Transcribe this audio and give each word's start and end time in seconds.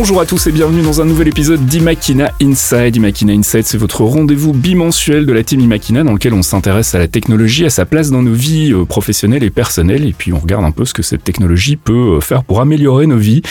Bonjour 0.00 0.22
à 0.22 0.24
tous 0.24 0.46
et 0.46 0.52
bienvenue 0.52 0.80
dans 0.80 1.02
un 1.02 1.04
nouvel 1.04 1.28
épisode 1.28 1.66
d'Imakina 1.66 2.32
Inside. 2.40 2.96
Imakina 2.96 3.34
Inside, 3.34 3.64
c'est 3.66 3.76
votre 3.76 4.02
rendez-vous 4.02 4.54
bimensuel 4.54 5.26
de 5.26 5.32
la 5.34 5.44
team 5.44 5.60
Imakina 5.60 6.04
dans 6.04 6.14
lequel 6.14 6.32
on 6.32 6.40
s'intéresse 6.40 6.94
à 6.94 6.98
la 6.98 7.06
technologie, 7.06 7.66
à 7.66 7.70
sa 7.70 7.84
place 7.84 8.10
dans 8.10 8.22
nos 8.22 8.32
vies 8.32 8.72
euh, 8.72 8.86
professionnelles 8.86 9.44
et 9.44 9.50
personnelles, 9.50 10.06
et 10.06 10.14
puis 10.14 10.32
on 10.32 10.38
regarde 10.38 10.64
un 10.64 10.70
peu 10.70 10.86
ce 10.86 10.94
que 10.94 11.02
cette 11.02 11.22
technologie 11.22 11.76
peut 11.76 12.16
euh, 12.16 12.20
faire 12.22 12.44
pour 12.44 12.62
améliorer 12.62 13.06
nos 13.06 13.18
vies. 13.18 13.42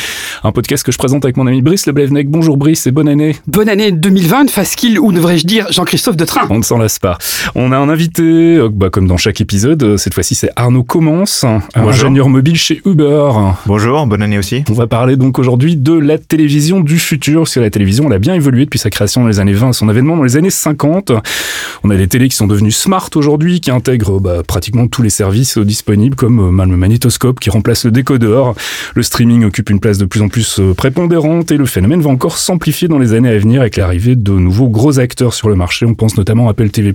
Un 0.43 0.51
podcast 0.51 0.83
que 0.83 0.91
je 0.91 0.97
présente 0.97 1.23
avec 1.23 1.37
mon 1.37 1.45
ami 1.45 1.61
Brice 1.61 1.85
Leblevnec. 1.85 2.27
Bonjour 2.31 2.57
Brice 2.57 2.87
et 2.87 2.91
bonne 2.91 3.09
année. 3.09 3.35
Bonne 3.45 3.69
année 3.69 3.91
2020, 3.91 4.47
qu'il 4.75 4.99
ou 4.99 5.11
devrais-je 5.11 5.45
dire 5.45 5.71
Jean-Christophe 5.71 6.17
de 6.17 6.25
Train. 6.25 6.47
On 6.49 6.57
ne 6.57 6.63
s'en 6.63 6.79
lasse 6.79 6.97
pas. 6.97 7.19
On 7.53 7.71
a 7.71 7.77
un 7.77 7.89
invité, 7.89 8.23
euh, 8.23 8.69
bah, 8.73 8.89
comme 8.89 9.05
dans 9.05 9.17
chaque 9.17 9.39
épisode, 9.39 9.97
cette 9.97 10.15
fois-ci 10.15 10.33
c'est 10.33 10.49
Arnaud 10.55 10.81
Commence, 10.83 11.45
ingénieur 11.75 12.27
mobile 12.27 12.57
chez 12.57 12.81
Uber. 12.85 13.29
Bonjour, 13.67 14.07
bonne 14.07 14.23
année 14.23 14.39
aussi. 14.39 14.63
On 14.67 14.73
va 14.73 14.87
parler 14.87 15.15
donc 15.15 15.37
aujourd'hui 15.37 15.75
de 15.75 15.93
la 15.93 16.17
télévision 16.17 16.38
du 16.47 16.99
futur, 16.99 17.41
parce 17.41 17.57
la 17.57 17.69
télévision, 17.69 18.07
elle 18.07 18.13
a 18.13 18.19
bien 18.19 18.33
évolué 18.33 18.65
depuis 18.65 18.79
sa 18.79 18.89
création 18.89 19.21
dans 19.21 19.27
les 19.27 19.39
années 19.39 19.53
20 19.53 19.73
son 19.73 19.89
avènement 19.89 20.15
dans 20.15 20.23
les 20.23 20.37
années 20.37 20.49
50. 20.49 21.11
On 21.83 21.89
a 21.89 21.97
des 21.97 22.07
télés 22.07 22.29
qui 22.29 22.35
sont 22.35 22.47
devenues 22.47 22.71
smart 22.71 23.09
aujourd'hui, 23.15 23.59
qui 23.59 23.71
intègrent 23.71 24.19
bah, 24.19 24.41
pratiquement 24.45 24.87
tous 24.87 25.01
les 25.01 25.09
services 25.09 25.57
disponibles, 25.57 26.15
comme 26.15 26.39
euh, 26.39 26.65
le 26.65 26.77
magnétoscope 26.77 27.39
qui 27.39 27.49
remplace 27.49 27.85
le 27.85 27.91
décodeur. 27.91 28.55
Le 28.95 29.03
streaming 29.03 29.43
occupe 29.45 29.69
une 29.69 29.79
place 29.79 29.97
de 29.97 30.05
plus 30.05 30.21
en 30.21 30.29
plus 30.29 30.59
euh, 30.59 30.73
prépondérante 30.73 31.51
et 31.51 31.57
le 31.57 31.65
phénomène 31.65 32.01
va 32.01 32.09
encore 32.09 32.37
s'amplifier 32.37 32.87
dans 32.87 32.99
les 32.99 33.13
années 33.13 33.29
à 33.29 33.37
venir 33.37 33.61
avec 33.61 33.77
l'arrivée 33.77 34.15
de 34.15 34.31
nouveaux 34.31 34.69
gros 34.69 34.99
acteurs 34.99 35.33
sur 35.33 35.49
le 35.49 35.55
marché. 35.55 35.85
On 35.85 35.93
pense 35.93 36.17
notamment 36.17 36.47
à 36.47 36.51
Apple 36.51 36.69
TV+, 36.69 36.93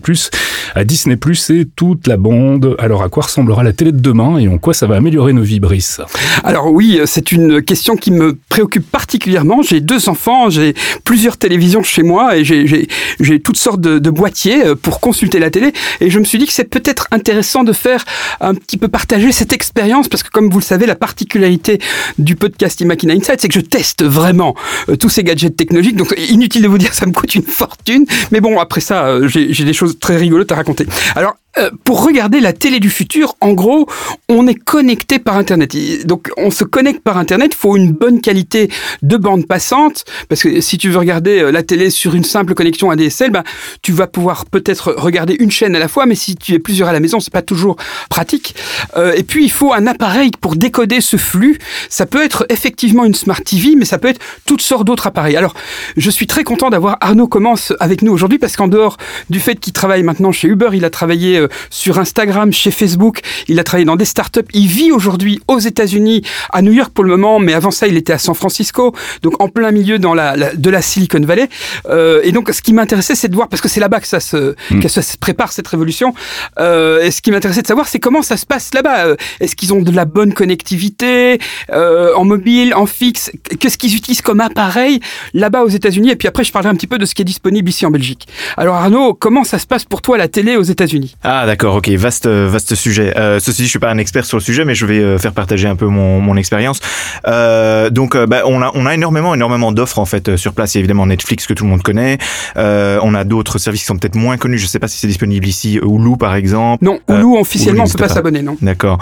à 0.74 0.84
Disney+, 0.84 1.18
et 1.50 1.64
toute 1.76 2.06
la 2.06 2.16
bande. 2.16 2.76
Alors 2.78 3.02
à 3.02 3.08
quoi 3.08 3.24
ressemblera 3.24 3.62
la 3.62 3.72
télé 3.72 3.92
de 3.92 4.00
demain 4.00 4.38
et 4.38 4.48
en 4.48 4.58
quoi 4.58 4.74
ça 4.74 4.86
va 4.86 4.96
améliorer 4.96 5.32
nos 5.32 5.42
vies, 5.42 5.60
Brice? 5.60 6.00
Alors 6.42 6.72
oui, 6.72 7.00
c'est 7.06 7.32
une 7.32 7.62
question 7.62 7.96
qui 7.96 8.10
me 8.10 8.38
préoccupe 8.48 8.90
particulièrement 8.90 9.33
j'ai 9.62 9.80
deux 9.80 10.08
enfants, 10.08 10.50
j'ai 10.50 10.74
plusieurs 11.04 11.36
télévisions 11.36 11.82
chez 11.82 12.02
moi 12.02 12.36
et 12.36 12.44
j'ai 12.44 13.40
toutes 13.40 13.56
sortes 13.56 13.80
de, 13.80 14.10
boîtiers 14.10 14.64
euh, 14.64 14.74
pour 14.76 15.00
consulter 15.00 15.38
la 15.38 15.50
télé. 15.50 15.72
Et 16.00 16.10
je 16.10 16.18
me 16.18 16.24
suis 16.24 16.38
dit 16.38 16.46
que 16.46 16.52
c'est 16.52 16.64
peut-être 16.68 17.08
intéressant 17.10 17.64
de 17.64 17.72
faire 17.72 18.04
un 18.40 18.54
petit 18.54 18.76
peu 18.76 18.88
partager 18.88 19.32
cette 19.32 19.52
expérience 19.52 20.08
parce 20.08 20.22
que 20.22 20.30
comme 20.30 20.50
vous 20.50 20.58
le 20.58 20.64
savez, 20.64 20.86
la 20.86 20.94
particularité 20.94 21.80
du 22.18 22.36
podcast 22.36 22.80
Imakina 22.80 23.14
Insight, 23.14 23.40
c'est 23.40 23.48
que 23.48 23.54
je 23.54 23.60
teste 23.60 24.04
vraiment 24.04 24.54
euh, 24.88 24.96
tous 24.96 25.08
ces 25.08 25.24
gadgets 25.24 25.56
technologiques. 25.56 25.96
Donc 25.96 26.14
inutile 26.30 26.62
de 26.62 26.68
vous 26.68 26.78
dire, 26.78 26.94
ça 26.94 27.06
me 27.06 27.12
coûte 27.12 27.34
une 27.34 27.42
fortune. 27.42 28.06
Mais 28.30 28.40
bon, 28.40 28.60
après 28.60 28.80
ça, 28.80 29.06
euh, 29.06 29.28
j'ai 29.28 29.64
des 29.64 29.72
choses 29.72 29.98
très 29.98 30.16
rigolotes 30.16 30.52
à 30.52 30.56
raconter. 30.56 30.86
Alors, 31.16 31.34
euh, 31.56 31.70
pour 31.84 32.04
regarder 32.04 32.40
la 32.40 32.52
télé 32.52 32.80
du 32.80 32.90
futur, 32.90 33.36
en 33.40 33.52
gros, 33.52 33.86
on 34.28 34.48
est 34.48 34.54
connecté 34.56 35.20
par 35.20 35.36
Internet. 35.36 35.76
Donc, 36.04 36.30
on 36.36 36.50
se 36.50 36.64
connecte 36.64 37.00
par 37.00 37.16
Internet. 37.16 37.52
Il 37.54 37.56
faut 37.56 37.76
une 37.76 37.92
bonne 37.92 38.20
qualité 38.20 38.68
de 39.02 39.16
bande 39.16 39.46
passante, 39.46 40.04
parce 40.28 40.42
que 40.42 40.60
si 40.60 40.78
tu 40.78 40.90
veux 40.90 40.98
regarder 40.98 41.40
euh, 41.40 41.52
la 41.52 41.62
télé 41.62 41.90
sur 41.90 42.14
une 42.14 42.24
simple 42.24 42.54
connexion 42.54 42.90
ADSL, 42.90 43.30
ben, 43.30 43.44
tu 43.82 43.92
vas 43.92 44.08
pouvoir 44.08 44.46
peut-être 44.46 44.94
regarder 44.96 45.36
une 45.38 45.50
chaîne 45.50 45.76
à 45.76 45.78
la 45.78 45.86
fois, 45.86 46.06
mais 46.06 46.16
si 46.16 46.34
tu 46.34 46.54
es 46.54 46.58
plusieurs 46.58 46.88
à 46.88 46.92
la 46.92 47.00
maison, 47.00 47.20
c'est 47.20 47.32
pas 47.32 47.42
toujours 47.42 47.76
pratique. 48.10 48.56
Euh, 48.96 49.12
et 49.16 49.22
puis, 49.22 49.44
il 49.44 49.50
faut 49.50 49.72
un 49.72 49.86
appareil 49.86 50.32
pour 50.40 50.56
décoder 50.56 51.00
ce 51.00 51.16
flux. 51.16 51.58
Ça 51.88 52.06
peut 52.06 52.22
être 52.24 52.46
effectivement 52.48 53.04
une 53.04 53.14
Smart 53.14 53.40
TV, 53.40 53.76
mais 53.76 53.84
ça 53.84 53.98
peut 53.98 54.08
être 54.08 54.20
toutes 54.44 54.62
sortes 54.62 54.86
d'autres 54.86 55.06
appareils. 55.06 55.36
Alors, 55.36 55.54
je 55.96 56.10
suis 56.10 56.26
très 56.26 56.42
content 56.42 56.70
d'avoir 56.70 56.96
Arnaud 57.00 57.28
Commence 57.28 57.72
avec 57.78 58.02
nous 58.02 58.12
aujourd'hui, 58.12 58.38
parce 58.38 58.56
qu'en 58.56 58.68
dehors 58.68 58.96
du 59.30 59.38
fait 59.38 59.54
qu'il 59.56 59.72
travaille 59.72 60.02
maintenant 60.02 60.32
chez 60.32 60.48
Uber, 60.48 60.70
il 60.72 60.84
a 60.84 60.90
travaillé 60.90 61.43
euh, 61.44 61.48
sur 61.70 61.98
Instagram, 61.98 62.52
chez 62.52 62.70
Facebook. 62.70 63.20
Il 63.48 63.58
a 63.58 63.64
travaillé 63.64 63.84
dans 63.84 63.96
des 63.96 64.04
startups. 64.04 64.40
Il 64.52 64.66
vit 64.66 64.92
aujourd'hui 64.92 65.40
aux 65.48 65.58
États-Unis, 65.58 66.22
à 66.52 66.62
New 66.62 66.72
York 66.72 66.92
pour 66.92 67.04
le 67.04 67.10
moment, 67.10 67.38
mais 67.38 67.54
avant 67.54 67.70
ça, 67.70 67.86
il 67.86 67.96
était 67.96 68.12
à 68.12 68.18
San 68.18 68.34
Francisco, 68.34 68.94
donc 69.22 69.40
en 69.40 69.48
plein 69.48 69.70
milieu 69.70 69.98
dans 69.98 70.14
la, 70.14 70.54
de 70.54 70.70
la 70.70 70.82
Silicon 70.82 71.20
Valley. 71.20 71.48
Euh, 71.88 72.20
et 72.24 72.32
donc, 72.32 72.50
ce 72.52 72.62
qui 72.62 72.72
m'intéressait, 72.72 73.14
c'est 73.14 73.28
de 73.28 73.34
voir, 73.34 73.48
parce 73.48 73.60
que 73.60 73.68
c'est 73.68 73.80
là-bas 73.80 74.00
que 74.00 74.06
ça 74.06 74.20
se, 74.20 74.54
mm. 74.70 74.80
que 74.80 74.88
ça 74.88 75.02
se 75.02 75.16
prépare 75.16 75.52
cette 75.52 75.68
révolution. 75.68 76.14
Euh, 76.58 77.02
et 77.02 77.10
ce 77.10 77.22
qui 77.22 77.30
m'intéressait 77.30 77.62
de 77.62 77.66
savoir, 77.66 77.88
c'est 77.88 78.00
comment 78.00 78.22
ça 78.22 78.36
se 78.36 78.46
passe 78.46 78.72
là-bas. 78.74 79.14
Est-ce 79.40 79.56
qu'ils 79.56 79.72
ont 79.72 79.82
de 79.82 79.90
la 79.90 80.04
bonne 80.04 80.34
connectivité 80.34 81.38
en 81.70 82.24
mobile, 82.24 82.74
en 82.74 82.86
fixe? 82.86 83.30
Qu'est-ce 83.58 83.78
qu'ils 83.78 83.96
utilisent 83.96 84.22
comme 84.22 84.40
appareil 84.40 85.00
là-bas 85.32 85.62
aux 85.62 85.68
États-Unis? 85.68 86.10
Et 86.10 86.16
puis 86.16 86.28
après, 86.28 86.44
je 86.44 86.52
parlerai 86.52 86.70
un 86.72 86.76
petit 86.76 86.86
peu 86.86 86.98
de 86.98 87.06
ce 87.06 87.14
qui 87.14 87.22
est 87.22 87.24
disponible 87.24 87.68
ici 87.68 87.86
en 87.86 87.90
Belgique. 87.90 88.26
Alors 88.56 88.76
Arnaud, 88.76 89.14
comment 89.14 89.44
ça 89.44 89.58
se 89.58 89.66
passe 89.66 89.84
pour 89.84 90.02
toi 90.02 90.18
la 90.18 90.28
télé 90.28 90.56
aux 90.56 90.62
États-Unis? 90.62 91.16
Ah 91.36 91.46
d'accord, 91.46 91.74
ok, 91.76 91.88
vaste 91.90 92.28
vaste 92.28 92.74
sujet. 92.76 93.12
Euh, 93.16 93.40
ceci 93.40 93.62
dit, 93.62 93.64
je 93.64 93.70
suis 93.70 93.78
pas 93.80 93.90
un 93.90 93.98
expert 93.98 94.24
sur 94.24 94.36
le 94.36 94.42
sujet, 94.42 94.64
mais 94.64 94.76
je 94.76 94.86
vais 94.86 95.00
euh, 95.00 95.18
faire 95.18 95.32
partager 95.32 95.66
un 95.66 95.74
peu 95.74 95.86
mon, 95.86 96.20
mon 96.20 96.36
expérience. 96.36 96.78
Euh, 97.26 97.90
donc, 97.90 98.16
bah, 98.16 98.42
on 98.46 98.62
a 98.62 98.70
on 98.74 98.86
a 98.86 98.94
énormément 98.94 99.34
énormément 99.34 99.72
d'offres 99.72 99.98
en 99.98 100.04
fait 100.04 100.36
sur 100.36 100.52
place. 100.52 100.74
Il 100.74 100.78
y 100.78 100.80
a 100.80 100.80
évidemment 100.80 101.06
Netflix 101.06 101.46
que 101.46 101.54
tout 101.54 101.64
le 101.64 101.70
monde 101.70 101.82
connaît. 101.82 102.18
on 102.56 103.14
a 103.14 103.24
d'autres 103.24 103.58
services 103.58 103.82
qui 103.82 103.86
sont 103.86 103.96
peut-être 103.96 104.14
moins 104.14 104.36
connus. 104.36 104.58
Je 104.58 104.66
sais 104.66 104.78
pas 104.78 104.88
si 104.88 104.98
c'est 104.98 105.08
disponible 105.08 105.46
ici. 105.46 105.80
Hulu 105.82 106.16
par 106.18 106.34
exemple. 106.36 106.84
Non, 106.84 107.00
Hulu 107.08 107.38
officiellement 107.38 107.84
on 107.84 107.88
peut 107.88 107.98
pas 107.98 108.08
s'abonner, 108.08 108.42
non. 108.42 108.56
D'accord. 108.62 108.98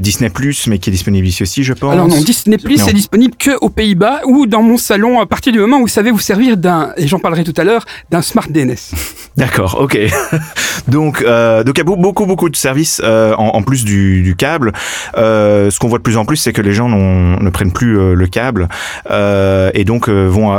Disney 0.00 0.30
Plus, 0.30 0.66
mais 0.68 0.78
qui 0.78 0.90
est 0.90 0.92
disponible 0.92 1.26
ici 1.26 1.42
aussi, 1.42 1.64
je 1.64 1.72
pense. 1.72 1.92
Alors 1.92 2.06
non, 2.06 2.20
Disney 2.20 2.58
Plus 2.58 2.78
c'est 2.78 2.92
disponible 2.92 3.34
que 3.36 3.56
aux 3.60 3.70
Pays-Bas 3.70 4.20
ou 4.26 4.46
dans 4.46 4.62
mon 4.62 4.76
salon 4.76 5.20
à 5.20 5.26
partir 5.26 5.52
du 5.52 5.58
moment 5.58 5.78
où 5.78 5.82
vous 5.82 5.88
savez 5.88 6.10
vous 6.10 6.20
servir 6.20 6.56
d'un 6.56 6.92
et 6.96 7.08
j'en 7.08 7.18
parlerai 7.18 7.44
tout 7.44 7.54
à 7.56 7.64
l'heure 7.64 7.84
d'un 8.10 8.22
Smart 8.22 8.48
DNS. 8.48 8.76
D'accord, 9.36 9.78
ok. 9.80 9.98
donc 10.88 11.22
euh, 11.22 11.39
donc 11.64 11.76
il 11.76 11.78
y 11.78 11.80
a 11.80 11.84
beaucoup 11.84 12.26
beaucoup 12.26 12.48
de 12.48 12.56
services 12.56 13.00
euh, 13.04 13.34
en, 13.36 13.48
en, 13.48 13.62
plus 13.62 13.84
du, 13.84 14.22
du 14.22 14.36
câble. 14.36 14.72
Euh, 15.16 15.70
ce 15.70 15.78
qu'on 15.78 15.88
voit 15.88 15.98
de 15.98 16.02
plus 16.02 16.16
en 16.16 16.24
plus, 16.24 16.36
c'est 16.36 16.52
que 16.52 16.62
les 16.62 16.72
gens 16.72 16.88
ne 16.88 17.50
prennent 17.50 17.72
plus 17.72 17.98
euh, 17.98 18.14
le 18.14 18.26
câble 18.26 18.68
euh, 19.10 19.70
et 19.74 19.84
donc 19.84 20.08
euh, 20.08 20.26
vont 20.26 20.50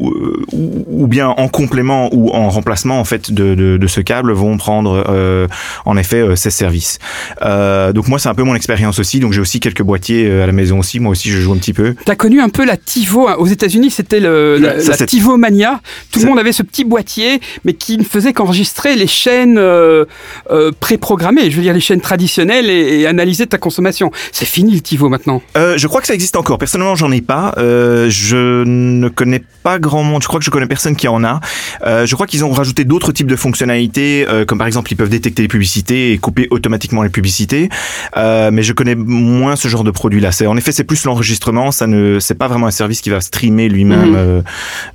ou, 0.00 0.84
ou, 0.86 1.06
bien 1.06 1.28
en 1.28 1.48
complément 1.48 2.08
ou 2.12 2.30
en 2.30 2.48
remplacement 2.48 3.00
en 3.00 3.04
fait 3.04 3.32
de, 3.32 3.54
de, 3.54 3.76
de 3.76 3.86
ce 3.86 4.00
câble 4.00 4.32
vont 4.32 4.56
prendre 4.56 5.04
en 5.84 5.96
effet 5.96 6.36
ces 6.36 6.50
services. 6.50 6.98
donc 7.40 8.08
moi 8.08 8.18
c'est 8.18 8.28
un 8.28 8.34
peu 8.34 8.42
mon 8.42 8.54
expérience 8.54 8.98
aussi. 8.98 9.20
Donc 9.20 9.32
j'ai 9.32 9.40
aussi 9.40 9.60
quelques 9.60 9.82
boîtiers 9.82 10.30
à 10.42 10.46
la 10.46 10.52
maison 10.52 10.78
aussi. 10.78 11.00
Moi 11.00 11.12
aussi 11.12 11.30
je 11.30 11.38
joue 11.38 11.52
un 11.52 11.58
petit 11.58 11.72
peu. 11.72 11.94
T'as 12.04 12.14
connu 12.14 12.40
un 12.40 12.48
peu 12.48 12.64
la 12.64 12.76
TiVo 12.76 13.28
hein. 13.28 13.36
aux 13.38 13.46
États-Unis, 13.46 13.90
c'était 13.90 14.20
le 14.20 14.58
la, 14.58 14.76
la 14.76 14.96
TiVo 15.06 15.36
Mania. 15.36 15.80
Tout 16.12 16.20
le 16.20 16.26
monde 16.26 16.38
avait 16.38 16.52
ce 16.52 16.62
petit 16.62 16.84
boîtier, 16.84 17.40
mais 17.64 17.74
qui 17.74 17.98
ne 17.98 18.04
faisait 18.04 18.32
qu'enregistrer 18.32 18.96
les 18.96 19.06
chaînes 19.06 19.58
euh, 19.58 20.04
préprogrammé, 20.80 21.50
je 21.50 21.56
veux 21.56 21.62
dire 21.62 21.74
les 21.74 21.80
chaînes 21.80 22.00
traditionnelles 22.00 22.70
et, 22.70 23.00
et, 23.00 23.06
analyser 23.06 23.46
ta 23.46 23.58
consommation. 23.58 24.10
C'est 24.32 24.46
fini 24.46 24.74
le 24.74 24.80
TiVo 24.80 25.08
maintenant. 25.08 25.42
Euh, 25.56 25.76
je 25.76 25.86
crois 25.86 26.00
que 26.00 26.06
ça 26.06 26.14
existe 26.14 26.36
encore. 26.36 26.58
Personnellement, 26.58 26.94
j'en 26.94 27.10
ai 27.12 27.20
pas. 27.20 27.54
Euh, 27.58 28.08
je 28.10 28.64
ne 28.64 29.08
connais 29.08 29.42
pas 29.62 29.78
grand 29.78 30.02
monde. 30.02 30.22
Je 30.22 30.28
crois 30.28 30.38
que 30.38 30.44
je 30.44 30.50
connais 30.50 30.66
personne 30.66 30.96
qui 30.96 31.08
en 31.08 31.24
a. 31.24 31.40
Euh, 31.84 32.06
je 32.06 32.14
crois 32.14 32.26
qu'ils 32.26 32.44
ont 32.44 32.50
rajouté 32.50 32.84
d'autres 32.84 33.12
types 33.12 33.26
de 33.26 33.36
fonctionnalités, 33.36 34.26
euh, 34.28 34.44
comme 34.44 34.58
par 34.58 34.66
exemple 34.66 34.92
ils 34.92 34.96
peuvent 34.96 35.08
détecter 35.08 35.42
les 35.42 35.48
publicités 35.48 36.12
et 36.12 36.18
couper 36.18 36.46
automatiquement 36.50 37.02
les 37.02 37.08
publicités. 37.08 37.68
Euh, 38.16 38.50
mais 38.52 38.62
je 38.62 38.72
connais 38.72 38.94
moins 38.94 39.56
ce 39.56 39.68
genre 39.68 39.84
de 39.84 39.90
produit 39.90 40.20
là. 40.20 40.32
C'est 40.32 40.46
en 40.46 40.56
effet 40.56 40.72
c'est 40.72 40.84
plus 40.84 41.04
l'enregistrement. 41.04 41.72
Ça 41.72 41.86
ne 41.86 42.18
c'est 42.20 42.34
pas 42.34 42.48
vraiment 42.48 42.66
un 42.66 42.70
service 42.72 43.00
qui 43.00 43.10
va 43.10 43.20
streamer 43.20 43.68
lui-même 43.68 44.42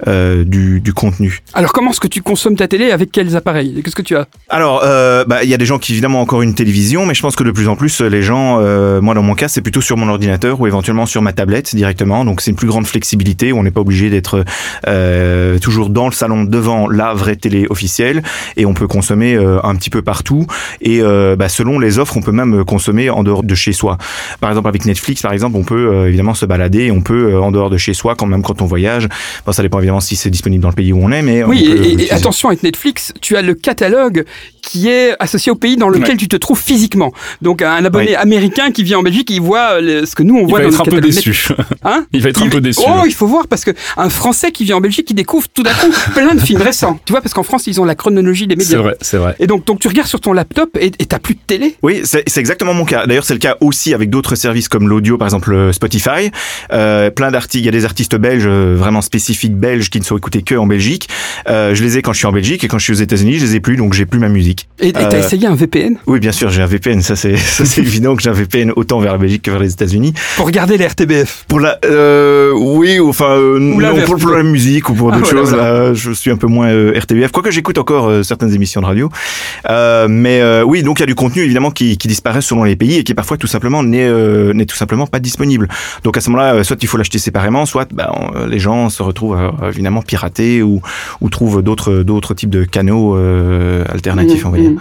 mmh. 0.05 0.43
du, 0.43 0.79
du 0.79 0.93
contenu. 0.93 1.41
Alors 1.53 1.73
comment 1.73 1.91
est-ce 1.91 1.99
que 1.99 2.07
tu 2.07 2.21
consommes 2.21 2.55
ta 2.55 2.67
télé? 2.67 2.91
Avec 2.91 3.11
quels 3.11 3.35
appareils? 3.35 3.81
Qu'est-ce 3.83 3.95
que 3.95 4.01
tu 4.01 4.15
as? 4.15 4.27
Alors 4.49 4.81
bah, 5.27 5.43
il 5.43 5.49
y 5.49 5.53
a 5.53 5.57
des 5.57 5.65
gens 5.65 5.79
qui 5.79 5.93
évidemment 5.93 6.19
ont 6.19 6.23
encore 6.23 6.41
une 6.41 6.53
télévision, 6.53 7.05
mais 7.05 7.13
je 7.13 7.21
pense 7.21 7.35
que 7.35 7.43
de 7.43 7.51
plus 7.51 7.67
en 7.67 7.75
plus 7.75 8.01
les 8.01 8.21
gens, 8.21 8.57
euh, 8.59 9.01
moi 9.01 9.13
dans 9.13 9.23
mon 9.23 9.35
cas, 9.35 9.47
c'est 9.47 9.61
plutôt 9.61 9.81
sur 9.81 9.97
mon 9.97 10.07
ordinateur 10.07 10.59
ou 10.59 10.67
éventuellement 10.67 11.05
sur 11.05 11.21
ma 11.21 11.33
tablette 11.33 11.75
directement. 11.75 12.25
Donc 12.25 12.41
c'est 12.41 12.51
une 12.51 12.57
plus 12.57 12.67
grande 12.67 12.87
flexibilité 12.87 13.51
où 13.51 13.57
on 13.57 13.63
n'est 13.63 13.71
pas 13.71 13.81
obligé 13.81 14.09
d'être 14.09 14.43
euh, 14.87 15.59
toujours 15.59 15.89
dans 15.89 16.07
le 16.07 16.13
salon 16.13 16.43
devant 16.43 16.87
la 16.87 17.13
vraie 17.13 17.35
télé 17.35 17.67
officielle 17.69 18.23
et 18.57 18.65
on 18.65 18.73
peut 18.73 18.87
consommer 18.87 19.35
euh, 19.35 19.59
un 19.63 19.75
petit 19.75 19.89
peu 19.89 20.01
partout. 20.01 20.45
Et 20.81 21.01
euh, 21.01 21.35
bah, 21.35 21.49
selon 21.49 21.79
les 21.79 21.99
offres, 21.99 22.17
on 22.17 22.21
peut 22.21 22.31
même 22.31 22.63
consommer 22.65 23.09
en 23.09 23.23
dehors 23.23 23.43
de 23.43 23.55
chez 23.55 23.73
soi. 23.73 23.97
Par 24.39 24.49
exemple 24.49 24.67
avec 24.67 24.85
Netflix, 24.85 25.21
par 25.21 25.33
exemple, 25.33 25.57
on 25.57 25.63
peut 25.63 25.93
euh, 25.93 26.07
évidemment 26.07 26.33
se 26.33 26.45
balader, 26.45 26.91
on 26.91 27.01
peut 27.01 27.39
en 27.39 27.51
dehors 27.51 27.69
de 27.69 27.77
chez 27.77 27.93
soi, 27.93 28.15
quand 28.15 28.27
même 28.27 28.43
quand 28.43 28.61
on 28.61 28.65
voyage. 28.65 29.07
Bon, 29.45 29.51
ça 29.51 29.63
dépend 29.63 29.79
évidemment 29.79 30.01
si 30.01 30.15
c'est 30.15 30.29
disponible 30.29 30.61
dans 30.61 30.69
le 30.69 30.75
pays 30.75 30.93
où 30.93 30.99
on 31.01 31.11
est, 31.11 31.21
mais 31.21 31.43
oui. 31.43 31.65
et, 31.65 32.03
et 32.03 32.11
attention 32.11 32.49
avec 32.49 32.63
Netflix, 32.63 33.13
tu 33.21 33.35
as 33.35 33.41
le 33.41 33.53
catalogue 33.53 34.25
qui 34.61 34.87
est 34.89 35.00
associé 35.19 35.51
au 35.51 35.55
pays 35.55 35.75
dans 35.75 35.89
lequel 35.89 36.17
tu 36.17 36.27
te 36.27 36.35
trouves 36.35 36.59
physiquement. 36.59 37.11
Donc 37.41 37.61
un 37.61 37.83
abonné 37.85 38.15
américain 38.15 38.71
qui 38.71 38.83
vient 38.83 38.99
en 38.99 39.03
Belgique, 39.03 39.29
il 39.29 39.41
voit 39.41 39.79
ce 39.79 40.15
que 40.15 40.23
nous 40.23 40.37
on 40.37 40.45
voit 40.45 40.59
il 40.59 40.63
va 40.63 40.69
être 40.69 40.81
un 40.81 40.85
peu 40.85 41.01
déçu. 41.01 41.47
Hein 41.83 42.05
il 42.13 42.21
va 42.21 42.29
être 42.29 42.43
un 42.43 42.49
peu 42.49 42.61
déçu. 42.61 42.81
Oh, 42.85 43.03
il 43.05 43.13
faut 43.13 43.25
voir 43.25 43.47
parce 43.47 43.65
que 43.65 43.71
un 43.97 44.09
Français 44.09 44.51
qui 44.51 44.65
vient 44.65 44.77
en 44.77 44.81
Belgique, 44.81 45.09
il 45.09 45.15
découvre 45.15 45.47
tout 45.51 45.63
d'un 45.63 45.73
coup 45.73 45.91
plein 46.13 46.35
de 46.35 46.39
films 46.39 46.61
récents. 46.61 46.99
Tu 47.05 47.11
vois 47.11 47.21
parce 47.21 47.33
qu'en 47.33 47.43
France 47.43 47.67
ils 47.67 47.81
ont 47.81 47.85
la 47.85 47.95
chronologie 47.95 48.47
des 48.47 48.55
médias. 48.55 48.71
C'est 48.71 48.77
vrai, 48.77 48.97
c'est 49.01 49.17
vrai. 49.17 49.35
Et 49.39 49.47
donc 49.47 49.65
donc 49.65 49.79
tu 49.79 49.87
regardes 49.87 50.07
sur 50.07 50.19
ton 50.19 50.33
laptop 50.33 50.77
et 50.79 50.91
t'as 50.91 51.19
plus 51.19 51.35
de 51.35 51.39
télé. 51.45 51.75
Oui, 51.81 52.01
c'est 52.03 52.37
exactement 52.37 52.73
mon 52.73 52.85
cas. 52.85 53.07
D'ailleurs 53.07 53.25
c'est 53.25 53.33
le 53.33 53.39
cas 53.39 53.57
aussi 53.61 53.93
avec 53.93 54.09
d'autres 54.09 54.35
services 54.35 54.67
comme 54.67 54.87
l'audio, 54.87 55.17
par 55.17 55.27
exemple 55.27 55.53
euh, 55.53 55.71
Spotify. 55.71 56.31
Euh, 56.71 57.09
plein 57.09 57.31
d'artistes, 57.31 57.55
il 57.55 57.65
y 57.65 57.69
a 57.69 57.71
des 57.71 57.85
artistes 57.85 58.15
belges 58.15 58.45
euh, 58.47 58.75
vraiment 58.77 59.01
spécifiques 59.01 59.55
belges 59.55 59.89
qui 59.89 59.99
ne 59.99 60.05
sont 60.05 60.17
écoutés 60.17 60.41
que 60.41 60.55
en 60.55 60.67
Belgique. 60.67 61.09
Euh, 61.47 61.75
je 61.75 61.83
les 61.83 61.97
ai 61.97 62.01
quand 62.01 62.13
je 62.13 62.19
suis 62.19 62.27
en 62.27 62.31
Belgique 62.31 62.63
et 62.63 62.67
quand 62.67 62.77
je 62.77 62.83
suis 62.83 62.93
aux 62.93 63.03
États-Unis, 63.03 63.39
je 63.39 63.45
les 63.45 63.55
ai 63.55 63.59
plus, 63.59 63.75
donc 63.75 63.93
j'ai 63.93 64.05
plus 64.05 64.19
ma 64.19 64.29
musique. 64.29 64.67
Et 64.79 64.90
Et 64.99 65.09
t'as 65.09 65.19
essayé 65.19 65.47
un 65.47 65.55
VPN 65.55 65.97
Oui, 66.07 66.19
bien 66.19 66.31
sûr, 66.31 66.49
j'ai 66.49 66.61
un 66.61 66.67
VPN. 66.67 67.01
Ça, 67.01 67.15
c'est 67.15 67.35
c'est 67.37 67.81
évident 67.81 68.15
que 68.15 68.21
j'ai 68.21 68.29
un 68.29 68.33
VPN 68.33 68.71
autant 68.75 68.99
vers 68.99 69.13
la 69.13 69.17
Belgique 69.17 69.43
que 69.43 69.51
vers 69.51 69.59
les 69.59 69.71
États-Unis. 69.71 70.13
Pour 70.35 70.45
regarder 70.45 70.77
les 70.77 70.87
RTBF 70.87 71.45
Pour 71.47 71.59
la, 71.59 71.79
oui, 72.53 72.99
enfin, 72.99 73.37
non, 73.59 73.95
pour, 74.05 74.29
la 74.29 74.43
musique 74.43 74.89
ou 74.89 74.93
pour 74.93 75.11
ah, 75.11 75.17
d'autres 75.17 75.29
choses. 75.29 75.53
Là, 75.53 75.93
je 75.93 76.11
suis 76.11 76.31
un 76.31 76.37
peu 76.37 76.47
moins 76.47 76.69
RTBF, 76.71 77.31
quoique 77.31 77.51
j'écoute 77.51 77.77
encore 77.77 78.23
certaines 78.23 78.53
émissions 78.53 78.81
de 78.81 78.85
radio. 78.85 79.09
mais 80.09 80.41
oui, 80.63 80.83
donc 80.83 80.99
il 80.99 81.01
y 81.01 81.03
a 81.03 81.07
du 81.07 81.15
contenu 81.15 81.43
évidemment 81.43 81.71
qui, 81.71 81.97
qui 81.97 82.07
disparaît 82.07 82.41
selon 82.41 82.63
les 82.63 82.75
pays 82.75 82.97
et 82.97 83.03
qui 83.03 83.13
parfois 83.13 83.37
tout 83.37 83.47
simplement 83.47 83.83
n'est 83.83 84.11
n'est 84.53 84.65
tout 84.65 84.75
simplement 84.75 85.07
pas 85.07 85.19
disponible. 85.19 85.67
Donc 86.03 86.17
à 86.17 86.21
ce 86.21 86.29
moment-là, 86.29 86.63
soit 86.63 86.81
il 86.81 86.87
faut 86.87 86.97
l'acheter 86.97 87.19
séparément, 87.19 87.65
soit 87.65 87.87
ben, 87.93 88.09
les 88.47 88.59
gens 88.59 88.89
se 88.89 89.03
retrouvent 89.03 89.51
évidemment 89.67 90.01
piratés 90.01 90.61
ou, 90.61 90.81
ou 91.21 91.29
trouvent 91.29 91.61
d'autres 91.61 92.03
d'autres 92.03 92.33
types 92.33 92.49
de 92.49 92.63
canaux 92.63 93.15
euh, 93.15 93.83
alternatifs, 93.89 94.45
on 94.45 94.49
va 94.49 94.57
dire. 94.57 94.71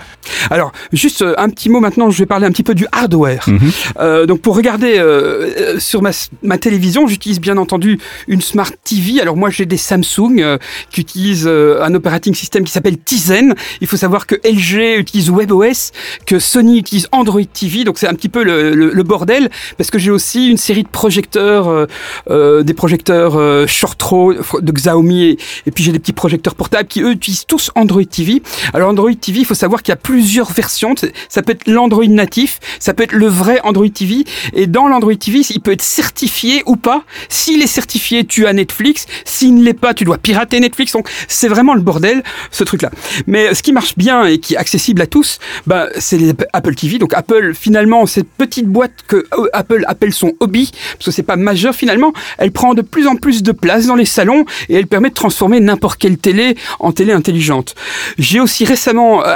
Alors, 0.51 0.73
juste 0.93 1.23
euh, 1.23 1.35
un 1.39 1.49
petit 1.49 1.69
mot 1.69 1.81
maintenant, 1.81 2.11
je 2.11 2.19
vais 2.19 2.27
parler 2.27 2.47
un 2.47 2.51
petit 2.51 2.63
peu 2.63 2.75
du 2.75 2.87
hardware. 2.93 3.45
Mhm. 3.47 3.71
euh, 4.01 4.27
donc, 4.27 4.41
pour 4.41 4.57
regarder 4.57 4.99
euh, 4.99 5.79
sur 5.79 6.03
ma, 6.03 6.11
ma 6.43 6.59
télévision, 6.59 7.07
j'utilise 7.07 7.41
bien 7.41 7.57
entendu 7.57 7.99
une 8.29 8.41
Smart 8.41 8.71
TV. 8.85 9.21
Alors, 9.21 9.37
moi, 9.37 9.51
j'ai 9.51 9.67
des 9.67 9.77
Samsung 9.77 10.39
euh, 10.39 10.59
qui 10.91 11.01
utilisent 11.03 11.49
un 11.49 11.95
operating 11.95 12.35
system 12.35 12.65
qui 12.65 12.73
s'appelle 12.73 12.99
Tizen. 12.99 13.55
Il 13.81 13.87
faut 13.87 13.97
savoir 13.97 14.27
que 14.27 14.35
LG 14.45 14.99
utilise 14.99 15.31
WebOS, 15.31 15.93
que 16.27 16.39
Sony 16.39 16.79
utilise 16.79 17.07
Android 17.13 17.43
TV. 17.45 17.85
Donc, 17.85 17.99
c'est 17.99 18.09
un 18.09 18.15
petit 18.15 18.29
peu 18.29 18.43
le, 18.43 18.75
le, 18.75 18.91
le 18.93 19.03
bordel 19.03 19.51
parce 19.77 19.91
que 19.91 19.99
j'ai 19.99 20.11
aussi 20.11 20.49
une 20.49 20.57
série 20.57 20.83
de 20.83 20.89
projecteurs, 20.89 21.87
des 22.29 22.75
projecteurs 22.75 23.69
short 23.69 24.01
row 24.03 24.35
de 24.35 24.73
Xiaomi 24.73 25.25
et, 25.25 25.39
et 25.67 25.71
puis 25.71 25.85
j'ai 25.85 25.93
des 25.93 25.99
petits 25.99 26.13
projecteurs 26.13 26.55
portables 26.55 26.89
qui, 26.89 27.03
eux, 27.03 27.13
utilisent 27.13 27.47
tous 27.47 27.71
Android 27.75 28.05
TV. 28.05 28.43
Alors, 28.73 28.91
Android 28.91 29.13
TV, 29.13 29.41
il 29.41 29.45
faut 29.47 29.55
savoir 29.55 29.83
qu'il 29.83 29.90
y 29.91 29.93
a 29.93 29.97
plusieurs 29.97 30.53
versions. 30.53 30.95
Ça 31.29 31.43
peut 31.43 31.53
être 31.53 31.67
l'Android 31.67 32.07
natif, 32.07 32.61
ça 32.79 32.95
peut 32.95 33.03
être 33.03 33.13
le 33.13 33.27
vrai 33.27 33.61
Android 33.63 33.89
TV. 33.89 34.25
Et 34.55 34.67
dans 34.67 34.89
l'Android 34.89 35.15
TV, 35.15 35.41
il 35.51 35.61
peut 35.61 35.73
être 35.73 35.83
certifié 35.83 36.63
ou 36.67 36.77
pas. 36.77 37.05
S'il 37.29 37.63
est 37.63 37.67
certifié, 37.67 38.25
tu 38.25 38.47
as 38.47 38.53
Netflix. 38.53 39.07
S'il 39.25 39.55
ne 39.55 39.63
l'est 39.63 39.75
pas, 39.75 39.95
tu 39.95 40.05
dois 40.05 40.19
pirater 40.19 40.61
Netflix. 40.61 40.93
Donc 40.93 41.09
c'est 41.29 41.49
vraiment 41.49 41.75
le 41.75 41.81
bordel, 41.81 42.23
ce 42.51 42.65
truc-là. 42.65 42.91
Mais 43.27 43.55
ce 43.55 43.63
qui 43.63 43.73
marche 43.73 43.97
bien 43.97 44.25
et 44.25 44.39
qui 44.39 44.55
est 44.55 44.59
accessible 44.59 45.03
à 45.03 45.07
tous, 45.07 45.39
bah, 45.67 45.89
c'est 45.99 46.19
Apple 46.53 46.75
TV. 46.75 46.99
Donc 46.99 47.15
Apple, 47.15 47.55
finalement, 47.55 48.07
cette 48.07 48.29
petite 48.29 48.67
boîte 48.67 48.93
que 49.07 49.17
euh, 49.17 49.49
Apple 49.53 49.85
appelle 49.87 50.13
son 50.13 50.33
hobby, 50.41 50.71
parce 50.95 51.07
que 51.07 51.11
c'est 51.11 51.23
pas 51.23 51.37
majeur 51.37 51.75
finalement, 51.75 52.13
elle 52.39 52.53
prend 52.53 52.75
de 52.75 52.83
plus 52.83 53.07
en 53.07 53.17
plus 53.17 53.43
de 53.43 53.53
place 53.53 53.87
dans 53.87 53.97
les 53.97 54.05
salons 54.05 54.45
et 54.69 54.75
elle 54.75 54.87
permet 54.87 55.11
de 55.11 55.15
transformer 55.15 55.61
n'importe 55.61 55.99
quelle 55.99 56.19
télé 56.19 56.57
en 56.79 56.93
télé 56.93 57.13
intelligente. 57.13 57.75
J'ai 58.19 58.41
aussi 58.41 58.65
récemment 58.65 59.25
euh, 59.25 59.35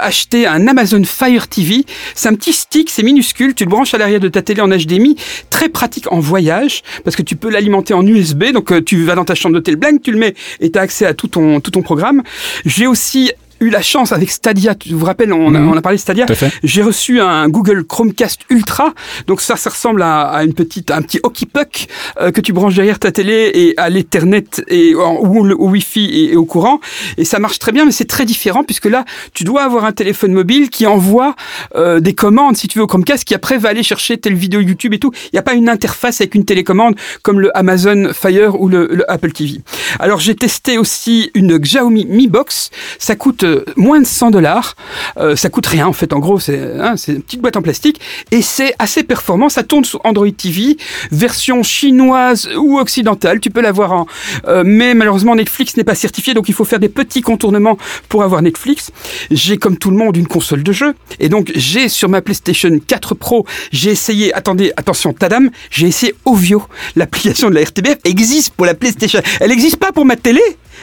un 0.52 0.66
Amazon 0.66 1.02
Fire 1.04 1.48
TV. 1.48 1.84
C'est 2.14 2.28
un 2.28 2.34
petit 2.34 2.52
stick, 2.52 2.90
c'est 2.90 3.02
minuscule, 3.02 3.54
tu 3.54 3.64
le 3.64 3.70
branches 3.70 3.94
à 3.94 3.98
l'arrière 3.98 4.20
de 4.20 4.28
ta 4.28 4.42
télé 4.42 4.60
en 4.60 4.68
HDMI, 4.68 5.16
très 5.50 5.68
pratique 5.68 6.10
en 6.12 6.20
voyage 6.20 6.82
parce 7.04 7.16
que 7.16 7.22
tu 7.22 7.36
peux 7.36 7.50
l'alimenter 7.50 7.94
en 7.94 8.06
USB. 8.06 8.52
Donc 8.52 8.72
euh, 8.72 8.82
tu 8.82 9.04
vas 9.04 9.14
dans 9.14 9.24
ta 9.24 9.34
chambre 9.34 9.54
d'hôtel 9.54 9.76
blank, 9.76 10.02
tu 10.02 10.12
le 10.12 10.18
mets 10.18 10.34
et 10.60 10.70
tu 10.70 10.78
as 10.78 10.82
accès 10.82 11.06
à 11.06 11.14
tout 11.14 11.28
ton 11.28 11.60
tout 11.60 11.70
ton 11.70 11.82
programme. 11.82 12.22
J'ai 12.64 12.86
aussi 12.86 13.32
eu 13.64 13.70
la 13.70 13.82
chance 13.82 14.12
avec 14.12 14.30
Stadia, 14.30 14.74
tu 14.74 14.94
vous 14.94 15.04
rappelles, 15.04 15.32
on, 15.32 15.54
a, 15.54 15.58
mhm. 15.58 15.68
on 15.70 15.76
a 15.76 15.82
parlé 15.82 15.96
de 15.96 16.00
Stadia. 16.00 16.26
J'ai 16.62 16.82
reçu 16.82 17.20
un 17.20 17.48
Google 17.48 17.84
Chromecast 17.84 18.42
Ultra. 18.50 18.94
Donc 19.26 19.40
ça, 19.40 19.56
ça 19.56 19.70
ressemble 19.70 20.02
à, 20.02 20.22
à 20.22 20.44
une 20.44 20.54
petite, 20.54 20.90
un 20.90 21.02
petit 21.02 21.20
hockey 21.22 21.46
puck 21.46 21.86
euh, 22.20 22.30
que 22.30 22.40
tu 22.40 22.52
branches 22.52 22.74
derrière 22.74 22.98
ta 22.98 23.12
télé 23.12 23.50
et 23.54 23.74
à 23.78 23.88
l'Ethernet 23.88 24.62
et 24.68 24.94
ou 24.94 25.00
au 25.00 25.70
Wi-Fi 25.70 26.30
et, 26.30 26.36
au 26.36 26.44
courant. 26.44 26.80
Et 27.16 27.24
ça 27.24 27.38
marche 27.38 27.58
très 27.58 27.72
bien, 27.72 27.84
mais 27.84 27.92
c'est 27.92 28.04
très 28.04 28.24
différent 28.24 28.64
puisque 28.64 28.86
là, 28.86 29.04
tu 29.32 29.44
dois 29.44 29.62
avoir 29.62 29.84
un 29.84 29.92
téléphone 29.92 30.32
mobile 30.32 30.70
qui 30.70 30.86
envoie 30.86 31.34
euh, 31.76 32.00
des 32.00 32.14
commandes, 32.14 32.56
si 32.56 32.68
tu 32.68 32.78
veux, 32.78 32.84
au 32.84 32.86
Chromecast, 32.86 33.24
qui 33.24 33.34
après 33.34 33.58
va 33.58 33.70
aller 33.70 33.82
chercher 33.82 34.18
telle 34.18 34.34
vidéo 34.34 34.60
YouTube 34.60 34.94
et 34.94 34.98
tout. 34.98 35.12
Il 35.26 35.30
n'y 35.34 35.38
a 35.38 35.42
pas 35.42 35.54
une 35.54 35.68
interface 35.68 36.20
avec 36.20 36.34
une 36.34 36.44
télécommande 36.44 36.96
comme 37.22 37.40
le 37.40 37.56
Amazon 37.56 38.10
Fire 38.12 38.60
ou 38.60 38.68
le, 38.68 38.88
le 38.92 39.10
Apple 39.10 39.32
TV. 39.32 39.60
Alors 39.98 40.20
j'ai 40.20 40.34
testé 40.34 40.78
aussi 40.78 41.30
une 41.34 41.58
Xiaomi 41.58 42.06
Mi 42.06 42.28
Box. 42.28 42.70
Ça 42.98 43.16
coûte 43.16 43.44
moins 43.76 44.00
de 44.00 44.06
100 44.06 44.30
dollars. 44.30 44.76
Euh, 45.16 45.36
ça 45.36 45.48
coûte 45.48 45.66
rien 45.66 45.86
en 45.86 45.92
fait. 45.92 46.12
En 46.12 46.18
gros, 46.18 46.38
c'est 46.38 46.60
hein, 46.78 46.94
une 47.08 47.22
petite 47.22 47.40
boîte 47.40 47.56
en 47.56 47.62
plastique 47.62 48.00
et 48.30 48.42
c'est 48.42 48.74
assez 48.78 49.02
performant. 49.02 49.48
Ça 49.48 49.62
tourne 49.62 49.84
sur 49.84 50.00
Android 50.04 50.30
TV, 50.30 50.76
version 51.10 51.62
chinoise 51.62 52.48
ou 52.56 52.78
occidentale. 52.78 53.40
Tu 53.40 53.50
peux 53.50 53.60
l'avoir 53.60 53.92
en, 53.92 54.06
euh, 54.46 54.62
mais 54.64 54.94
malheureusement 54.94 55.34
Netflix 55.34 55.76
n'est 55.76 55.84
pas 55.84 55.94
certifié, 55.94 56.34
donc 56.34 56.48
il 56.48 56.54
faut 56.54 56.64
faire 56.64 56.80
des 56.80 56.88
petits 56.88 57.22
contournements 57.22 57.78
pour 58.08 58.22
avoir 58.22 58.42
Netflix. 58.42 58.90
J'ai 59.30 59.56
comme 59.56 59.76
tout 59.76 59.90
le 59.90 59.96
monde 59.96 60.16
une 60.16 60.26
console 60.26 60.62
de 60.62 60.72
jeu 60.72 60.94
et 61.20 61.28
donc 61.28 61.52
j'ai 61.54 61.88
sur 61.88 62.08
ma 62.08 62.22
PlayStation 62.22 62.70
4 62.86 63.14
Pro, 63.14 63.46
j'ai 63.72 63.90
essayé. 63.90 64.32
Attendez, 64.34 64.72
attention, 64.76 65.12
Tadam, 65.12 65.50
j'ai 65.70 65.88
essayé 65.88 66.14
Ovio, 66.24 66.62
l'application 66.96 67.50
de 67.50 67.54
la 67.54 67.62
RTBF 67.62 67.98
existe 68.04 68.54
pour 68.54 68.66
la 68.66 68.74
PlayStation. 68.74 69.20
Elle 69.40 69.50
n'existe 69.50 69.76
pas 69.76 69.92
pour 69.92 70.04
ma 70.04 70.16
télé. 70.16 70.40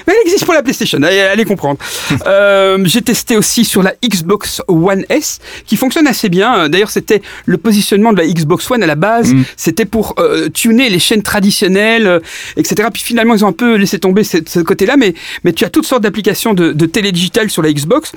Mais 0.07 0.13
elle 0.13 0.27
existe 0.27 0.45
pour 0.45 0.53
la 0.53 0.63
PlayStation, 0.63 1.01
allez, 1.03 1.45
comprendre. 1.45 1.79
euh, 2.27 2.79
j'ai 2.85 3.01
testé 3.01 3.37
aussi 3.37 3.65
sur 3.65 3.83
la 3.83 3.93
Xbox 4.03 4.61
One 4.67 5.05
S, 5.09 5.39
qui 5.65 5.77
fonctionne 5.77 6.07
assez 6.07 6.29
bien. 6.29 6.69
D'ailleurs, 6.69 6.89
c'était 6.89 7.21
le 7.45 7.57
positionnement 7.57 8.13
de 8.13 8.17
la 8.17 8.27
Xbox 8.27 8.69
One 8.69 8.83
à 8.83 8.87
la 8.87 8.95
base. 8.95 9.33
Mm. 9.33 9.43
C'était 9.55 9.85
pour 9.85 10.15
euh, 10.19 10.49
tuner 10.49 10.89
les 10.89 10.99
chaînes 10.99 11.23
traditionnelles, 11.23 12.07
euh, 12.07 12.19
etc. 12.57 12.89
Puis 12.91 13.03
finalement, 13.03 13.35
ils 13.35 13.45
ont 13.45 13.49
un 13.49 13.53
peu 13.53 13.75
laissé 13.75 13.99
tomber 13.99 14.23
ce, 14.23 14.37
ce 14.45 14.59
côté-là, 14.59 14.97
mais, 14.97 15.13
mais 15.43 15.53
tu 15.53 15.65
as 15.65 15.69
toutes 15.69 15.85
sortes 15.85 16.03
d'applications 16.03 16.53
de, 16.53 16.71
de 16.73 16.85
télé 16.85 17.11
digitale 17.11 17.49
sur 17.49 17.61
la 17.61 17.71
Xbox. 17.71 18.11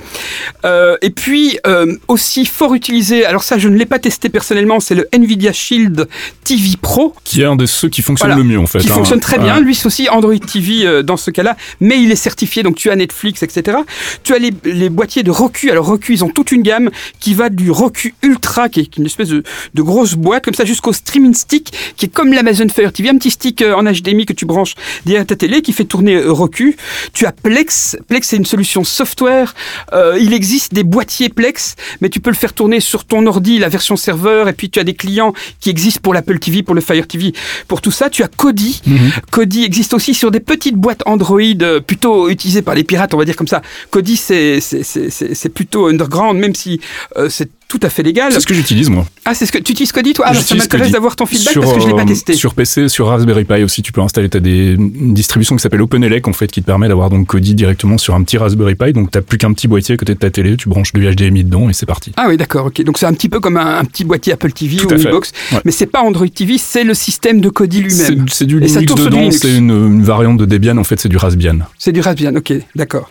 Et 1.01 1.09
puis, 1.09 1.59
aussi 2.07 2.45
fort 2.45 2.73
utilisé, 2.73 3.25
alors 3.25 3.43
ça, 3.43 3.57
je 3.57 3.69
ne 3.69 3.77
l'ai 3.77 3.85
pas 3.85 3.99
testé 3.99 4.29
personnellement, 4.29 4.79
c'est 4.79 4.95
le 4.95 5.07
Nvidia 5.11 5.53
Shield 5.53 6.07
TV 6.43 6.77
Pro. 6.81 7.13
Qui 7.23 7.41
est 7.41 7.45
un 7.45 7.55
de 7.55 7.65
ceux 7.65 7.89
qui 7.89 8.01
fonctionne 8.01 8.35
le 8.35 8.43
mieux, 8.43 8.59
en 8.59 8.65
fait. 8.65 8.79
Qui 8.79 8.89
hein. 8.89 8.95
fonctionne 8.95 9.19
très 9.19 9.37
bien. 9.37 9.59
Lui, 9.59 9.75
c'est 9.75 9.85
aussi 9.85 10.09
Android 10.09 10.37
TV 10.37 11.03
dans 11.03 11.17
ce 11.17 11.31
cas-là 11.31 11.55
mais 11.79 12.01
il 12.01 12.11
est 12.11 12.15
certifié, 12.15 12.63
donc 12.63 12.75
tu 12.75 12.89
as 12.89 12.95
Netflix, 12.95 13.43
etc. 13.43 13.77
Tu 14.23 14.33
as 14.33 14.39
les, 14.39 14.51
les, 14.63 14.89
boîtiers 14.89 15.23
de 15.23 15.31
Roku. 15.31 15.69
Alors 15.69 15.85
Roku, 15.85 16.13
ils 16.13 16.23
ont 16.23 16.29
toute 16.29 16.51
une 16.51 16.61
gamme 16.61 16.89
qui 17.19 17.33
va 17.33 17.49
du 17.49 17.71
Roku 17.71 18.13
Ultra, 18.21 18.69
qui 18.69 18.79
est 18.79 18.97
une 18.97 19.05
espèce 19.05 19.29
de, 19.29 19.43
de 19.73 19.81
grosse 19.81 20.15
boîte 20.15 20.45
comme 20.45 20.53
ça, 20.53 20.65
jusqu'au 20.65 20.93
Streaming 20.93 21.33
Stick, 21.33 21.73
qui 21.97 22.05
est 22.05 22.09
comme 22.09 22.33
l'Amazon 22.33 22.67
Fire 22.69 22.91
TV, 22.91 23.09
un 23.09 23.17
petit 23.17 23.31
stick 23.31 23.61
euh, 23.61 23.75
en 23.75 23.83
HDMI 23.83 24.25
que 24.25 24.33
tu 24.33 24.45
branches 24.45 24.75
derrière 25.05 25.25
ta 25.25 25.35
télé, 25.35 25.61
qui 25.61 25.73
fait 25.73 25.85
tourner 25.85 26.15
euh, 26.15 26.31
Roku. 26.31 26.75
Tu 27.13 27.25
as 27.25 27.31
Plex. 27.31 27.97
Plex, 28.07 28.27
c'est 28.27 28.37
une 28.37 28.45
solution 28.45 28.83
software. 28.83 29.53
Euh, 29.93 30.17
il 30.19 30.33
existe 30.33 30.73
des 30.73 30.83
boîtiers 30.83 31.29
Plex, 31.29 31.75
mais 32.01 32.09
tu 32.09 32.19
peux 32.19 32.29
le 32.29 32.35
faire 32.35 32.53
tourner 32.53 32.79
sur 32.79 33.05
ton 33.05 33.25
ordi, 33.27 33.59
la 33.59 33.69
version 33.69 33.95
serveur, 33.95 34.47
et 34.47 34.53
puis 34.53 34.69
tu 34.69 34.79
as 34.79 34.83
des 34.83 34.93
clients 34.93 35.33
qui 35.59 35.69
existent 35.69 36.01
pour 36.01 36.13
l'Apple 36.13 36.39
TV, 36.39 36.63
pour 36.63 36.75
le 36.75 36.81
Fire 36.81 37.07
TV, 37.07 37.33
pour 37.67 37.81
tout 37.81 37.91
ça. 37.91 38.09
Tu 38.09 38.23
as 38.23 38.27
Kodi. 38.27 38.81
Mm 38.85 38.95
-hmm. 38.95 39.11
Kodi 39.31 39.63
existe 39.63 39.93
aussi 39.93 40.13
sur 40.13 40.31
des 40.31 40.39
petites 40.39 40.75
boîtes 40.75 41.03
Android 41.05 41.64
euh, 41.65 41.79
plutôt 41.79 42.29
utilisé 42.29 42.61
par 42.61 42.75
les 42.75 42.83
pirates, 42.83 43.13
on 43.13 43.17
va 43.17 43.25
dire 43.25 43.35
comme 43.35 43.47
ça. 43.47 43.61
Kodi, 43.91 44.15
c'est 44.17 45.49
plutôt 45.53 45.87
underground, 45.87 46.39
même 46.39 46.55
si 46.55 46.79
euh, 47.17 47.29
c'est 47.29 47.49
tout 47.67 47.79
à 47.81 47.89
fait 47.89 48.03
légal. 48.03 48.31
C'est 48.31 48.39
ce 48.39 48.45
que 48.45 48.53
j'utilise 48.53 48.89
moi. 48.89 49.05
Ah, 49.25 49.33
c'est 49.33 49.45
ce 49.45 49.51
que 49.51 49.57
tu 49.57 49.71
utilises 49.71 49.91
Kodi 49.91 50.13
toi? 50.13 50.25
Ah, 50.29 50.33
ça 50.35 50.55
m'intéresse 50.55 50.91
d'avoir 50.91 51.15
ton 51.15 51.25
feedback 51.25 51.51
sur, 51.53 51.61
parce 51.61 51.73
que 51.73 51.81
je 51.81 51.87
l'ai 51.87 51.93
pas 51.93 52.03
euh, 52.03 52.05
testé. 52.05 52.33
Sur 52.33 52.53
PC, 52.53 52.89
sur 52.89 53.07
Raspberry 53.07 53.43
Pi 53.43 53.63
aussi, 53.63 53.81
tu 53.81 53.91
peux 53.91 54.01
installer. 54.01 54.29
Tu 54.29 54.37
as 54.37 54.39
des 54.39 54.73
une 54.73 55.13
distribution 55.13 55.55
qui 55.55 55.61
s'appelle 55.61 55.81
OpenELEC 55.81 56.27
en 56.27 56.33
fait 56.33 56.47
qui 56.47 56.61
te 56.61 56.65
permet 56.65 56.87
d'avoir 56.87 57.09
donc 57.09 57.27
Kodi 57.27 57.55
directement 57.55 57.97
sur 57.97 58.13
un 58.13 58.23
petit 58.23 58.37
Raspberry 58.37 58.75
Pi. 58.75 58.93
Donc 58.93 59.09
t'as 59.11 59.21
plus 59.21 59.37
qu'un 59.37 59.51
petit 59.53 59.67
boîtier 59.67 59.95
à 59.95 59.97
côté 59.97 60.13
de 60.13 60.19
ta 60.19 60.29
télé, 60.29 60.57
tu 60.57 60.69
branches 60.69 60.93
du 60.93 61.09
HDMI 61.09 61.43
dedans 61.43 61.69
et 61.69 61.73
c'est 61.73 61.85
parti. 61.85 62.11
Ah 62.17 62.27
oui, 62.29 62.37
d'accord. 62.37 62.67
Ok. 62.67 62.83
Donc 62.83 62.97
c'est 62.97 63.07
un 63.07 63.13
petit 63.13 63.29
peu 63.29 63.39
comme 63.39 63.57
un, 63.57 63.79
un, 63.79 63.85
petit 63.85 64.03
boîtier 64.03 64.33
Apple 64.33 64.51
TV 64.51 64.77
tout 64.77 64.91
ou 64.91 64.95
Xbox, 64.95 65.31
ouais. 65.51 65.59
mais 65.65 65.71
c'est 65.71 65.87
pas 65.87 66.01
Android 66.01 66.27
TV, 66.27 66.57
c'est 66.57 66.83
le 66.83 66.93
système 66.93 67.41
de 67.41 67.49
Kodi 67.49 67.81
lui-même. 67.81 68.25
C'est 68.29 68.45
du 68.45 68.59
Linux 68.59 68.95
dedans. 68.95 69.31
C'est 69.31 69.55
une, 69.55 69.71
une, 69.71 70.03
variante 70.03 70.37
de 70.37 70.45
Debian. 70.45 70.77
En 70.77 70.83
fait, 70.83 70.99
c'est 70.99 71.09
du 71.09 71.17
Raspbian. 71.17 71.59
C'est 71.79 71.91
du 71.91 72.01
Raspbian. 72.01 72.35
Ok, 72.35 72.53
d'accord. 72.75 73.09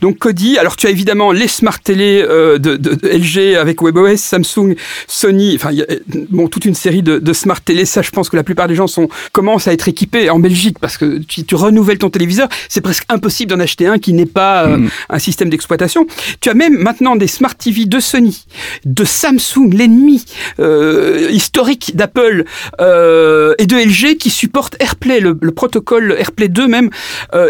Donc 0.00 0.18
Kodi. 0.18 0.58
Alors 0.58 0.76
tu 0.76 0.86
as 0.86 0.90
évidemment 0.90 1.32
les 1.32 1.48
smart 1.48 1.78
télé 1.80 2.24
euh, 2.28 2.58
de, 2.58 2.76
de, 2.76 2.94
de 2.94 3.08
LG 3.08 3.56
avec 3.56 3.82
Samsung 4.16 4.74
Sony, 5.06 5.54
enfin, 5.56 5.72
y 5.72 5.82
a 5.82 5.86
bon, 6.30 6.48
toute 6.48 6.64
une 6.64 6.74
série 6.74 7.02
de, 7.02 7.18
de, 7.18 7.32
smart 7.32 7.60
télé. 7.60 7.84
Ça, 7.84 8.02
je 8.02 8.10
pense 8.10 8.28
que 8.28 8.36
la 8.36 8.44
plupart 8.44 8.68
des 8.68 8.74
gens 8.74 8.86
sont, 8.86 9.08
commencent 9.32 9.68
à 9.68 9.72
être 9.72 9.88
équipés 9.88 10.30
en 10.30 10.38
Belgique 10.38 10.78
parce 10.78 10.96
que 10.96 11.18
tu, 11.18 11.44
tu 11.44 11.54
renouvelles 11.54 11.98
ton 11.98 12.10
téléviseur. 12.10 12.48
C'est 12.68 12.80
presque 12.80 13.04
impossible 13.08 13.50
d'en 13.50 13.60
acheter 13.60 13.86
un 13.86 13.98
qui 13.98 14.12
n'est 14.12 14.26
pas 14.26 14.66
euh, 14.66 14.76
mmh. 14.76 14.90
un 15.10 15.18
système 15.18 15.50
d'exploitation. 15.50 16.06
Tu 16.40 16.48
as 16.48 16.54
même 16.54 16.76
maintenant 16.76 17.16
des 17.16 17.26
smart 17.26 17.54
TV 17.54 17.86
de 17.86 18.00
Sony, 18.00 18.46
de 18.84 19.04
Samsung, 19.04 19.70
l'ennemi 19.72 20.24
euh, 20.58 21.28
historique 21.30 21.96
d'Apple 21.96 22.44
euh, 22.80 23.54
et 23.58 23.66
de 23.66 23.76
LG 23.76 24.16
qui 24.18 24.30
supportent 24.30 24.76
AirPlay, 24.80 25.20
le, 25.20 25.36
le 25.40 25.52
protocole 25.52 26.16
AirPlay 26.18 26.48
2 26.48 26.68
même. 26.68 26.90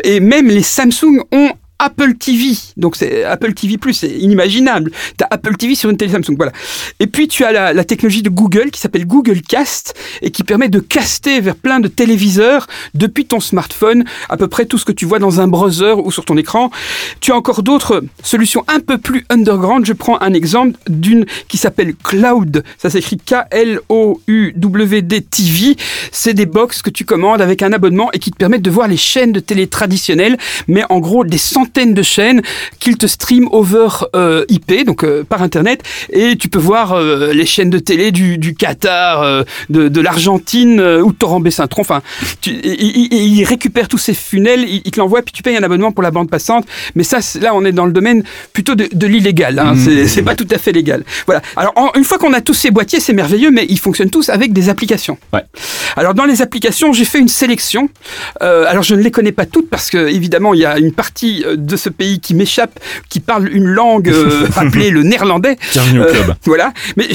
Et 0.04 0.20
même 0.20 0.48
les 0.48 0.62
Samsung 0.62 1.22
ont 1.32 1.50
Apple 1.78 2.14
TV. 2.14 2.56
Donc 2.76 2.96
c'est 2.96 3.24
Apple 3.24 3.52
TV+, 3.52 3.76
c'est 3.92 4.08
inimaginable. 4.08 4.90
Tu 5.18 5.24
as 5.24 5.28
Apple 5.30 5.56
TV 5.56 5.74
sur 5.74 5.90
une 5.90 5.96
télé 5.96 6.12
Samsung, 6.12 6.36
voilà. 6.36 6.52
Et 7.00 7.06
puis 7.06 7.28
tu 7.28 7.44
as 7.44 7.74
la, 7.74 7.84
technologie 7.84 8.22
de 8.22 8.30
Google 8.30 8.70
qui 8.70 8.80
s'appelle 8.80 9.06
Google 9.06 9.42
Cast 9.42 9.94
et 10.22 10.30
qui 10.30 10.42
permet 10.42 10.68
de 10.68 10.80
caster 10.80 11.40
vers 11.40 11.54
plein 11.54 11.78
de 11.78 11.88
téléviseurs 11.88 12.66
depuis 12.94 13.26
ton 13.26 13.40
smartphone 13.40 14.04
à 14.28 14.36
peu 14.36 14.48
près 14.48 14.66
tout 14.66 14.78
ce 14.78 14.84
que 14.84 14.92
tu 14.92 15.04
vois 15.04 15.18
dans 15.18 15.40
un 15.40 15.48
browser 15.48 15.92
ou 15.92 16.10
sur 16.10 16.24
ton 16.24 16.36
écran. 16.36 16.70
Tu 17.20 17.32
as 17.32 17.36
encore 17.36 17.62
d'autres 17.62 18.02
solutions 18.22 18.64
un 18.68 18.80
peu 18.80 18.98
plus 18.98 19.24
underground. 19.28 19.86
Je 19.86 19.92
prends 19.92 20.20
un 20.20 20.32
exemple 20.32 20.78
d'une 20.88 21.26
qui 21.48 21.58
s'appelle 21.58 21.94
Cloud. 21.94 22.64
Ça 22.78 22.90
s'écrit 22.90 23.18
K-L-O-U-W-D 23.18 25.20
TV. 25.22 25.76
C'est 26.10 26.34
des 26.34 26.46
box 26.46 26.82
que 26.82 26.90
tu 26.90 27.04
commandes 27.04 27.42
avec 27.42 27.62
un 27.62 27.72
abonnement 27.72 28.10
et 28.12 28.18
qui 28.18 28.30
te 28.30 28.36
permettent 28.36 28.62
de 28.62 28.70
voir 28.70 28.88
les 28.88 28.96
chaînes 28.96 29.32
de 29.32 29.40
télé 29.40 29.66
traditionnelles, 29.66 30.38
mais 30.66 30.84
en 30.88 31.00
gros 31.00 31.24
des 31.24 31.38
centaines 31.38 31.65
de 31.74 32.02
chaînes 32.02 32.42
qu'ils 32.78 32.96
te 32.96 33.06
stream 33.06 33.48
over 33.52 33.88
euh, 34.14 34.44
IP, 34.48 34.84
donc 34.86 35.04
euh, 35.04 35.24
par 35.24 35.42
internet, 35.42 35.82
et 36.12 36.36
tu 36.36 36.48
peux 36.48 36.58
voir 36.58 36.92
euh, 36.92 37.32
les 37.32 37.44
chaînes 37.46 37.70
de 37.70 37.78
télé 37.78 38.12
du, 38.12 38.38
du 38.38 38.54
Qatar, 38.54 39.44
de, 39.70 39.88
de 39.88 40.00
l'Argentine 40.00 40.80
ou 40.80 41.12
de 41.12 41.16
Torrent-Bessintron. 41.16 41.82
Enfin, 41.82 42.02
tu, 42.40 42.50
et- 42.50 42.70
et- 42.72 43.14
et 43.16 43.22
il 43.24 43.44
récupère 43.44 43.88
tous 43.88 43.98
ces 43.98 44.14
funnels, 44.14 44.64
il, 44.68 44.82
il 44.84 44.90
te 44.90 44.98
l'envoie, 44.98 45.22
puis 45.22 45.32
tu 45.32 45.42
payes 45.42 45.56
un 45.56 45.62
abonnement 45.62 45.92
pour 45.92 46.02
la 46.02 46.10
bande 46.10 46.30
passante. 46.30 46.66
Mais 46.94 47.02
ça, 47.04 47.18
là, 47.40 47.54
on 47.54 47.64
est 47.64 47.72
dans 47.72 47.86
le 47.86 47.92
domaine 47.92 48.22
plutôt 48.52 48.74
de, 48.74 48.88
de 48.92 49.06
l'illégal. 49.06 49.58
Hein. 49.58 49.74
Mmh. 49.74 50.06
C'est- 50.06 50.22
pas 50.22 50.34
tout 50.34 50.48
à 50.50 50.58
fait 50.58 50.72
légal. 50.72 51.04
Voilà. 51.26 51.40
Alors, 51.56 51.72
en- 51.76 51.90
une 51.96 52.04
fois 52.04 52.18
qu'on 52.18 52.32
a 52.32 52.40
tous 52.40 52.54
ces 52.54 52.70
boîtiers, 52.70 53.00
c'est 53.00 53.12
merveilleux, 53.12 53.50
mais 53.50 53.66
ils 53.68 53.78
fonctionnent 53.78 54.10
tous 54.10 54.28
avec 54.28 54.52
des 54.52 54.68
applications. 54.68 55.18
Ouais. 55.32 55.42
Alors 55.96 56.14
dans 56.14 56.24
les 56.24 56.42
applications, 56.42 56.92
j'ai 56.92 57.04
fait 57.04 57.18
une 57.18 57.28
sélection. 57.28 57.88
Alors 58.40 58.82
je 58.82 58.94
ne 58.94 59.02
les 59.02 59.10
connais 59.10 59.32
pas 59.32 59.46
toutes 59.46 59.68
parce 59.70 59.90
que 59.90 60.08
évidemment 60.08 60.54
il 60.54 60.60
y 60.60 60.64
a 60.66 60.78
une 60.78 60.92
partie 60.92 61.44
de 61.56 61.76
ce 61.76 61.88
pays 61.88 62.20
qui 62.20 62.34
m'échappe, 62.34 62.78
qui 63.08 63.20
parle 63.20 63.48
une 63.52 63.64
langue 63.66 64.08
euh, 64.08 64.46
appelée 64.56 64.90
le 64.90 65.02
néerlandais. 65.02 65.56
Bienvenue 65.72 66.00
au 66.00 66.04
Euh, 66.04 66.12
club. 66.12 66.34
voilà. 66.44 66.72
Mais 66.96 67.06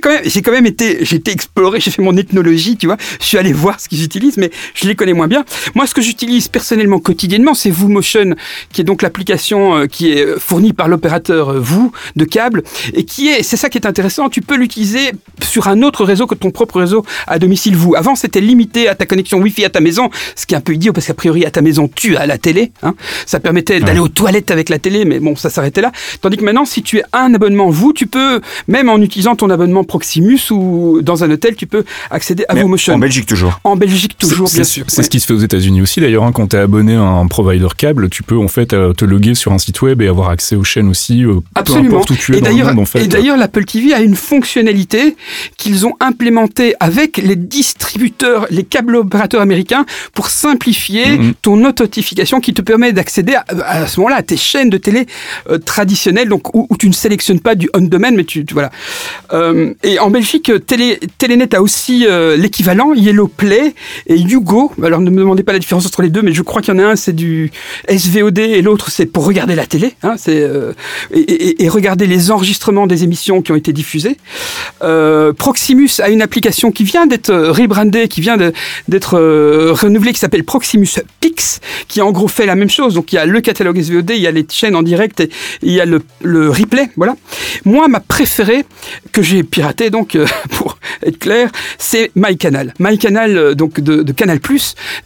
quand 0.00 0.10
même, 0.10 0.22
j'ai 0.24 0.42
quand 0.42 0.52
même 0.52 0.66
été, 0.66 1.04
j'ai 1.04 1.16
été 1.16 1.30
exploré, 1.30 1.80
j'ai 1.80 1.90
fait 1.90 2.02
mon 2.02 2.16
ethnologie, 2.16 2.76
tu 2.76 2.86
vois. 2.86 2.96
Je 3.20 3.26
suis 3.26 3.38
allé 3.38 3.52
voir 3.52 3.80
ce 3.80 3.88
qu'ils 3.88 4.04
utilisent, 4.04 4.36
mais 4.36 4.50
je 4.74 4.86
les 4.86 4.94
connais 4.94 5.12
moins 5.12 5.28
bien. 5.28 5.44
Moi, 5.74 5.86
ce 5.86 5.94
que 5.94 6.02
j'utilise 6.02 6.48
personnellement 6.48 6.98
quotidiennement, 7.00 7.54
c'est 7.54 7.70
VooMotion, 7.70 8.34
qui 8.72 8.80
est 8.80 8.84
donc 8.84 9.02
l'application 9.02 9.76
euh, 9.78 9.86
qui 9.86 10.12
est 10.12 10.38
fournie 10.38 10.72
par 10.72 10.88
l'opérateur 10.88 11.60
Voo 11.60 11.92
de 12.16 12.24
câble 12.24 12.62
et 12.94 13.04
qui 13.04 13.28
est, 13.28 13.42
c'est 13.42 13.56
ça 13.56 13.68
qui 13.68 13.78
est 13.78 13.86
intéressant, 13.86 14.28
tu 14.28 14.40
peux 14.40 14.56
l'utiliser 14.56 15.12
sur 15.42 15.68
un 15.68 15.82
autre 15.82 16.04
réseau 16.04 16.26
que 16.26 16.34
ton 16.34 16.50
propre 16.50 16.80
réseau 16.80 17.04
à 17.26 17.38
domicile 17.38 17.76
Voo. 17.76 17.94
Avant, 17.96 18.14
c'était 18.14 18.40
limité 18.40 18.88
à 18.88 18.94
ta 18.94 19.06
connexion 19.06 19.38
Wi-Fi 19.38 19.64
à 19.64 19.70
ta 19.70 19.80
maison, 19.80 20.10
ce 20.36 20.46
qui 20.46 20.54
est 20.54 20.56
un 20.56 20.60
peu 20.60 20.74
idiot 20.74 20.92
parce 20.92 21.06
qu'a 21.06 21.14
priori 21.14 21.44
à 21.44 21.50
ta 21.50 21.60
maison 21.62 21.88
tu 21.94 22.16
as 22.16 22.26
la 22.26 22.38
télé. 22.38 22.72
Hein. 22.82 22.94
Ça 23.26 23.40
permettait 23.40 23.80
d'aller 23.88 24.00
aux 24.00 24.08
toilettes 24.08 24.50
avec 24.50 24.68
la 24.68 24.78
télé, 24.78 25.04
mais 25.04 25.18
bon, 25.20 25.34
ça 25.36 25.50
s'arrêtait 25.50 25.80
là. 25.80 25.92
Tandis 26.20 26.36
que 26.36 26.44
maintenant, 26.44 26.64
si 26.64 26.82
tu 26.82 27.00
as 27.12 27.22
un 27.24 27.34
abonnement 27.34 27.70
Voo, 27.70 27.92
tu 27.92 28.06
peux 28.06 28.40
même 28.68 28.88
en 28.88 28.98
utilisant 28.98 29.34
ton 29.36 29.50
abonnement 29.50 29.84
Proximus 29.84 30.40
ou 30.50 31.00
dans 31.02 31.24
un 31.24 31.30
hôtel, 31.30 31.56
tu 31.56 31.66
peux 31.66 31.84
accéder 32.10 32.44
à 32.48 32.54
Mais 32.54 32.62
VooMotion. 32.62 32.94
En 32.94 32.98
Belgique 32.98 33.26
toujours. 33.26 33.60
En 33.64 33.76
Belgique 33.76 34.16
toujours, 34.18 34.48
C'est- 34.48 34.56
bien 34.58 34.64
sûr. 34.64 34.84
C'est 34.88 34.98
Ouais. 34.98 35.04
ce 35.04 35.10
qui 35.10 35.20
se 35.20 35.26
fait 35.26 35.32
aux 35.34 35.38
États-Unis 35.38 35.82
aussi 35.82 36.00
d'ailleurs. 36.00 36.24
hein. 36.24 36.32
quand 36.32 36.48
tu 36.48 36.56
es 36.56 36.58
abonné 36.58 36.94
à 36.94 37.00
un 37.02 37.26
provider 37.26 37.68
câble, 37.76 38.08
tu 38.10 38.22
peux 38.22 38.36
en 38.36 38.48
fait 38.48 38.72
euh, 38.72 38.92
te 38.92 39.04
loguer 39.04 39.34
sur 39.34 39.52
un 39.52 39.58
site 39.58 39.80
web 39.82 40.02
et 40.02 40.08
avoir 40.08 40.28
accès 40.30 40.56
aux 40.56 40.64
chaînes 40.64 40.88
aussi, 40.88 41.24
euh, 41.24 41.34
peu 41.34 41.40
Absolument. 41.54 41.88
importe 41.96 42.10
où 42.10 42.16
tu 42.16 42.34
es 42.34 42.38
et 42.38 42.40
dans 42.40 42.48
le 42.48 42.52
d'ailleurs, 42.54 42.68
monde 42.74 42.80
en 42.80 42.84
fait. 42.84 43.02
et 43.04 43.06
d'ailleurs, 43.06 43.36
l'Apple 43.36 43.64
TV 43.64 43.92
a 43.94 44.00
une 44.00 44.14
fonctionnalité 44.16 45.16
qu'ils 45.56 45.86
ont 45.86 45.94
implémentée 46.00 46.74
avec 46.80 47.16
les 47.18 47.36
distributeurs, 47.36 48.46
les 48.50 48.64
câbles 48.64 48.96
opérateurs 48.96 49.40
américains 49.40 49.84
pour 50.14 50.28
simplifier 50.28 51.06
Mhm. 51.18 51.34
ton 51.42 51.64
auto-notification 51.64 52.40
qui 52.40 52.52
te 52.54 52.62
permet 52.62 52.92
d'accéder 52.92 53.34
à, 53.34 53.44
à 53.64 53.77
ce 53.86 54.00
moment-là 54.00 54.16
à 54.16 54.22
tes 54.22 54.36
chaînes 54.36 54.70
de 54.70 54.78
télé 54.78 55.06
euh, 55.50 55.58
traditionnelles, 55.58 56.28
donc 56.28 56.54
où, 56.54 56.66
tu 56.78 56.88
ne 56.88 56.92
sélectionnes 56.94 57.40
pas 57.40 57.54
du 57.54 57.68
on-demand, 57.74 58.12
mais 58.14 58.24
tu, 58.24 58.44
tu- 58.44 58.54
voilà. 58.54 58.70
Euh, 59.32 59.72
et 59.82 59.98
en 59.98 60.10
Belgique, 60.10 60.50
Télé, 60.66 60.98
Télénet 61.18 61.54
a 61.54 61.62
aussi 61.62 62.06
euh, 62.08 62.36
l'équivalent, 62.36 62.94
Yellow 62.94 63.28
Play 63.28 63.74
et 64.06 64.16
Yugo. 64.16 64.72
Alors 64.82 65.00
ne 65.00 65.10
me 65.10 65.18
demandez 65.18 65.42
pas 65.42 65.52
la 65.52 65.58
différence 65.58 65.86
entre 65.86 66.02
les 66.02 66.10
deux, 66.10 66.22
mais 66.22 66.32
je 66.32 66.42
crois 66.42 66.62
qu'il 66.62 66.74
y 66.74 66.76
en 66.76 66.80
a 66.80 66.86
un 66.86 66.96
c'est 66.96 67.12
du 67.14 67.50
SVOD 67.88 68.38
et 68.38 68.62
l'autre 68.62 68.90
c'est 68.90 69.06
pour 69.06 69.24
regarder 69.26 69.54
la 69.54 69.66
télé, 69.66 69.94
hein, 70.02 70.14
c'est 70.16 70.48
et, 71.14 71.64
et- 71.64 71.68
regarder 71.68 72.06
les 72.06 72.30
enregistrements 72.30 72.86
des 72.86 73.04
émissions 73.04 73.42
qui 73.42 73.52
ont 73.52 73.56
été 73.56 73.72
diffusées. 73.72 74.16
Proximus 75.36 75.90
a 76.00 76.08
une 76.08 76.22
application 76.22 76.70
qui 76.72 76.84
vient 76.84 77.06
d'être 77.06 77.32
rebrandée, 77.34 78.08
qui 78.08 78.20
vient 78.20 78.36
d'être 78.88 79.18
renouvelée, 79.72 80.12
qui 80.12 80.18
s'appelle 80.18 80.44
Proximus 80.44 80.88
Pix, 81.20 81.60
qui 81.88 82.00
en 82.00 82.10
gros 82.12 82.28
fait 82.28 82.46
la 82.46 82.54
même 82.54 82.70
chose. 82.70 82.94
Donc 82.94 83.12
il 83.12 83.16
y 83.16 83.18
a 83.18 83.26
le 83.26 83.40
catalogue 83.40 83.67
SVOD, 83.76 84.10
il 84.10 84.20
y 84.20 84.26
a 84.26 84.30
les 84.30 84.46
chaînes 84.50 84.76
en 84.76 84.82
direct 84.82 85.20
et 85.20 85.30
il 85.62 85.72
y 85.72 85.80
a 85.80 85.84
le, 85.84 86.02
le 86.22 86.50
replay. 86.50 86.90
Voilà. 86.96 87.16
Moi, 87.64 87.88
ma 87.88 88.00
préférée 88.00 88.64
que 89.12 89.22
j'ai 89.22 89.42
piratée, 89.42 89.90
donc 89.90 90.14
euh, 90.14 90.26
pour 90.50 90.78
être 91.04 91.18
clair, 91.18 91.50
c'est 91.78 92.10
MyCanal. 92.14 92.74
MyCanal, 92.78 93.36
euh, 93.36 93.54
donc 93.54 93.80
de, 93.80 94.02
de 94.02 94.12
Canal+, 94.12 94.40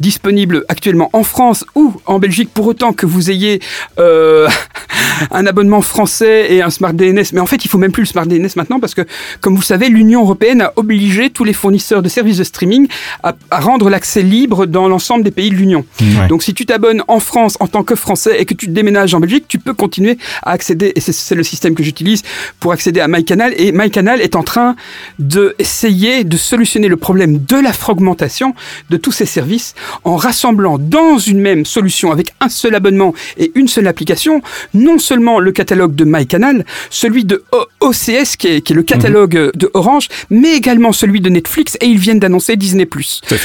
disponible 0.00 0.64
actuellement 0.68 1.10
en 1.12 1.22
France 1.22 1.64
ou 1.74 1.94
en 2.06 2.18
Belgique, 2.18 2.50
pour 2.52 2.66
autant 2.66 2.92
que 2.92 3.06
vous 3.06 3.30
ayez 3.30 3.60
euh, 3.98 4.48
un 5.30 5.46
abonnement 5.46 5.82
français 5.82 6.52
et 6.52 6.62
un 6.62 6.70
Smart 6.70 6.92
DNS. 6.92 7.24
Mais 7.32 7.40
en 7.40 7.46
fait, 7.46 7.64
il 7.64 7.68
faut 7.68 7.78
même 7.78 7.92
plus 7.92 8.02
le 8.02 8.08
Smart 8.08 8.26
DNS 8.26 8.50
maintenant 8.56 8.80
parce 8.80 8.94
que, 8.94 9.02
comme 9.40 9.54
vous 9.54 9.62
savez, 9.62 9.88
l'Union 9.88 10.22
européenne 10.22 10.62
a 10.62 10.72
obligé 10.76 11.30
tous 11.30 11.44
les 11.44 11.52
fournisseurs 11.52 12.02
de 12.02 12.08
services 12.08 12.38
de 12.38 12.44
streaming 12.44 12.88
à, 13.22 13.34
à 13.50 13.60
rendre 13.60 13.90
l'accès 13.90 14.22
libre 14.22 14.66
dans 14.66 14.88
l'ensemble 14.88 15.24
des 15.24 15.30
pays 15.30 15.50
de 15.50 15.56
l'Union. 15.56 15.84
Ouais. 16.00 16.28
Donc, 16.28 16.42
si 16.42 16.54
tu 16.54 16.66
t'abonnes 16.66 17.02
en 17.08 17.20
France 17.20 17.56
en 17.60 17.66
tant 17.66 17.82
que 17.82 17.94
Français 17.94 18.40
et 18.40 18.44
que 18.44 18.51
tu 18.56 18.68
déménages 18.68 19.14
en 19.14 19.20
Belgique, 19.20 19.44
tu 19.48 19.58
peux 19.58 19.74
continuer 19.74 20.18
à 20.42 20.52
accéder. 20.52 20.92
Et 20.96 21.00
c'est- 21.00 21.32
le 21.34 21.42
système 21.42 21.74
que 21.74 21.82
j'utilise 21.82 22.22
pour 22.60 22.72
accéder 22.72 23.00
à 23.00 23.08
MyCanal. 23.08 23.54
Et 23.56 23.72
MyCanal 23.72 24.20
est 24.20 24.36
en 24.36 24.42
train 24.42 24.76
de 25.18 25.54
essayer 25.58 26.24
de 26.24 26.36
solutionner 26.36 26.88
le 26.88 26.96
problème 26.96 27.38
de 27.38 27.56
la 27.56 27.72
fragmentation 27.72 28.54
de 28.90 28.96
tous 28.96 29.12
ces 29.12 29.26
services 29.26 29.74
en 30.04 30.16
rassemblant 30.16 30.78
dans 30.78 31.18
une 31.18 31.40
même 31.40 31.64
solution 31.64 32.12
avec 32.12 32.34
un 32.40 32.48
seul 32.48 32.74
abonnement 32.74 33.14
et 33.38 33.50
une 33.54 33.68
seule 33.68 33.86
application, 33.86 34.42
non 34.74 34.98
seulement 34.98 35.38
le 35.40 35.52
catalogue 35.52 35.94
de 35.94 36.04
MyCanal, 36.04 36.64
celui 36.90 37.24
de 37.24 37.44
O- 37.52 37.64
OCS 37.80 38.36
qui 38.36 38.48
est, 38.48 38.60
qui 38.60 38.72
est 38.72 38.76
le 38.76 38.82
catalogue 38.82 39.36
euh, 39.36 39.50
de 39.54 39.70
Orange, 39.74 40.08
mais 40.30 40.54
également 40.54 40.92
celui 40.92 41.20
de 41.20 41.28
Netflix 41.30 41.76
et 41.80 41.86
ils 41.86 41.98
viennent 41.98 42.18
d'annoncer 42.20 42.56
Disney+. 42.56 42.86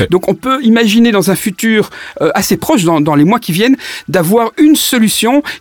Donc 0.09 0.27
on 0.27 0.33
peut 0.35 0.59
imaginer 0.63 1.11
dans 1.11 1.31
un 1.31 1.35
futur 1.35 1.89
euh, 2.21 2.31
assez 2.35 2.57
proche, 2.57 2.83
dans, 2.83 2.99
dans 3.01 3.15
les 3.15 3.23
mois 3.23 3.39
qui 3.39 3.51
viennent, 3.51 3.77
d'avoir 4.07 4.51
une 4.57 4.75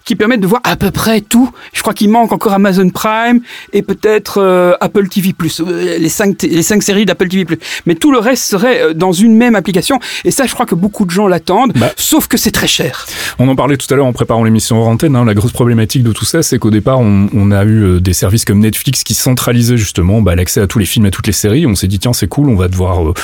qui 0.04 0.16
permette 0.16 0.40
de 0.40 0.46
voir 0.46 0.60
à 0.64 0.76
peu 0.76 0.90
près 0.90 1.20
tout. 1.20 1.50
Je 1.72 1.82
crois 1.82 1.94
qu'il 1.94 2.08
manque 2.10 2.32
encore 2.32 2.52
Amazon 2.52 2.88
Prime 2.90 3.40
et 3.72 3.82
peut-être 3.82 4.38
euh, 4.40 4.74
Apple 4.80 5.08
TV+, 5.08 5.34
euh, 5.60 5.98
les 5.98 6.08
cinq, 6.08 6.42
les 6.42 6.62
cinq 6.62 6.82
séries 6.82 7.04
d'Apple 7.06 7.28
TV+. 7.28 7.46
Mais 7.86 7.94
tout 7.94 8.12
le 8.12 8.18
reste 8.18 8.44
serait 8.44 8.80
euh, 8.82 8.94
dans 8.94 9.12
une 9.12 9.34
même 9.36 9.54
application. 9.54 9.98
Et 10.24 10.30
ça, 10.30 10.46
je 10.46 10.54
crois 10.54 10.66
que 10.66 10.74
beaucoup 10.74 11.04
de 11.04 11.10
gens 11.10 11.26
l'attendent, 11.28 11.72
Bah. 11.76 11.90
sauf 11.96 12.26
que 12.28 12.36
c'est 12.36 12.50
très 12.50 12.66
cher. 12.68 13.06
On 13.38 13.48
en 13.48 13.56
parlait 13.56 13.76
tout 13.76 13.92
à 13.92 13.96
l'heure 13.96 14.06
en 14.06 14.12
préparant 14.12 14.44
l'émission 14.44 14.78
hors 14.80 14.88
antenne. 14.88 15.16
hein. 15.16 15.24
la 15.24 15.34
grosse 15.34 15.52
problématique 15.52 16.02
de 16.02 16.12
tout 16.12 16.24
ça, 16.24 16.42
c'est 16.42 16.58
qu'au 16.58 16.70
départ, 16.70 17.00
on, 17.00 17.28
on 17.34 17.50
a 17.50 17.64
eu 17.64 18.00
des 18.00 18.12
services 18.12 18.44
comme 18.44 18.60
Netflix 18.60 19.02
qui 19.04 19.14
centralisaient 19.14 19.76
justement 19.76 20.22
bah, 20.22 20.34
l'accès 20.34 20.60
à 20.60 20.66
tous 20.66 20.78
les 20.78 20.84
films, 20.86 21.06
à 21.06 21.10
toutes 21.10 21.26
les 21.26 21.32
séries. 21.32 21.66
On 21.66 21.74
s'est 21.74 21.88
dit 21.88 21.98
tiens, 21.98 22.12
c'est 22.12 22.28
cool, 22.28 22.48
on 22.48 22.56
va 22.56 22.68
devoir, 22.68 23.06
euh, 23.08 23.14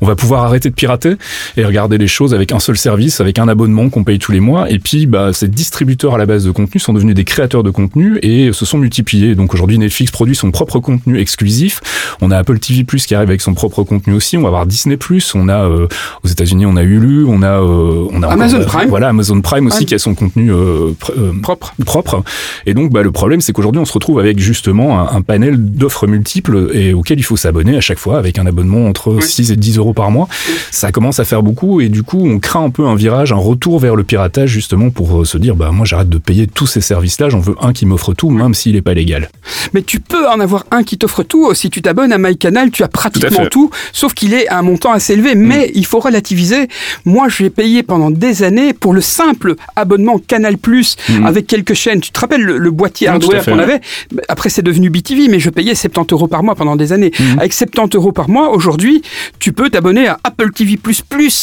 on 0.00 0.06
va 0.06 0.16
pouvoir 0.16 0.44
arrêter 0.44 0.70
de 0.70 0.74
pirater 0.74 1.14
et 1.56 1.64
regarder 1.64 1.98
les 1.98 2.06
choses 2.08 2.34
avec 2.34 2.52
un 2.52 2.58
seul 2.60 2.76
service, 2.76 3.20
avec 3.20 3.38
un 3.38 3.48
abonnement 3.48 3.88
qu'on 3.88 4.04
paye 4.04 4.18
tous 4.18 4.32
les 4.32 4.40
mois. 4.40 4.70
Et 4.70 4.78
puis, 4.78 5.06
bah, 5.06 5.32
ces 5.36 5.48
distributeurs 5.48 6.14
à 6.14 6.18
la 6.18 6.26
base 6.26 6.44
de 6.44 6.50
contenu 6.50 6.80
sont 6.80 6.92
devenus 6.92 7.14
des 7.14 7.24
créateurs 7.24 7.62
de 7.62 7.70
contenu 7.70 8.18
et 8.22 8.52
se 8.52 8.64
sont 8.64 8.78
multipliés. 8.78 9.34
Donc 9.34 9.54
aujourd'hui, 9.54 9.78
Netflix 9.78 10.10
produit 10.12 10.34
son 10.36 10.50
propre 10.50 10.78
contenu 10.80 11.18
exclusif. 11.18 11.80
On 12.20 12.30
a 12.30 12.38
Apple 12.38 12.58
TV+ 12.58 12.84
qui 12.84 13.14
arrive 13.14 13.28
avec 13.28 13.40
son 13.40 13.54
propre 13.54 13.82
contenu 13.82 14.14
aussi. 14.14 14.36
On 14.36 14.42
va 14.42 14.48
avoir 14.48 14.66
Disney+. 14.66 14.98
On 15.34 15.48
a 15.48 15.64
euh, 15.68 15.86
aux 16.24 16.28
États-Unis, 16.28 16.66
on 16.66 16.76
a 16.76 16.82
Hulu, 16.82 17.24
on 17.26 17.42
a, 17.42 17.60
euh, 17.60 18.06
on 18.10 18.22
a 18.22 18.28
Amazon 18.28 18.56
encore, 18.58 18.68
euh, 18.68 18.78
Prime. 18.78 18.88
Voilà, 18.88 19.08
Amazon 19.08 19.40
Prime 19.40 19.66
aussi 19.66 19.78
Ah. 19.82 19.84
qui 19.86 19.94
a 19.94 19.98
son 19.98 20.14
contenu 20.14 20.50
euh, 20.52 20.92
pr- 21.00 21.12
euh, 21.18 21.32
Propre. 21.42 21.74
propre. 21.84 22.22
Et 22.66 22.74
donc, 22.74 22.92
bah, 22.92 23.02
le 23.02 23.10
problème, 23.12 23.40
c'est 23.40 23.52
qu'aujourd'hui, 23.52 23.80
on 23.80 23.84
se 23.84 23.92
retrouve 23.92 24.18
avec 24.18 24.38
justement 24.38 25.00
un, 25.00 25.16
un 25.16 25.22
panel 25.22 25.56
d'offres 25.58 26.06
multiples 26.06 26.70
et 26.72 26.92
auxquelles 26.94 27.18
il 27.18 27.24
faut 27.24 27.36
s'abonner 27.36 27.76
à 27.76 27.80
chaque 27.80 27.98
fois 27.98 28.18
avec 28.18 28.38
un 28.38 28.46
abonnement 28.46 28.86
entre 28.86 29.12
Oui. 29.14 29.22
6 29.22 29.50
et 29.50 29.56
10 29.56 29.78
euros 29.78 29.92
par 29.92 30.10
mois. 30.10 30.28
Ça 30.70 30.92
commence 30.92 31.20
à 31.20 31.24
faire 31.24 31.42
beaucoup 31.42 31.80
et 31.80 31.88
du 31.88 32.02
coup, 32.02 32.20
on 32.24 32.38
craint 32.38 32.64
un 32.64 32.70
peu 32.70 32.86
un 32.86 32.94
virage, 32.94 33.32
un 33.32 33.36
retour 33.36 33.78
vers 33.78 33.96
le 33.96 34.04
piratage 34.04 34.50
justement 34.50 34.90
pour 34.90 35.23
se 35.24 35.38
dire, 35.38 35.56
bah, 35.56 35.70
moi, 35.72 35.84
j'arrête 35.86 36.08
de 36.08 36.18
payer 36.18 36.46
tous 36.46 36.66
ces 36.66 36.80
services-là, 36.80 37.28
j'en 37.28 37.40
veux 37.40 37.56
un 37.60 37.72
qui 37.72 37.86
m'offre 37.86 38.14
tout, 38.14 38.30
même 38.30 38.54
s'il 38.54 38.74
n'est 38.74 38.82
pas 38.82 38.94
légal. 38.94 39.30
Mais 39.72 39.82
tu 39.82 40.00
peux 40.00 40.28
en 40.28 40.40
avoir 40.40 40.64
un 40.70 40.82
qui 40.82 40.98
t'offre 40.98 41.22
tout. 41.22 41.52
Si 41.54 41.70
tu 41.70 41.82
t'abonnes 41.82 42.12
à 42.12 42.18
MyCanal, 42.18 42.70
tu 42.70 42.82
as 42.82 42.88
pratiquement 42.88 43.46
tout, 43.50 43.70
sauf 43.92 44.14
qu'il 44.14 44.34
est 44.34 44.48
à 44.48 44.58
un 44.58 44.62
montant 44.62 44.92
assez 44.92 45.12
élevé. 45.14 45.34
Mais 45.34 45.70
il 45.74 45.86
faut 45.86 45.98
relativiser. 46.00 46.68
Moi, 47.04 47.28
j'ai 47.28 47.50
payé 47.50 47.82
pendant 47.82 48.10
des 48.10 48.42
années 48.42 48.72
pour 48.72 48.92
le 48.92 49.00
simple 49.00 49.54
abonnement 49.76 50.18
Canal 50.18 50.58
Plus 50.58 50.96
Mhm. 51.08 51.26
avec 51.26 51.46
quelques 51.46 51.74
chaînes. 51.74 52.00
Tu 52.00 52.10
te 52.10 52.20
rappelles 52.20 52.42
le, 52.42 52.58
le 52.58 52.70
boîtier 52.70 53.06
Non, 53.08 53.12
à 53.12 53.16
hardware 53.16 53.44
qu'on 53.44 53.58
avait? 53.58 53.80
Après, 54.28 54.48
c'est 54.48 54.62
devenu 54.62 54.90
BTV, 54.90 55.28
mais 55.28 55.40
je 55.40 55.50
payais 55.50 55.74
70 55.74 56.12
euros 56.14 56.28
par 56.28 56.42
mois 56.42 56.54
pendant 56.54 56.76
des 56.76 56.92
années. 56.92 57.10
Avec 57.38 57.52
70 57.52 57.96
euros 57.96 58.12
par 58.12 58.28
mois, 58.28 58.50
aujourd'hui, 58.50 59.02
tu 59.38 59.52
peux 59.52 59.70
t'abonner 59.70 60.06
à 60.08 60.18
Apple 60.24 60.52
TV++, 60.52 60.78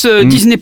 euh. 0.06 0.24
Disney++, 0.24 0.58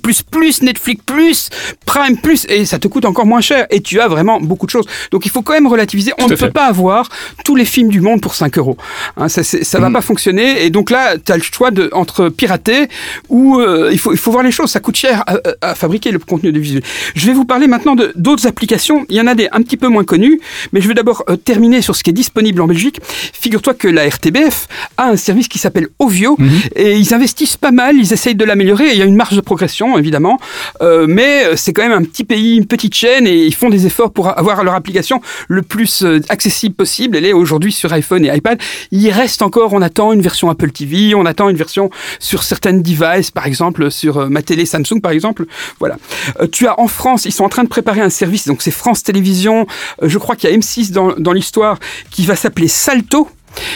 Netflix+, 0.62 1.50
Prime+, 1.86 2.18
et 2.50 2.66
ça 2.66 2.80
te 2.80 2.88
coûte 2.88 3.06
encore 3.10 3.26
moins 3.26 3.42
cher 3.42 3.66
et 3.70 3.82
tu 3.82 4.00
as 4.00 4.08
vraiment 4.08 4.40
beaucoup 4.40 4.66
de 4.66 4.72
choses. 4.72 4.86
Donc 5.12 5.26
il 5.26 5.30
faut 5.32 5.42
quand 5.42 5.54
même 5.54 5.68
relativiser. 5.68 6.14
On 6.20 6.28
ne 6.28 6.36
peut 6.36 6.52
pas 6.52 6.66
avoir 6.68 7.10
tous 7.46 7.56
les 7.56 7.66
films 7.66 7.90
du 7.90 8.02
monde 8.02 8.22
pour 8.22 8.36
5 8.36 8.58
euros. 8.58 8.78
Hein, 9.18 9.28
ça 9.30 9.80
va 9.80 9.90
Mm. 9.90 9.94
pas 9.94 10.02
fonctionner. 10.02 10.64
Et 10.66 10.70
donc 10.70 10.90
là, 10.92 11.18
tu 11.18 11.32
as 11.32 11.38
le 11.38 11.44
choix 11.44 11.72
de, 11.72 11.90
entre 11.94 12.30
pirater 12.30 12.88
ou 13.30 13.60
euh, 13.60 13.90
il, 13.92 14.00
faut, 14.00 14.12
il 14.14 14.18
faut 14.18 14.32
voir 14.32 14.44
les 14.44 14.52
choses. 14.52 14.70
Ça 14.72 14.80
coûte 14.80 14.96
cher 14.96 15.24
à, 15.28 15.34
à- 15.62 15.70
à 15.72 15.76
fabriquer 15.76 16.12
le 16.12 16.20
contenu 16.20 16.52
de 16.52 16.60
visuel. 16.60 16.84
Je 17.16 17.26
vais 17.26 17.34
vous 17.34 17.46
parler 17.46 17.68
maintenant 17.68 17.96
de 17.96 18.12
d'autres 18.16 18.48
applications. 18.48 19.06
Il 19.10 19.16
y 19.16 19.22
en 19.22 19.28
a 19.28 19.36
des 19.36 19.48
un 19.52 19.62
petit 19.62 19.78
peu 19.78 19.88
moins 19.88 20.04
connues, 20.04 20.40
mais 20.74 20.82
je 20.82 20.88
vais 20.88 20.94
d'abord 20.94 21.24
euh, 21.30 21.36
terminer 21.36 21.82
sur 21.82 21.96
ce 21.96 22.04
qui 22.04 22.10
est 22.12 22.14
disponible 22.14 22.62
en 22.62 22.68
Belgique. 22.68 23.00
Figure-toi 23.34 23.74
que 23.74 23.88
la 23.88 24.08
RTBF 24.08 24.68
a 24.98 25.10
un 25.10 25.16
service 25.18 25.48
qui 25.48 25.58
s'appelle 25.60 25.88
Ovio 26.00 26.36
Mhm. 26.38 26.50
et 26.76 26.96
ils 26.98 27.14
investissent 27.14 27.58
pas 27.58 27.72
mal, 27.72 27.96
ils 27.98 28.14
essayent 28.14 28.36
de 28.36 28.46
l'améliorer. 28.46 28.92
Il 28.92 28.98
y 28.98 29.02
a 29.02 29.06
une 29.06 29.16
marge 29.16 29.36
de 29.36 29.42
progression 29.42 29.98
évidemment, 29.98 30.38
Euh, 30.82 31.06
mais 31.08 31.56
c'est 31.56 31.74
quand 31.74 31.82
même 31.82 31.92
un 31.92 32.04
petit 32.04 32.24
pays, 32.24 32.56
une 32.58 32.66
petite 32.66 32.94
et 33.04 33.46
ils 33.46 33.56
font 33.56 33.70
des 33.70 33.86
efforts 33.86 34.12
pour 34.12 34.28
avoir 34.38 34.64
leur 34.64 34.74
application 34.74 35.22
le 35.48 35.62
plus 35.62 36.04
euh, 36.04 36.20
accessible 36.30 36.76
possible. 36.76 37.18
Elle 37.18 37.26
est 37.26 37.34
aujourd'hui 37.34 37.72
sur 37.72 37.92
iPhone 37.94 38.26
et 38.26 38.36
iPad. 38.36 38.60
Il 38.92 39.10
reste 39.12 39.42
encore, 39.42 39.74
on 39.74 39.82
attend 39.82 40.12
une 40.12 40.22
version 40.22 40.50
Apple 40.50 40.72
TV, 40.72 41.16
on 41.16 41.26
attend 41.26 41.50
une 41.50 41.56
version 41.56 41.90
sur 42.20 42.44
certaines 42.44 42.82
devices, 42.82 43.32
par 43.32 43.46
exemple 43.46 43.92
sur 43.92 44.18
euh, 44.18 44.30
ma 44.30 44.42
télé 44.42 44.66
Samsung 44.66 45.02
par 45.02 45.12
exemple. 45.12 45.46
Voilà. 45.80 45.98
Euh, 46.40 46.48
tu 46.48 46.68
as 46.68 46.80
en 46.80 46.88
France, 46.88 47.26
ils 47.26 47.32
sont 47.32 47.44
en 47.44 47.50
train 47.50 47.64
de 47.64 47.70
préparer 47.70 48.02
un 48.02 48.10
service, 48.10 48.48
donc 48.48 48.62
c'est 48.62 48.72
France 48.72 49.04
Télévisions. 49.04 49.66
Je 50.02 50.18
crois 50.18 50.36
qu'il 50.36 50.50
y 50.50 50.54
a 50.54 50.58
M6 50.58 50.92
dans, 50.92 51.14
dans 51.18 51.34
l'histoire 51.34 51.80
qui 52.12 52.26
va 52.26 52.36
s'appeler 52.36 52.68
Salto 52.68 53.30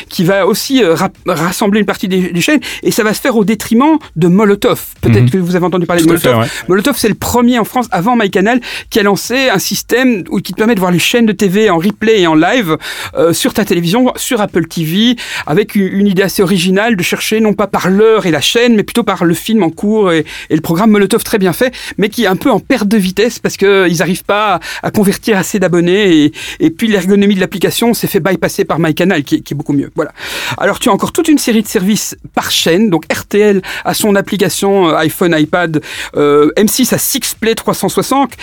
qui 0.10 0.24
va 0.24 0.46
aussi 0.48 0.84
euh, 0.84 0.96
ra- 0.96 1.10
rassembler 1.26 1.80
une 1.80 1.86
partie 1.86 2.08
des, 2.08 2.32
des 2.32 2.42
chaînes 2.42 2.60
et 2.84 2.92
ça 2.92 3.04
va 3.04 3.14
se 3.14 3.22
faire 3.22 3.36
au 3.36 3.44
détriment 3.46 3.98
de 4.16 4.28
Molotov. 4.28 4.82
Peut-être 5.02 5.24
Mhm. 5.24 5.30
que 5.30 5.38
vous 5.38 5.56
avez 5.56 5.66
entendu 5.66 5.86
parler 5.86 6.02
Tout 6.04 6.10
de 6.10 6.18
fait, 6.18 6.28
Molotov. 6.30 6.44
ouais. 6.44 6.66
Molotov, 6.70 6.96
c'est 6.98 7.08
le 7.10 7.16
premier 7.16 7.60
en 7.60 7.64
France, 7.64 7.88
avant 7.92 8.16
MyCanal, 8.16 8.60
qui 8.90 9.00
a 9.00 9.04
lancé 9.04 9.50
un 9.50 9.60
système 9.60 10.24
où, 10.30 10.40
qui 10.40 10.52
te 10.54 10.58
permet 10.58 10.76
de 10.76 10.80
voir 10.80 10.92
les 10.92 11.00
chaînes 11.00 11.26
de 11.26 11.32
TV 11.32 11.70
en 11.70 11.78
replay 11.78 12.22
et 12.22 12.28
en 12.28 12.36
live 12.36 12.78
euh, 13.16 13.34
sur 13.34 13.54
ta 13.54 13.66
télévision, 13.66 14.12
sur 14.16 14.42
Apple 14.42 14.66
TV, 14.68 15.16
avec 15.48 15.76
une, 15.76 15.88
une 15.88 16.08
idée 16.08 16.22
assez 16.24 16.42
originale 16.44 16.96
de 16.96 17.04
chercher 17.04 17.40
non 17.40 17.54
pas 17.54 17.68
par 17.68 17.90
l'heure 17.90 18.26
et 18.26 18.32
la 18.32 18.42
chaîne, 18.42 18.76
mais 18.76 18.84
plutôt 18.84 19.04
par 19.04 19.24
le 19.26 19.34
film 19.34 19.64
en 19.64 19.70
cours 19.70 20.12
et, 20.12 20.26
et 20.50 20.56
le 20.56 20.62
programme 20.62 20.92
Molotov 20.92 21.24
très 21.24 21.38
bien 21.38 21.54
fait, 21.54 21.74
mais 21.98 22.10
qui 22.10 22.24
est 22.26 22.28
un 22.28 22.36
peu 22.36 22.52
en 22.52 22.60
perte 22.60 22.88
de 22.88 22.98
vitesse 22.98 23.40
parce 23.40 23.56
qu'ils 23.58 23.96
n'arrivent 24.00 24.24
pas 24.26 24.56
à, 24.56 24.88
à 24.88 24.92
convertir 24.92 25.38
assez 25.38 25.60
d'abonnés 25.60 26.26
et, 26.26 26.34
et 26.60 26.70
puis 26.70 26.88
l'ergonomie 26.88 27.36
de 27.36 27.40
l'application 27.40 27.94
s'est 27.94 28.08
fait 28.08 28.20
bypasser 28.20 28.66
par 28.66 28.80
MyCanal 28.80 29.24
qui, 29.24 29.42
qui 29.42 29.54
est 29.54 29.58
beaucoup 29.58 29.63
mieux. 29.72 29.92
Voilà. 29.96 30.12
Alors 30.58 30.80
tu 30.80 30.90
as 30.90 30.92
encore 30.92 31.14
toute 31.14 31.30
une 31.30 31.38
série 31.38 31.62
de 31.62 31.68
services 31.68 32.18
par 32.34 32.52
chaîne. 32.52 32.90
Donc 32.90 33.06
RTL 33.12 33.62
a 33.86 33.94
son 33.94 34.16
application 34.16 34.90
euh, 34.90 34.96
iPhone, 34.96 35.34
iPad, 35.38 35.82
euh, 36.16 36.52
M6 36.58 36.94
a 36.94 36.98
Sixplay 36.98 37.56
360. 37.56 38.34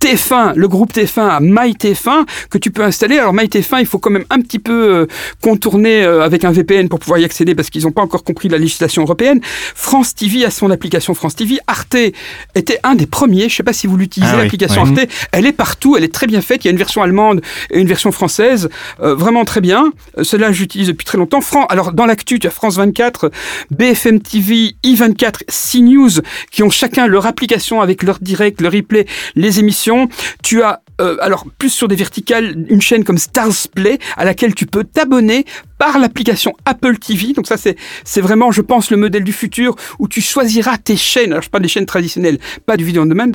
TF1, 0.00 0.54
le 0.54 0.68
groupe 0.68 0.92
TF1 0.92 1.28
a 1.28 1.40
MyTF1 1.40 2.24
que 2.50 2.58
tu 2.58 2.70
peux 2.70 2.82
installer. 2.82 3.18
Alors 3.18 3.34
MyTF1, 3.34 3.80
il 3.80 3.86
faut 3.86 3.98
quand 3.98 4.10
même 4.10 4.24
un 4.30 4.40
petit 4.40 4.58
peu 4.58 4.94
euh, 4.94 5.06
contourner 5.42 6.04
euh, 6.04 6.22
avec 6.22 6.44
un 6.44 6.52
VPN 6.52 6.88
pour 6.88 6.98
pouvoir 6.98 7.18
y 7.18 7.24
accéder 7.24 7.54
parce 7.54 7.70
qu'ils 7.70 7.82
n'ont 7.82 7.90
pas 7.92 8.02
encore 8.02 8.24
compris 8.24 8.48
la 8.48 8.58
législation 8.58 9.02
européenne. 9.02 9.40
France 9.42 10.14
TV 10.14 10.44
a 10.44 10.50
son 10.50 10.70
application 10.70 11.14
France 11.14 11.34
TV. 11.36 11.58
Arte 11.66 11.96
était 12.54 12.78
un 12.84 12.94
des 12.94 13.06
premiers. 13.06 13.40
Je 13.40 13.44
ne 13.46 13.56
sais 13.56 13.62
pas 13.62 13.72
si 13.72 13.86
vous 13.86 13.96
l'utilisez 13.96 14.32
Ah 14.34 14.42
l'application 14.42 14.84
oui. 14.84 14.94
Arte. 14.98 15.10
Elle 15.32 15.46
est 15.46 15.52
partout. 15.52 15.96
Elle 15.96 16.04
est 16.04 16.14
très 16.14 16.26
bien 16.26 16.40
faite. 16.40 16.64
Il 16.64 16.68
y 16.68 16.70
a 16.70 16.72
une 16.72 16.78
version 16.78 17.02
allemande 17.02 17.40
et 17.70 17.80
une 17.80 17.88
version 17.88 18.12
française. 18.12 18.68
Euh, 19.00 19.14
vraiment 19.14 19.44
très 19.44 19.60
bien. 19.60 19.92
Euh, 20.16 20.24
Celle-là, 20.24 20.52
j'utilise 20.52 20.88
depuis 20.88 21.04
très 21.04 21.18
longtemps. 21.18 21.40
Fran 21.40 21.66
Alors 21.66 21.92
dans 21.92 22.06
l'actu, 22.06 22.38
tu 22.38 22.46
as 22.46 22.50
France 22.50 22.76
24, 22.76 23.30
BFM 23.70 24.20
TV, 24.20 24.76
i24, 24.84 25.42
CNews 25.48 26.22
qui 26.50 26.62
ont 26.62 26.70
chacun 26.70 27.06
leur 27.06 27.26
application 27.26 27.80
avec 27.80 28.02
leur 28.02 28.18
direct, 28.20 28.60
leur 28.60 28.72
replay, 28.72 29.06
les 29.34 29.58
émissions. 29.58 29.87
Tu 30.42 30.62
as 30.62 30.82
euh, 31.00 31.16
alors 31.20 31.46
plus 31.58 31.70
sur 31.70 31.88
des 31.88 31.96
verticales 31.96 32.66
une 32.68 32.80
chaîne 32.80 33.04
comme 33.04 33.18
Stars 33.18 33.68
Play 33.74 33.98
à 34.16 34.24
laquelle 34.24 34.54
tu 34.54 34.66
peux 34.66 34.84
t'abonner 34.84 35.44
par 35.78 35.98
l'application 35.98 36.54
Apple 36.64 36.98
TV. 36.98 37.32
Donc 37.32 37.46
ça 37.46 37.56
c'est 37.56 37.76
c'est 38.04 38.20
vraiment 38.20 38.50
je 38.50 38.62
pense 38.62 38.90
le 38.90 38.96
modèle 38.96 39.24
du 39.24 39.32
futur 39.32 39.76
où 39.98 40.08
tu 40.08 40.20
choisiras 40.20 40.78
tes 40.78 40.96
chaînes. 40.96 41.32
Alors 41.32 41.42
je 41.42 41.50
parle 41.50 41.62
des 41.62 41.68
chaînes 41.68 41.86
traditionnelles, 41.86 42.38
pas 42.66 42.76
du 42.76 42.84
vidéo 42.84 43.02
on 43.02 43.06
demand. 43.06 43.32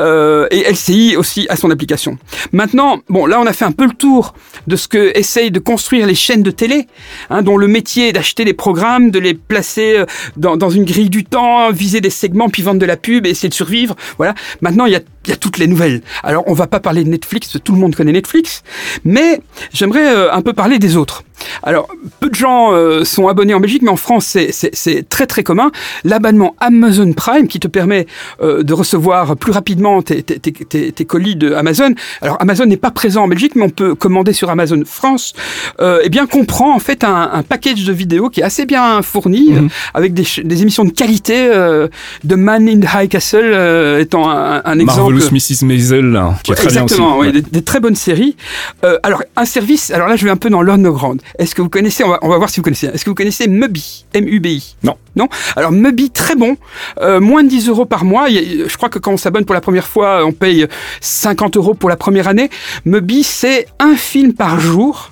Euh, 0.00 0.46
et 0.50 0.70
LCI 0.70 1.16
aussi 1.16 1.46
a 1.48 1.56
son 1.56 1.70
application. 1.70 2.18
Maintenant, 2.52 3.00
bon 3.08 3.26
là 3.26 3.40
on 3.40 3.46
a 3.46 3.52
fait 3.52 3.64
un 3.64 3.72
peu 3.72 3.86
le 3.86 3.94
tour 3.94 4.34
de 4.66 4.76
ce 4.76 4.88
que 4.88 5.16
essayent 5.18 5.50
de 5.50 5.60
construire 5.60 6.06
les 6.06 6.14
chaînes 6.14 6.42
de 6.42 6.50
télé, 6.50 6.86
hein, 7.30 7.42
dont 7.42 7.56
le 7.56 7.68
métier 7.68 8.08
est 8.08 8.12
d'acheter 8.12 8.44
des 8.44 8.54
programmes, 8.54 9.10
de 9.10 9.18
les 9.18 9.34
placer 9.34 9.98
euh, 9.98 10.06
dans, 10.36 10.56
dans 10.56 10.70
une 10.70 10.84
grille 10.84 11.10
du 11.10 11.24
temps, 11.24 11.70
viser 11.70 12.00
des 12.00 12.10
segments, 12.10 12.48
puis 12.48 12.62
vendre 12.62 12.80
de 12.80 12.86
la 12.86 12.96
pub 12.96 13.26
et 13.26 13.30
essayer 13.30 13.48
de 13.48 13.54
survivre. 13.54 13.96
Voilà. 14.16 14.34
Maintenant, 14.60 14.86
il 14.86 14.92
y 14.92 14.96
a, 14.96 15.00
il 15.24 15.30
y 15.30 15.32
a 15.32 15.36
toutes 15.36 15.58
les 15.58 15.66
nouvelles. 15.66 16.02
Alors, 16.22 16.44
on 16.46 16.52
va 16.52 16.66
pas 16.66 16.80
parler 16.80 16.97
de 17.04 17.08
Netflix, 17.10 17.56
tout 17.62 17.72
le 17.72 17.78
monde 17.78 17.94
connaît 17.96 18.12
Netflix, 18.12 18.62
mais 19.04 19.40
j'aimerais 19.72 20.06
euh, 20.14 20.32
un 20.32 20.42
peu 20.42 20.52
parler 20.52 20.78
des 20.78 20.96
autres. 20.96 21.22
Alors, 21.62 21.86
peu 22.18 22.28
de 22.30 22.34
gens 22.34 22.72
euh, 22.72 23.04
sont 23.04 23.28
abonnés 23.28 23.54
en 23.54 23.60
Belgique, 23.60 23.82
mais 23.82 23.90
en 23.90 23.96
France, 23.96 24.36
c'est- 24.50 25.08
très 25.08 25.26
très 25.26 25.44
commun. 25.44 25.70
L'abonnement 26.04 26.56
Amazon 26.58 27.12
Prime 27.12 27.46
qui 27.46 27.60
te 27.60 27.68
permet 27.68 28.06
euh, 28.42 28.62
de 28.64 28.72
recevoir 28.72 29.36
plus 29.36 29.52
rapidement 29.52 30.02
tes, 30.02 30.22
tes, 30.24 30.40
tes, 30.40 30.52
tes- 30.52 30.90
tes 30.92 31.04
colis 31.04 31.36
de 31.36 31.52
Amazon. 31.52 31.94
Alors, 32.22 32.36
Amazon 32.40 32.66
n'est 32.66 32.76
pas 32.76 32.90
présent 32.90 33.22
en 33.24 33.28
Belgique, 33.28 33.52
mais 33.54 33.62
on 33.62 33.70
peut 33.70 33.94
commander 33.94 34.32
sur 34.32 34.50
Amazon 34.50 34.82
France. 34.84 35.32
Euh, 35.80 36.00
eh 36.02 36.08
bien, 36.08 36.26
comprend 36.26 36.74
en 36.74 36.80
fait 36.80 37.04
un, 37.04 37.30
un 37.32 37.42
package 37.44 37.84
de 37.84 37.92
vidéos 37.92 38.30
qui 38.30 38.40
est 38.40 38.44
assez 38.44 38.66
bien 38.66 39.00
fourni, 39.02 39.50
Mhm. 39.52 39.66
euh, 39.66 39.68
avec 39.94 40.14
des, 40.14 40.24
émissions 40.62 40.84
de 40.84 40.90
qualité. 40.90 41.36
euh, 41.38 41.86
de 42.24 42.34
Man 42.34 42.68
in 42.68 42.80
the 42.80 42.86
High 42.94 43.08
Castle 43.08 43.38
euh, 43.42 44.00
étant 44.00 44.28
un, 44.28 44.60
un 44.64 44.78
exemple. 44.78 45.12
Marvelous 45.14 45.30
Mrs. 45.32 45.64
Maisel, 45.64 46.20
qui 46.42 46.52
est 46.52 46.54
très 46.56 46.68
bien. 46.72 46.87
Exactement, 46.92 47.18
oui, 47.18 47.26
Ouais. 47.28 47.32
des, 47.32 47.42
des 47.42 47.62
très 47.62 47.80
bonnes 47.80 47.94
séries. 47.94 48.36
Euh, 48.84 48.98
alors, 49.02 49.22
un 49.36 49.44
service, 49.44 49.90
alors 49.90 50.08
là, 50.08 50.16
je 50.16 50.24
vais 50.24 50.30
un 50.30 50.36
peu 50.36 50.50
dans 50.50 50.62
l'underground. 50.62 51.20
Est-ce 51.38 51.54
que 51.54 51.62
vous 51.62 51.68
connaissez, 51.68 52.04
on 52.04 52.08
va, 52.10 52.18
on 52.22 52.28
va 52.28 52.36
voir 52.38 52.50
si 52.50 52.60
vous 52.60 52.64
connaissez, 52.64 52.86
est-ce 52.86 53.04
que 53.04 53.10
vous 53.10 53.14
connaissez 53.14 53.48
Mubi 53.48 54.04
M-U-B-I 54.14 54.76
Non. 54.82 54.96
Non? 55.16 55.28
Alors, 55.56 55.72
Mubi, 55.72 56.10
très 56.10 56.34
bon, 56.36 56.56
euh, 57.00 57.20
moins 57.20 57.42
de 57.42 57.48
10 57.48 57.68
euros 57.68 57.84
par 57.86 58.04
mois. 58.04 58.28
Je 58.28 58.76
crois 58.76 58.88
que 58.88 58.98
quand 58.98 59.12
on 59.12 59.16
s'abonne 59.16 59.44
pour 59.44 59.54
la 59.54 59.60
première 59.60 59.86
fois, 59.86 60.24
on 60.24 60.32
paye 60.32 60.66
50 61.00 61.56
euros 61.56 61.74
pour 61.74 61.88
la 61.88 61.96
première 61.96 62.28
année. 62.28 62.50
Mubi, 62.84 63.22
c'est 63.24 63.66
un 63.78 63.94
film 63.96 64.32
par 64.32 64.60
jour. 64.60 65.10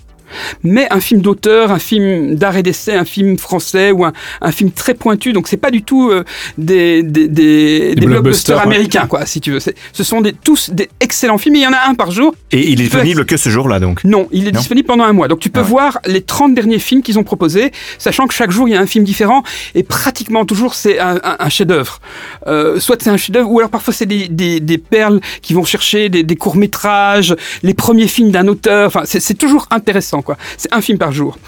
Mais 0.62 0.86
un 0.90 1.00
film 1.00 1.20
d'auteur, 1.20 1.70
un 1.72 1.78
film 1.78 2.34
d'art 2.36 2.56
et 2.56 2.62
d'essai, 2.62 2.94
un 2.94 3.04
film 3.04 3.38
français 3.38 3.90
ou 3.92 4.04
un, 4.04 4.12
un 4.40 4.52
film 4.52 4.70
très 4.70 4.94
pointu. 4.94 5.32
Donc 5.32 5.48
c'est 5.48 5.56
pas 5.56 5.70
du 5.70 5.82
tout 5.82 6.10
euh, 6.10 6.24
des, 6.58 7.02
des, 7.02 7.28
des, 7.28 7.94
des 7.94 8.06
blockbusters 8.06 8.06
blockbusters, 8.06 8.56
ouais. 8.58 8.62
américains, 8.62 9.06
quoi, 9.06 9.26
si 9.26 9.40
tu 9.40 9.52
veux. 9.52 9.58
Ce 9.60 10.04
sont 10.04 10.20
des, 10.20 10.32
tous 10.32 10.70
des 10.70 10.88
excellents 11.00 11.38
films. 11.38 11.56
Et 11.56 11.60
il 11.60 11.62
y 11.62 11.66
en 11.66 11.72
a 11.72 11.88
un 11.88 11.94
par 11.94 12.10
jour. 12.10 12.34
Et 12.52 12.68
il 12.70 12.80
est 12.80 12.84
disponible 12.84 13.24
que 13.26 13.36
ce 13.36 13.48
jour-là, 13.48 13.80
donc. 13.80 14.04
Non, 14.04 14.28
il 14.32 14.48
est 14.48 14.52
Non. 14.52 14.60
disponible 14.60 14.86
pendant 14.86 15.04
un 15.04 15.12
mois. 15.12 15.28
Donc 15.28 15.40
tu 15.40 15.50
peux 15.50 15.60
Ah 15.60 15.62
ouais. 15.64 15.68
voir 15.70 15.98
les 16.06 16.22
30 16.22 16.54
derniers 16.54 16.78
films 16.78 17.02
qu'ils 17.02 17.18
ont 17.18 17.24
proposés, 17.24 17.72
sachant 17.98 18.26
que 18.26 18.34
chaque 18.34 18.50
jour 18.50 18.68
il 18.68 18.72
y 18.72 18.76
a 18.76 18.80
un 18.80 18.86
film 18.86 19.04
différent 19.04 19.42
et 19.74 19.82
pratiquement 19.82 20.44
toujours 20.44 20.74
c'est 20.74 20.98
un, 20.98 21.16
un- 21.22 21.36
un 21.38 21.48
chef-d'œuvre. 21.48 22.00
Euh, 22.46 22.78
soit 22.80 23.00
c'est 23.02 23.10
un 23.10 23.16
chef-d'œuvre 23.16 23.50
ou 23.50 23.58
alors 23.58 23.70
parfois 23.70 23.92
c'est 23.94 24.06
des, 24.06 24.28
des, 24.28 24.60
des 24.60 24.78
perles 24.78 25.20
qui 25.42 25.54
vont 25.54 25.64
chercher 25.64 26.08
des, 26.08 26.22
des 26.22 26.36
courts-métrages, 26.36 27.34
les 27.62 27.74
premiers 27.74 28.08
films 28.08 28.30
d'un 28.30 28.48
auteur. 28.48 28.88
Enfin, 28.88 29.02
c'est 29.04 29.34
toujours 29.38 29.66
intéressant, 29.70 30.22
C'est 30.56 30.72
un 30.72 30.80
film 30.80 30.98
par 30.98 31.12
jour. 31.12 31.38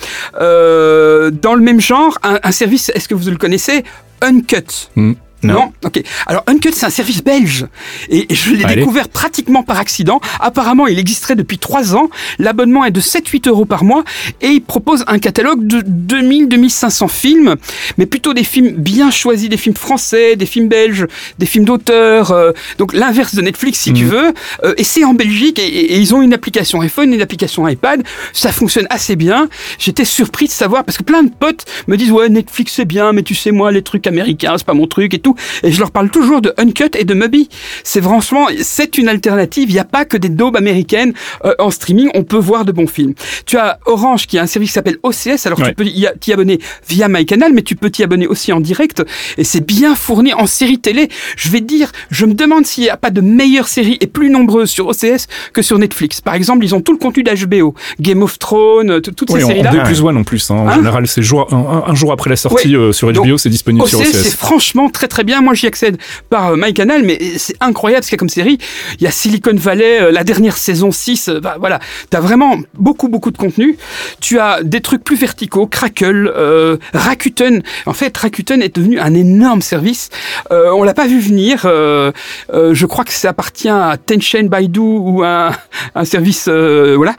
Euh, 0.41 1.31
dans 1.31 1.55
le 1.55 1.63
même 1.63 1.81
genre, 1.81 2.19
un, 2.23 2.39
un 2.43 2.53
service, 2.53 2.91
est-ce 2.95 3.09
que 3.09 3.15
vous 3.15 3.31
le 3.31 3.37
connaissez? 3.37 3.85
Uncut. 4.21 4.91
Hmm. 4.97 5.13
Non. 5.43 5.73
Ok. 5.85 6.03
Alors 6.27 6.43
Uncut, 6.49 6.73
c'est 6.73 6.87
un 6.87 6.91
service 6.91 7.23
belge 7.23 7.67
et 8.09 8.27
je 8.35 8.53
l'ai 8.55 8.65
découvert 8.75 9.09
pratiquement 9.09 9.63
par 9.63 9.79
accident. 9.79 10.21
Apparemment, 10.41 10.87
il 10.89 10.99
existerait 10.99 11.37
depuis 11.37 11.59
trois 11.59 11.95
ans. 11.95 12.09
L'abonnement 12.39 12.85
est 12.85 12.91
de 12.91 13.01
7-8 13.01 13.49
euros 13.49 13.65
par 13.65 13.85
mois 13.85 14.03
et 14.41 14.49
il 14.49 14.61
propose 14.63 15.05
un 15.07 15.19
catalogue 15.19 15.67
de 15.67 15.81
2000-2500 15.81 17.09
films, 17.09 17.57
mais 17.99 18.07
plutôt 18.07 18.35
des 18.35 18.45
films 18.45 18.71
bien 18.73 19.11
choisis, 19.11 19.49
des 19.49 19.57
films 19.57 19.77
français, 19.77 20.37
des 20.37 20.47
films 20.47 20.69
belges, 20.69 21.07
des 21.39 21.47
films 21.47 21.65
d'auteurs. 21.65 22.31
euh, 22.33 22.53
donc 22.79 22.93
l'inverse 22.93 23.35
de 23.35 23.43
Netflix, 23.43 23.79
si 23.81 23.93
tu 23.93 24.05
Mhm. 24.05 24.11
veux. 24.11 24.33
Euh, 24.65 24.75
et 24.77 24.85
c'est 24.85 25.05
en 25.05 25.15
Belgique 25.15 25.59
et, 25.59 25.67
et- 25.67 25.95
et 25.95 25.99
ils 25.99 26.15
ont 26.15 26.23
une 26.23 26.35
application 26.35 26.81
iPhone 26.81 27.13
une 27.13 27.23
application 27.23 27.67
iPad. 27.69 28.03
Ça 28.33 28.51
fonctionne 28.53 28.87
assez 28.91 29.17
bien. 29.17 29.49
J'étais 29.79 30.05
surpris 30.05 30.47
de 30.47 30.51
savoir 30.51 30.85
parce 30.85 30.99
que 30.99 31.03
plein 31.03 31.23
de 31.23 31.31
potes 31.31 31.65
me 31.87 31.97
disent 31.97 32.11
ouais 32.11 32.29
Netflix 32.29 32.73
c'est 32.77 32.85
bien, 32.85 33.13
mais 33.13 33.23
tu 33.23 33.35
sais 33.35 33.51
moi 33.53 33.71
les 33.73 33.83
trucs 33.83 34.07
américains 34.07 34.55
c'est 34.57 34.67
pas 34.67 34.75
mon 34.75 34.87
truc 34.87 35.15
et 35.15 35.19
tout. 35.35 35.67
Et 35.67 35.73
je 35.73 35.79
leur 35.81 35.91
parle 35.91 36.11
toujours 36.11 36.41
de 36.41 36.53
Uncut 36.59 36.91
et 36.97 37.05
de 37.05 37.15
Mubi. 37.15 37.49
C'est 37.85 38.03
franchement 38.03 38.47
c'est 38.63 38.99
une 38.99 39.09
alternative. 39.09 39.69
Il 39.71 39.73
n'y 39.75 39.79
a 39.79 39.85
pas 39.85 40.05
que 40.05 40.17
des 40.17 40.29
daubes 40.29 40.57
américaines 40.57 41.13
euh, 41.45 41.55
en 41.59 41.71
streaming. 41.71 42.11
On 42.15 42.25
peut 42.25 42.37
voir 42.39 42.65
de 42.65 42.73
bons 42.73 42.87
films. 42.87 43.15
Tu 43.47 43.57
as 43.57 43.79
Orange 43.87 44.27
qui 44.27 44.39
a 44.39 44.43
un 44.43 44.47
service 44.47 44.71
qui 44.71 44.75
s'appelle 44.75 44.99
OCS. 45.03 45.47
Alors 45.47 45.61
tu 45.63 45.73
peux 45.75 45.85
t'y 46.21 46.33
abonner 46.33 46.59
via 46.89 47.09
MyCanal, 47.09 47.53
mais 47.53 47.63
tu 47.63 47.77
peux 47.77 47.91
t'y 47.91 48.03
abonner 48.03 48.27
aussi 48.27 48.53
en 48.53 48.61
direct. 48.61 49.03
Et 49.37 49.45
c'est 49.45 49.65
bien 49.65 49.95
fourni 49.95 50.33
en 50.35 50.47
série 50.47 50.79
télé. 50.79 51.09
Je 51.37 51.49
vais 51.51 51.61
dire, 51.61 51.91
je 52.11 52.27
me 52.27 52.35
demande 52.35 52.67
s'il 52.67 52.85
n'y 52.85 52.91
a 52.91 52.97
pas 52.97 53.11
de 53.11 53.21
meilleures 53.21 53.69
séries 53.69 53.99
et 54.01 54.07
plus 54.07 54.31
nombreuses 54.31 54.71
sur 54.71 54.87
OCS 54.89 55.27
que 55.53 55.63
sur 55.63 55.79
Netflix. 55.79 56.21
Par 56.21 56.35
exemple, 56.35 56.65
ils 56.65 56.75
ont 56.75 56.81
tout 56.81 56.93
le 56.93 56.99
contenu 56.99 57.23
d'HBO, 57.23 57.75
Game 58.01 58.23
of 58.23 58.39
Thrones, 58.39 59.01
toutes 59.01 59.31
Oui, 59.31 59.41
ces 59.41 59.47
séries-là. 59.47 59.71
en 59.71 59.75
2 59.75 59.83
plus 59.85 60.01
1 60.03 60.17
en 60.17 60.25
plus. 60.25 60.51
hein. 60.51 60.55
En 60.57 60.69
Hein 60.69 60.75
général, 60.77 61.07
c'est 61.07 61.21
un, 61.21 61.95
jour 61.95 62.13
après 62.13 62.31
la 62.31 62.37
sortie 62.37 62.75
euh, 62.77 62.93
sur 62.93 63.11
HBO, 63.13 63.39
c'est 63.39 63.49
disponible 63.49 63.87
sur 63.89 64.01
OCS, 64.01 64.07
c'est 64.13 64.37
franchement 64.37 64.89
très 64.91 65.09
très 65.09 65.18
très 65.19 65.25
bien. 65.25 65.41
Moi, 65.41 65.55
j'y 65.55 65.67
accède 65.67 65.97
par 66.31 66.53
euh, 66.53 66.57
MyCanal, 66.57 67.03
mais 67.03 67.19
c'est 67.39 67.57
incroyable 67.61 68.05
ce 68.05 68.09
qu'il 68.11 68.15
y 68.15 68.19
a 68.19 68.21
comme 68.21 68.29
série. 68.29 68.57
Il 69.01 69.03
y 69.03 69.09
a 69.09 69.11
Silicon 69.11 69.57
Valley, 69.57 70.01
euh, 70.01 70.13
la 70.13 70.23
dernière 70.23 70.57
saison 70.57 70.93
6. 70.93 71.29
euh, 71.29 71.41
bah, 71.41 71.57
voilà, 71.59 71.81
t'as 72.09 72.21
vraiment 72.21 72.57
beaucoup, 72.75 73.09
beaucoup 73.09 73.33
de 73.33 73.37
contenu. 73.37 73.77
Tu 74.21 74.39
as 74.39 74.63
des 74.63 74.81
trucs 74.81 75.03
plus 75.03 75.17
verticaux, 75.17 75.67
Crackle, 75.67 76.33
euh, 76.37 76.77
Rakuten. 76.95 77.65
En 77.87 77.95
fait, 77.95 78.17
Rakuten 78.17 78.63
est 78.63 78.77
devenu 78.77 79.01
un 79.01 79.13
énorme 79.13 79.61
service. 79.61 80.11
On 80.53 80.85
l'a 80.85 80.95
pas 80.95 81.09
vu 81.09 81.19
venir. 81.19 81.63
je 81.65 82.87
crois 82.87 83.05
que 83.05 83.13
ça 83.13 83.31
appartient 83.31 83.69
à 83.69 83.97
Tencent, 83.97 84.45
Baidu 84.49 84.79
ou 84.79 85.25
un, 85.25 85.51
service, 86.05 86.49
voilà. 86.49 87.17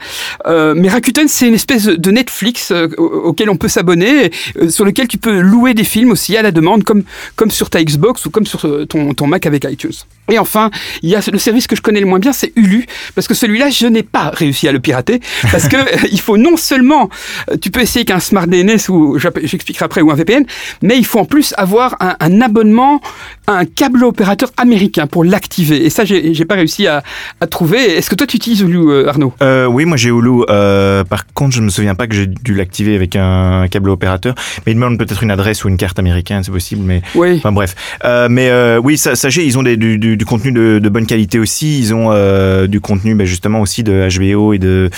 Mais 0.74 0.88
Rakuten, 0.88 1.28
c'est 1.28 1.48
une 1.48 1.54
espèce 1.54 1.84
de 1.84 2.10
Netflix 2.10 2.72
au- 2.96 3.04
auquel 3.28 3.50
on 3.50 3.56
peut 3.56 3.68
s'abonner, 3.68 4.30
sur 4.70 4.84
lequel 4.86 5.06
tu 5.06 5.18
peux 5.18 5.38
louer 5.40 5.74
des 5.74 5.84
films 5.84 6.12
aussi 6.12 6.36
à 6.36 6.42
la 6.42 6.50
demande, 6.50 6.84
comme, 6.84 7.02
comme 7.36 7.50
sur 7.50 7.68
ta 7.70 7.80
Xbox 7.90 8.24
ou 8.26 8.30
comme 8.30 8.46
sur 8.46 8.64
euh, 8.66 8.86
ton, 8.86 9.14
ton 9.14 9.26
Mac 9.26 9.46
avec 9.46 9.64
iTunes. 9.64 9.92
Et 10.30 10.38
enfin, 10.38 10.70
il 11.02 11.10
y 11.10 11.16
a 11.16 11.20
le 11.32 11.38
service 11.38 11.66
que 11.66 11.74
je 11.76 11.82
connais 11.82 12.00
le 12.00 12.06
moins 12.06 12.18
bien, 12.20 12.32
c'est 12.32 12.52
Hulu, 12.56 12.86
parce 13.14 13.26
que 13.26 13.34
celui-là, 13.34 13.68
je 13.70 13.86
n'ai 13.86 14.02
pas 14.04 14.30
réussi 14.30 14.68
à 14.68 14.72
le 14.72 14.78
pirater, 14.78 15.20
parce 15.50 15.66
que 15.68 15.76
euh, 15.76 16.08
il 16.12 16.20
faut 16.20 16.36
non 16.36 16.56
seulement, 16.56 17.10
euh, 17.50 17.56
tu 17.60 17.70
peux 17.70 17.80
essayer 17.80 18.04
qu'un 18.04 18.20
Smart 18.20 18.46
DNS 18.46 18.88
ou 18.88 19.18
j'expliquerai 19.18 19.84
après 19.84 20.00
ou 20.02 20.10
un 20.10 20.14
VPN, 20.14 20.44
mais 20.82 20.96
il 20.98 21.04
faut 21.04 21.18
en 21.18 21.24
plus 21.24 21.52
avoir 21.56 21.96
un, 22.00 22.14
un 22.20 22.40
abonnement 22.40 23.00
à 23.46 23.54
un 23.58 23.64
câble 23.64 24.04
opérateur 24.04 24.50
américain 24.56 25.06
pour 25.08 25.24
l'activer. 25.24 25.84
Et 25.84 25.90
ça, 25.90 26.04
j'ai 26.04 26.44
pas 26.44 26.54
réussi 26.54 26.86
à, 26.86 27.02
à 27.40 27.46
trouver. 27.46 27.96
Est-ce 27.96 28.08
que 28.08 28.14
toi, 28.14 28.26
tu 28.26 28.36
utilises 28.36 28.60
Hulu, 28.60 29.08
Arnaud? 29.08 29.32
Euh, 29.42 29.66
oui, 29.66 29.84
moi 29.84 29.96
j'ai 29.96 30.10
Hulu. 30.10 30.44
Euh, 30.48 31.02
par 31.04 31.26
contre, 31.32 31.56
je 31.56 31.60
me 31.62 31.70
souviens 31.70 31.94
pas 31.94 32.06
que 32.06 32.14
j'ai 32.14 32.26
dû 32.26 32.54
l'activer 32.54 32.94
avec 32.94 33.16
un 33.16 33.66
câble 33.68 33.90
opérateur. 33.90 34.34
Mais 34.64 34.72
il 34.72 34.74
demande 34.76 34.98
peut-être 34.98 35.22
une 35.24 35.30
adresse 35.30 35.64
ou 35.64 35.68
une 35.68 35.76
carte 35.76 35.98
américaine, 35.98 36.42
c'est 36.44 36.52
possible. 36.52 36.82
Mais 36.84 37.02
Oui. 37.16 37.36
enfin 37.38 37.50
bref. 37.52 37.74
Euh, 38.04 38.28
mais 38.30 38.48
euh, 38.50 38.78
oui, 38.82 38.98
sachez, 38.98 39.44
ils 39.44 39.58
ont 39.58 39.62
des, 39.62 39.76
du, 39.76 39.98
du, 39.98 40.16
du 40.16 40.24
contenu 40.24 40.52
de, 40.52 40.78
de 40.78 40.88
bonne 40.88 41.06
qualité 41.06 41.38
aussi. 41.38 41.78
Ils 41.78 41.94
ont 41.94 42.08
euh, 42.12 42.66
du 42.66 42.80
contenu, 42.80 43.14
ben, 43.14 43.26
justement 43.26 43.60
aussi 43.60 43.82
de 43.82 44.08
HBO 44.18 44.52
et 44.52 44.58
de. 44.58 44.90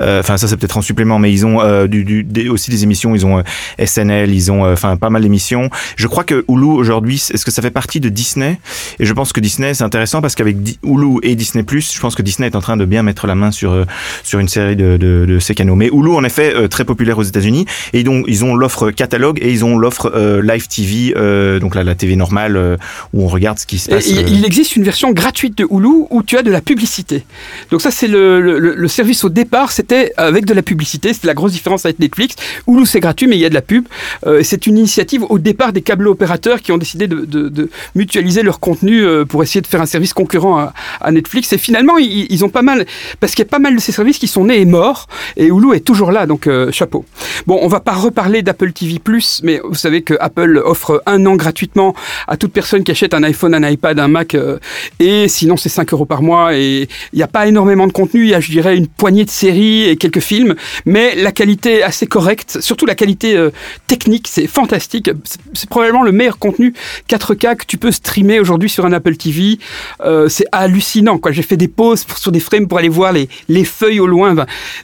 euh, 0.00 0.20
Enfin, 0.20 0.36
ça 0.36 0.48
c'est 0.48 0.56
peut-être 0.56 0.76
en 0.76 0.82
supplément, 0.82 1.18
mais 1.18 1.32
ils 1.32 1.46
ont 1.46 1.60
euh, 1.60 1.86
du, 1.86 2.04
du, 2.04 2.24
des- 2.24 2.48
aussi 2.48 2.70
des 2.70 2.82
émissions. 2.84 3.14
Ils 3.14 3.24
ont 3.26 3.42
SNL, 3.84 4.32
ils 4.32 4.50
ont 4.52 4.70
enfin 4.70 4.96
pas 4.96 5.10
mal 5.10 5.22
d'émissions. 5.22 5.70
Je 5.96 6.06
crois 6.06 6.24
que 6.24 6.44
Hulu 6.48 6.66
aujourd'hui, 6.66 7.16
est-ce 7.32 7.44
que 7.44 7.50
ça 7.50 7.62
fait 7.62 7.70
partie 7.70 8.00
de 8.00 8.08
Disney? 8.08 8.58
Et 8.98 9.04
je 9.04 9.12
pense 9.12 9.32
que 9.32 9.40
Disney 9.40 9.74
c'est 9.74 9.84
intéressant 9.84 10.20
parce 10.20 10.34
qu'avec 10.34 10.56
Hulu 10.82 11.18
et 11.22 11.34
Disney 11.34 11.64
je 11.68 12.00
pense 12.00 12.14
que 12.14 12.22
Disney 12.22 12.46
est 12.48 12.56
en 12.56 12.60
train 12.60 12.76
de 12.76 12.84
bien 12.84 13.02
mettre 13.02 13.26
la 13.26 13.34
main 13.34 13.50
sur 13.50 13.84
sur 14.22 14.38
une 14.38 14.48
série 14.48 14.76
de, 14.76 14.96
de, 14.96 15.26
de 15.26 15.38
ces 15.38 15.54
canaux. 15.54 15.74
Mais 15.76 15.86
Hulu 15.88 16.10
en 16.14 16.24
effet 16.24 16.68
très 16.68 16.84
populaire 16.84 17.18
aux 17.18 17.22
États-Unis 17.22 17.66
et 17.92 18.02
donc 18.02 18.24
ils 18.28 18.44
ont 18.44 18.54
l'offre 18.54 18.90
catalogue 18.90 19.38
et 19.42 19.50
ils 19.50 19.64
ont 19.64 19.76
l'offre 19.78 20.40
live 20.42 20.66
TV, 20.68 21.14
donc 21.60 21.74
la, 21.74 21.84
la 21.84 21.94
TV 21.94 22.16
normale 22.16 22.27
euh, 22.56 22.76
où 23.12 23.22
on 23.24 23.28
regarde 23.28 23.58
ce 23.58 23.66
qui 23.66 23.78
se 23.78 23.88
passe. 23.90 24.08
il, 24.08 24.18
euh. 24.18 24.22
il 24.28 24.44
existe 24.44 24.76
une 24.76 24.82
version 24.84 25.10
gratuite 25.12 25.56
de 25.58 25.66
Hulu 25.70 26.04
où 26.10 26.22
tu 26.22 26.36
as 26.38 26.42
de 26.42 26.50
la 26.50 26.60
publicité. 26.60 27.24
Donc 27.70 27.80
ça, 27.82 27.90
c'est 27.90 28.08
le, 28.08 28.40
le- 28.40 28.74
le 28.74 28.88
service 28.88 29.24
au 29.24 29.28
départ, 29.28 29.72
c'était 29.72 30.12
avec 30.16 30.44
de 30.44 30.54
la 30.54 30.62
publicité. 30.62 31.12
C'était 31.12 31.26
la 31.26 31.34
grosse 31.34 31.52
différence 31.52 31.84
avec 31.84 31.98
Netflix. 31.98 32.36
Hulu, 32.66 32.86
c'est 32.86 33.00
gratuit, 33.00 33.26
mais 33.26 33.36
il 33.36 33.40
y 33.40 33.44
a 33.46 33.48
de 33.50 33.54
la 33.54 33.62
pub. 33.62 33.86
Euh, 34.26 34.42
c'est 34.42 34.66
une 34.66 34.78
initiative 34.78 35.24
au 35.28 35.38
départ 35.38 35.72
des 35.72 35.82
câbles 35.82 36.08
opérateurs 36.08 36.60
qui 36.62 36.72
ont 36.72 36.78
décidé 36.78 37.06
de, 37.08 37.24
de- 37.24 37.48
de 37.48 37.70
mutualiser 37.94 38.42
leur 38.42 38.60
contenu 38.60 39.04
pour 39.28 39.42
essayer 39.42 39.60
de 39.60 39.66
faire 39.66 39.80
un 39.80 39.86
service 39.86 40.12
concurrent 40.12 40.58
à, 40.58 40.72
à 41.00 41.10
Netflix. 41.12 41.52
Et 41.52 41.58
finalement, 41.58 41.98
ils, 41.98 42.26
ils 42.30 42.44
ont 42.44 42.48
pas 42.48 42.62
mal, 42.62 42.86
parce 43.20 43.34
qu'il 43.34 43.44
y 43.44 43.48
a 43.48 43.50
pas 43.50 43.58
mal 43.58 43.74
de 43.74 43.80
ces 43.80 43.92
services 43.92 44.18
qui 44.18 44.28
sont 44.28 44.44
nés 44.44 44.60
et 44.60 44.64
morts, 44.64 45.06
et 45.36 45.46
Hulu 45.46 45.74
est 45.74 45.80
toujours 45.80 46.12
là, 46.12 46.26
donc 46.26 46.46
euh, 46.46 46.70
chapeau. 46.72 47.04
Bon, 47.46 47.58
on 47.62 47.68
va 47.68 47.80
pas 47.80 47.92
reparler 47.94 48.42
d'Apple 48.42 48.72
TV+, 48.72 49.00
mais 49.42 49.60
vous 49.64 49.74
savez 49.74 50.02
que 50.02 50.14
Apple 50.20 50.60
offre 50.64 51.02
un 51.06 51.24
an 51.26 51.36
gratuitement 51.36 51.94
à 52.26 52.36
toute 52.36 52.52
personne 52.52 52.84
qui 52.84 52.90
achète 52.90 53.14
un 53.14 53.22
iPhone, 53.22 53.54
un 53.54 53.68
iPad, 53.68 53.98
un 53.98 54.08
Mac, 54.08 54.34
euh, 54.34 54.58
et 54.98 55.28
sinon 55.28 55.56
c'est 55.56 55.68
5 55.68 55.92
euros 55.92 56.04
par 56.06 56.22
mois, 56.22 56.56
et 56.56 56.88
il 57.12 57.16
n'y 57.16 57.22
a 57.22 57.28
pas 57.28 57.46
énormément 57.46 57.86
de 57.86 57.92
contenu, 57.92 58.22
il 58.24 58.30
y 58.30 58.34
a, 58.34 58.40
je 58.40 58.50
dirais, 58.50 58.76
une 58.76 58.86
poignée 58.88 59.24
de 59.24 59.30
séries 59.30 59.84
et 59.88 59.96
quelques 59.96 60.20
films, 60.20 60.54
mais 60.86 61.14
la 61.14 61.32
qualité 61.32 61.78
est 61.78 61.82
assez 61.82 62.06
correcte, 62.06 62.58
surtout 62.60 62.86
la 62.86 62.94
qualité 62.94 63.36
euh, 63.36 63.50
technique, 63.86 64.26
c'est 64.28 64.46
fantastique, 64.46 65.10
c'est 65.52 65.68
probablement 65.68 66.02
le 66.02 66.12
meilleur 66.12 66.38
contenu 66.38 66.74
4K 67.08 67.56
que 67.56 67.64
tu 67.66 67.76
peux 67.78 67.92
streamer 67.92 68.40
aujourd'hui 68.40 68.68
sur 68.68 68.84
un 68.86 68.92
Apple 68.92 69.16
TV, 69.16 69.58
Euh, 70.00 70.28
c'est 70.28 70.46
hallucinant, 70.52 71.18
quoi. 71.18 71.32
J'ai 71.32 71.42
fait 71.42 71.56
des 71.56 71.68
pauses 71.68 72.04
pour- 72.04 72.18
sur 72.18 72.32
des 72.32 72.40
frames 72.40 72.66
pour 72.68 72.78
aller 72.78 72.88
voir 72.88 73.12
les, 73.12 73.28
les 73.48 73.64
feuilles 73.64 74.00
au 74.00 74.06
loin, 74.06 74.34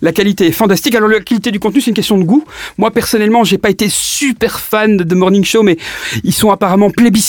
la 0.03 0.13
qualité 0.13 0.47
est 0.47 0.53
fantastique, 0.53 0.95
alors 0.95 1.09
la 1.09 1.21
qualité 1.21 1.51
du 1.51 1.59
contenu 1.61 1.81
c'est 1.81 1.91
une 1.91 1.95
question 1.97 2.19
de 2.19 2.25
goût, 2.25 2.45
moi 2.79 2.91
personnellement 2.91 3.45
j'ai 3.45 3.59
pas 3.59 3.71
été 3.71 3.89
super 3.89 4.61
fan 4.61 4.97
de 4.97 5.05
The 5.05 5.13
Morning 5.15 5.45
Show, 5.45 5.63
mais 5.63 5.77
ils 6.25 6.33
sont 6.35 6.51
apparemment 6.51 6.91
plébiscités 6.91 7.24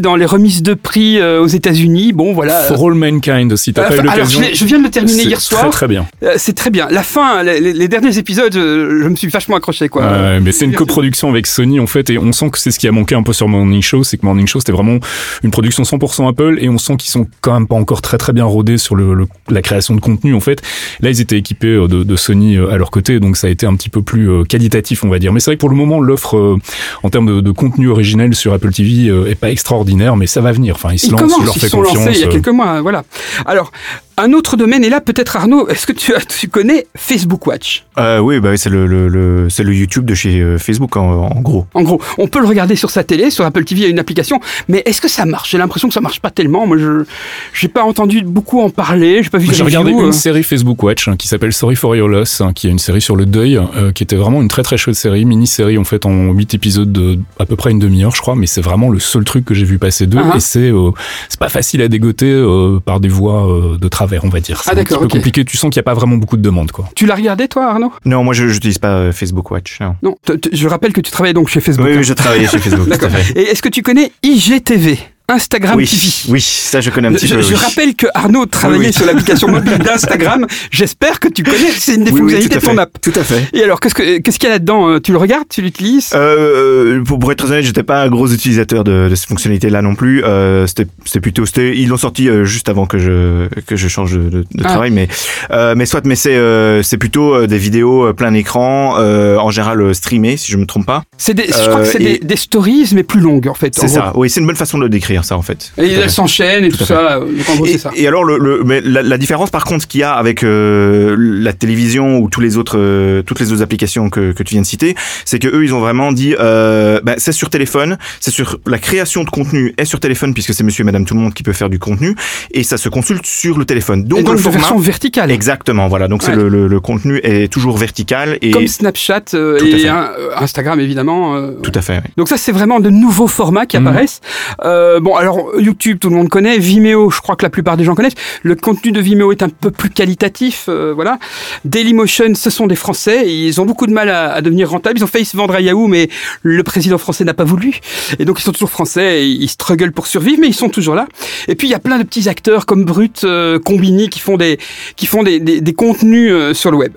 dans 0.00 0.16
les 0.16 0.24
remises 0.26 0.62
de 0.62 0.74
prix 0.74 1.18
euh, 1.18 1.40
aux 1.42 1.46
États-Unis. 1.46 2.12
Bon, 2.12 2.32
voilà. 2.32 2.62
For 2.64 2.86
All 2.86 2.94
Mankind 2.94 3.52
aussi, 3.52 3.72
t'as 3.72 3.90
Euh, 3.90 3.96
eu 3.96 3.98
alors, 4.00 4.12
je, 4.12 4.16
l'occasion 4.18 4.40
l'ai- 4.40 4.54
je 4.54 4.64
viens 4.64 4.78
de 4.78 4.84
le 4.84 4.90
terminer 4.90 5.22
hier 5.24 5.40
soir. 5.40 5.62
Très 5.62 5.70
très 5.70 5.88
bien. 5.88 6.06
Euh, 6.22 6.34
c'est 6.36 6.52
très 6.54 6.70
bien. 6.70 6.88
La 6.90 7.02
fin, 7.02 7.42
les, 7.42 7.88
derniers 7.88 8.16
épisodes, 8.18 8.52
je 8.52 9.08
me 9.08 9.16
suis 9.16 9.28
vachement 9.28 9.56
accroché, 9.56 9.88
quoi. 9.88 10.02
Ouais, 10.02 10.40
mais 10.40 10.52
c'est 10.52 10.64
une 10.64 10.74
coproduction 10.74 11.28
avec 11.30 11.46
Sony 11.46 11.80
en 11.80 11.86
fait, 11.86 12.10
et 12.10 12.18
on 12.18 12.32
sent 12.32 12.50
que 12.50 12.58
c'est 12.58 12.70
ce 12.70 12.78
qui 12.78 12.86
a 12.88 12.92
manqué 12.92 13.14
un 13.14 13.22
peu 13.22 13.32
sur 13.32 13.48
Morning 13.48 13.82
Show, 13.82 14.04
c'est 14.04 14.16
que 14.18 14.26
Morning 14.26 14.46
Show 14.46 14.60
c'était 14.60 14.72
vraiment 14.72 14.98
une 15.42 15.50
production 15.50 15.82
100% 15.82 16.28
Apple, 16.28 16.58
et 16.60 16.68
on 16.68 16.78
sent 16.78 16.96
qu'ils 16.96 17.10
sont 17.10 17.26
quand 17.40 17.54
même 17.54 17.66
pas 17.66 17.76
encore 17.76 18.02
très 18.02 18.18
très 18.18 18.32
bien 18.32 18.44
rodés 18.44 18.78
sur 18.78 18.96
le, 18.96 19.14
le- 19.14 19.26
la 19.50 19.62
création 19.62 19.94
de 19.94 20.00
contenu 20.00 20.34
en 20.34 20.40
fait. 20.40 20.60
Là 21.00 21.10
ils 21.10 21.20
étaient 21.20 21.38
équipés 21.38 21.74
de, 21.74 22.02
de 22.04 22.16
Sony 22.16 22.56
à 22.58 22.76
leur 22.76 22.90
côté, 22.90 23.18
donc 23.20 23.36
ça 23.36 23.46
a 23.46 23.50
été 23.50 23.66
un 23.66 23.74
petit 23.74 23.88
peu 23.88 24.02
plus 24.02 24.44
qualitatif 24.46 25.04
on 25.04 25.08
va 25.08 25.18
dire. 25.18 25.32
Mais 25.32 25.40
c'est 25.40 25.50
vrai 25.50 25.56
que 25.56 25.60
pour 25.60 25.70
le 25.70 25.76
moment 25.76 26.00
l'offre 26.00 26.58
en 27.02 27.10
termes 27.10 27.26
de, 27.26 27.40
de 27.40 27.50
contenu 27.50 27.88
originel 27.88 28.34
sur 28.34 28.52
Apple 28.52 28.72
TV 28.72 29.06
est 29.30 29.34
pas 29.38 29.50
extraordinaire, 29.50 30.16
mais 30.16 30.26
ça 30.26 30.40
va 30.40 30.52
venir. 30.52 30.74
Enfin 30.74 30.92
ils 30.92 30.98
se 30.98 31.06
Ils 31.06 31.12
lancent, 31.12 31.44
leur 31.44 31.56
ils 31.56 31.60
fais 31.60 31.66
se 31.66 31.68
sont 31.68 31.78
confiance. 31.78 32.06
lancés 32.06 32.18
il 32.18 32.20
y 32.20 32.24
a 32.24 32.28
euh. 32.28 32.30
quelques 32.30 32.48
mois, 32.48 32.80
voilà. 32.80 33.04
Alors, 33.46 33.72
un 34.18 34.32
autre 34.32 34.56
domaine, 34.56 34.84
et 34.84 34.88
là 34.90 35.00
peut-être 35.00 35.36
Arnaud, 35.36 35.68
est-ce 35.68 35.86
que 35.86 35.92
tu, 35.92 36.48
connais 36.48 36.86
Facebook 36.96 37.46
Watch? 37.46 37.84
Euh, 37.98 38.18
oui, 38.18 38.40
bah, 38.40 38.56
c'est 38.56 38.70
le, 38.70 38.86
le, 38.86 39.08
le- 39.08 39.48
c'est 39.48 39.62
le 39.64 39.74
YouTube 39.74 40.04
de 40.04 40.14
chez 40.14 40.40
euh, 40.40 40.58
Facebook 40.58 40.96
en, 40.96 41.02
en 41.30 41.40
gros. 41.40 41.66
En 41.74 41.82
gros, 41.82 42.00
on 42.18 42.26
peut 42.28 42.40
le 42.40 42.46
regarder 42.46 42.76
sur 42.76 42.90
sa 42.90 43.04
télé, 43.04 43.30
sur 43.30 43.44
Apple 43.44 43.64
TV, 43.64 43.80
il 43.80 43.84
y 43.84 43.86
a 43.86 43.90
une 43.90 43.98
application, 43.98 44.40
mais 44.68 44.82
est-ce 44.86 45.00
que 45.00 45.08
ça 45.08 45.24
marche? 45.24 45.50
J'ai 45.50 45.58
l'impression 45.58 45.88
que 45.88 45.94
ça 45.94 46.00
marche 46.00 46.20
pas 46.20 46.30
tellement. 46.30 46.66
Moi, 46.66 46.78
je 46.78 47.04
j'ai 47.52 47.68
pas 47.68 47.82
entendu 47.82 48.22
beaucoup 48.22 48.60
en 48.60 48.70
parler, 48.70 49.22
j'ai 49.22 49.30
pas 49.30 49.38
vu 49.38 49.48
de 49.48 49.52
J'ai 49.52 49.62
regardé 49.64 49.90
une 49.92 50.00
euh. 50.08 50.12
série 50.12 50.42
Facebook 50.42 50.82
Watch 50.82 51.08
hein, 51.08 51.16
qui 51.16 51.28
s'appelle 51.28 51.52
Sorry 51.52 51.76
for 51.76 51.94
Your 51.96 52.08
Loss, 52.08 52.40
hein, 52.40 52.52
qui 52.54 52.66
est 52.68 52.70
une 52.70 52.78
série 52.78 53.00
sur 53.00 53.16
le 53.16 53.26
deuil, 53.26 53.56
euh, 53.76 53.92
qui 53.92 54.02
était 54.02 54.16
vraiment 54.16 54.42
une 54.42 54.48
très 54.48 54.62
très 54.62 54.76
chouette 54.76 54.96
série, 54.96 55.24
mini-série 55.24 55.78
en 55.78 55.84
fait 55.84 56.06
en 56.06 56.32
8 56.32 56.54
épisodes 56.54 56.90
de 56.92 57.18
à 57.38 57.46
peu 57.46 57.56
près 57.56 57.70
une 57.70 57.78
demi-heure 57.78 58.14
je 58.14 58.20
crois, 58.20 58.34
mais 58.36 58.46
c'est 58.46 58.60
vraiment 58.60 58.88
le 58.90 58.98
seul 59.00 59.24
truc 59.24 59.44
que 59.44 59.54
j'ai 59.54 59.64
vu 59.64 59.78
passer 59.78 60.06
d'eux 60.06 60.18
Ah 60.22 60.36
et 60.36 60.40
c'est 60.40 60.70
euh, 60.70 60.90
c'est 61.28 61.38
pas 61.40 61.48
facile 61.48 61.82
à 61.82 61.88
dégoter 61.88 62.30
euh, 62.30 62.80
par 62.84 63.00
des 63.00 63.08
voies 63.08 63.48
euh, 63.48 63.78
de 63.78 63.88
travers 64.08 64.24
on 64.24 64.28
va 64.28 64.40
dire. 64.40 64.60
C'est 64.62 64.70
Ah, 64.70 64.72
un 64.72 64.76
petit 64.76 64.84
d'accord, 64.84 64.98
peu 65.00 65.04
ok. 65.06 65.10
compliqué, 65.12 65.44
tu 65.44 65.56
sens 65.56 65.70
qu'il 65.70 65.76
y 65.76 65.80
a 65.80 65.84
pas 65.84 65.94
vraiment 65.94 66.16
beaucoup 66.16 66.36
de 66.36 66.42
demandes 66.42 66.72
quoi. 66.72 66.88
Tu 66.94 67.06
l'as 67.06 67.14
regardé 67.14 67.48
toi, 67.48 67.70
Arnaud? 67.70 67.92
Non, 68.04 68.24
moi 68.24 68.34
je 68.34 68.44
n'utilise 68.44 68.78
pas 68.78 68.88
euh, 68.94 69.12
Facebook 69.12 69.50
Watch. 69.50 69.78
Non. 70.02 70.16
Je 70.52 70.68
rappelle 70.68 70.92
que 70.92 71.00
tu 71.00 71.10
travailles 71.10 71.34
donc 71.34 71.48
chez 71.48 71.60
Facebook. 71.60 71.86
Oui, 71.86 71.94
hein. 71.94 71.98
oui, 71.98 72.04
je 72.04 72.12
travaillais 72.14 72.46
chez 72.48 72.58
Facebook. 72.58 72.84
tout 72.86 72.92
à 72.92 72.96
D'accord. 72.96 73.10
fait. 73.10 73.38
Et 73.38 73.50
est-ce 73.50 73.62
que 73.62 73.68
tu 73.68 73.82
connais 73.82 74.10
IGTV 74.22 74.98
Instagram 75.30 75.76
Oui, 75.76 75.86
TV 75.86 76.32
oui, 76.32 76.40
ça 76.40 76.80
je 76.80 76.88
connais 76.90 77.08
un 77.08 77.12
petit 77.12 77.26
je, 77.26 77.34
peu. 77.34 77.42
je 77.42 77.48
oui. 77.48 77.54
rappelle 77.56 77.94
que 77.94 78.06
Arnaud 78.14 78.46
travaillait 78.46 78.86
Oui, 78.86 78.92
sur 78.92 79.04
l'application 79.04 79.48
mobile 79.50 79.78
d'Instagram. 79.78 80.46
J'espère 80.70 81.20
que 81.20 81.28
tu 81.28 81.42
connais. 81.42 81.70
C'est 81.78 81.96
une 81.96 82.04
des 82.04 82.10
fonctionnalités 82.10 82.56
de 82.56 82.60
ton 82.64 82.78
app. 82.78 82.90
Tout 83.02 83.12
à 83.14 83.22
fait. 83.22 83.44
Et 83.52 83.62
alors, 83.62 83.78
qu'est-ce 83.80 83.94
que- 83.94 84.18
qu'est-ce 84.20 84.38
qu'il 84.38 84.48
y 84.48 84.52
a 84.52 84.54
là-dedans 84.54 84.88
Euh, 84.88 85.00
Tu 85.00 85.12
le 85.12 85.18
regardes 85.18 85.44
Tu 85.50 85.60
l'utilises? 85.60 86.10
Euh, 86.14 87.02
pour, 87.04 87.30
être 87.30 87.38
très 87.44 87.48
honnête, 87.52 87.64
j'étais 87.64 87.82
pas 87.82 88.02
un 88.02 88.08
gros 88.08 88.28
utilisateur 88.28 88.84
de, 88.84 89.08
de 89.10 89.14
cette 89.14 89.28
fonctionnalité-là 89.28 89.82
non 89.82 89.94
plus. 89.94 90.24
Euh, 90.24 90.66
c'était, 90.66 91.20
plutôt, 91.20 91.44
ils 91.58 91.88
l'ont 91.88 91.96
sorti 91.98 92.28
juste 92.44 92.68
avant 92.68 92.86
que 92.86 92.98
je 92.98 93.48
que 93.66 93.76
je 93.76 93.88
change 93.88 94.12
de, 94.18 94.44
Ah. 94.60 94.64
travail, 94.68 94.90
mais 94.90 95.08
euh, 95.50 95.74
mais 95.76 95.84
soit, 95.86 96.04
mais 96.06 96.16
c'est 96.16 96.38
c'est 96.82 96.96
plutôt 96.98 97.46
des 97.46 97.58
vidéos 97.58 98.12
plein 98.14 98.32
écran, 98.34 98.96
en 98.98 99.50
général 99.50 99.94
streamées, 99.94 100.36
si 100.36 100.50
je 100.52 100.56
me 100.56 100.64
trompe 100.66 100.86
pas. 100.86 101.02
C'est 101.18 101.36
Je 101.38 101.68
crois 101.68 101.80
que 101.82 101.86
c'est 101.86 102.20
des, 102.24 102.36
stories, 102.36 102.90
mais 102.94 103.02
plus 103.02 103.20
longues 103.20 103.48
en 103.48 103.54
fait. 103.54 103.74
C'est 103.74 103.88
ça. 103.88 104.10
gros. 104.12 104.22
Oui, 104.22 104.30
c'est 104.30 104.40
une 104.40 104.46
bonne 104.46 104.56
façon 104.56 104.78
de 104.78 104.84
le 104.84 104.88
décrire, 104.88 105.17
ça 105.24 105.36
en 105.36 105.42
fait. 105.42 105.72
Et 105.78 105.92
elles 105.92 106.10
s'enchaînent 106.10 106.64
et 106.64 106.68
tout, 106.70 106.84
ça. 106.84 107.18
Donc 107.20 107.48
en 107.50 107.54
gros, 107.56 107.66
Et, 107.66 107.72
c'est 107.72 107.78
ça. 107.78 107.90
et 107.94 108.06
alors, 108.06 108.24
le, 108.24 108.38
le- 108.38 108.62
mais 108.64 108.80
la, 108.80 109.02
la 109.02 109.18
différence 109.18 109.50
par 109.50 109.64
contre 109.64 109.86
qu'il 109.86 110.00
y 110.00 110.02
a 110.04 110.12
avec 110.12 110.42
euh, 110.42 111.16
la 111.18 111.52
télévision 111.52 112.18
ou 112.18 112.28
tous 112.28 112.40
les 112.40 112.56
autres, 112.56 112.78
euh, 112.78 113.22
toutes 113.22 113.40
les 113.40 113.52
autres 113.52 113.62
applications 113.62 114.10
que, 114.10 114.32
que 114.32 114.42
tu 114.42 114.54
viens 114.54 114.62
de 114.62 114.66
citer, 114.66 114.94
c'est 115.24 115.38
que 115.38 115.48
eux, 115.48 115.64
ils 115.64 115.74
ont 115.74 115.80
vraiment 115.80 116.12
dit, 116.12 116.34
euh, 116.38 117.00
bah, 117.02 117.14
c'est 117.18 117.32
sur 117.32 117.50
téléphone, 117.50 117.98
c'est 118.20 118.30
sur 118.30 118.58
la 118.66 118.78
création 118.78 119.24
de 119.24 119.30
contenu 119.30 119.74
est 119.78 119.84
sur 119.84 120.00
téléphone 120.00 120.34
puisque 120.34 120.54
c'est 120.54 120.64
Monsieur 120.64 120.82
et 120.82 120.84
Madame 120.86 121.04
tout 121.04 121.14
le 121.14 121.20
monde 121.20 121.34
qui 121.34 121.42
peut 121.42 121.52
faire 121.52 121.70
du 121.70 121.78
contenu 121.78 122.14
et 122.52 122.62
ça 122.62 122.76
se 122.76 122.88
consulte 122.88 123.26
sur 123.26 123.58
le 123.58 123.64
téléphone. 123.64 124.04
Donc, 124.04 124.20
et 124.20 124.22
donc 124.22 124.32
le 124.32 124.38
de 124.38 124.42
format, 124.42 124.58
version 124.58 124.78
verticale. 124.78 125.30
exactement, 125.30 125.88
voilà. 125.88 126.08
Donc 126.08 126.22
c'est 126.22 126.34
le, 126.34 126.48
le, 126.48 126.66
le 126.68 126.80
contenu 126.80 127.20
est 127.22 127.52
toujours 127.52 127.76
vertical 127.78 128.38
et 128.42 128.50
Comme 128.50 128.66
Snapchat 128.66 129.22
euh, 129.34 129.58
Tout 129.58 129.64
à 129.64 129.68
et 129.68 129.78
fait. 129.78 129.88
hein, 129.88 130.10
euh, 130.18 130.30
Instagram 130.36 130.80
évidemment. 130.80 131.36
euh, 131.36 131.52
tout 131.62 131.72
à 131.74 131.82
fait. 131.82 131.96
oui. 132.04 132.10
Donc 132.16 132.28
ça, 132.28 132.36
c'est 132.36 132.52
vraiment 132.52 132.80
de 132.80 132.90
nouveaux 132.90 133.26
formats 133.28 133.66
qui 133.66 133.78
Mhm. 133.78 133.86
apparaissent. 133.86 134.20
Euh, 134.64 135.00
bon, 135.00 135.07
bon, 135.08 135.16
alors 135.16 135.58
YouTube, 135.58 135.98
tout 135.98 136.10
le 136.10 136.16
monde 136.16 136.28
connaît. 136.28 136.58
Vimeo, 136.58 137.10
je 137.10 137.20
crois 137.20 137.34
que 137.34 137.42
la 137.42 137.50
plupart 137.50 137.76
des 137.78 137.84
gens 137.84 137.94
connaissent. 137.94 138.16
Le 138.42 138.54
contenu 138.54 138.92
de 138.92 139.00
Vimeo 139.00 139.32
est 139.32 139.42
un 139.42 139.48
peu 139.48 139.70
plus 139.70 139.88
qualitatif, 139.88 140.66
euh, 140.68 140.92
voilà. 140.94 141.18
Dailymotion, 141.64 142.34
ce 142.34 142.50
sont 142.50 142.66
des 142.66 142.76
Français. 142.76 143.32
Ils 143.32 143.58
ont 143.60 143.64
beaucoup 143.64 143.86
de 143.86 143.92
mal 143.92 144.10
à, 144.10 144.40
devenir 144.42 144.70
rentables. 144.70 144.98
Ils 144.98 145.04
ont 145.04 145.08
failli 145.08 145.24
se 145.24 145.36
vendre 145.36 145.54
à 145.54 145.60
Yahoo, 145.60 145.86
mais 145.86 146.10
le 146.42 146.62
président 146.62 146.98
français 146.98 147.24
n'a 147.24 147.32
pas 147.32 147.44
voulu. 147.44 147.80
Et 148.18 148.24
donc, 148.26 148.38
ils 148.40 148.42
sont 148.42 148.52
toujours 148.52 148.70
français. 148.70 149.26
Ils 149.26 149.48
strugglent 149.48 149.92
pour 149.92 150.06
survivre, 150.06 150.38
mais 150.40 150.48
ils 150.48 150.54
sont 150.54 150.68
toujours 150.68 150.94
là. 150.94 151.06
Et 151.48 151.54
puis, 151.54 151.68
il 151.68 151.70
y 151.70 151.74
a 151.74 151.80
plein 151.80 151.98
de 151.98 152.04
petits 152.04 152.28
acteurs 152.28 152.66
comme 152.66 152.84
Brut, 152.84 153.24
euh, 153.24 153.58
Combini, 153.58 154.10
qui 154.10 154.20
font 154.20 154.36
des, 154.36 154.58
qui 154.96 155.06
font 155.06 155.22
des, 155.22 155.40
des 155.40 155.72
contenus 155.72 156.30
euh, 156.32 156.52
sur 156.52 156.70
le 156.70 156.76
web. 156.76 156.92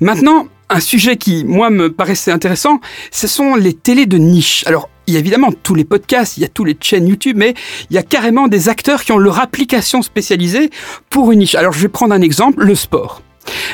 Maintenant, 0.00 0.46
un 0.70 0.80
sujet 0.80 1.16
qui, 1.16 1.44
moi, 1.44 1.68
me 1.68 1.92
paraissait 1.92 2.30
intéressant, 2.30 2.80
ce 3.10 3.26
sont 3.26 3.54
les 3.56 3.74
télés 3.74 4.06
de 4.06 4.16
niche. 4.16 4.64
Alors, 4.66 4.88
il 5.10 5.14
y 5.14 5.16
a 5.16 5.20
évidemment 5.20 5.50
tous 5.62 5.74
les 5.74 5.84
podcasts, 5.84 6.36
il 6.36 6.40
y 6.40 6.44
a 6.44 6.48
tous 6.48 6.64
les 6.64 6.76
chaînes 6.80 7.08
YouTube, 7.08 7.36
mais 7.36 7.54
il 7.90 7.96
y 7.96 7.98
a 7.98 8.02
carrément 8.02 8.48
des 8.48 8.68
acteurs 8.68 9.04
qui 9.04 9.12
ont 9.12 9.18
leur 9.18 9.40
application 9.40 10.02
spécialisée 10.02 10.70
pour 11.10 11.32
une 11.32 11.40
niche. 11.40 11.54
Alors, 11.56 11.72
je 11.72 11.80
vais 11.80 11.88
prendre 11.88 12.14
un 12.14 12.22
exemple, 12.22 12.64
le 12.64 12.74
sport. 12.74 13.22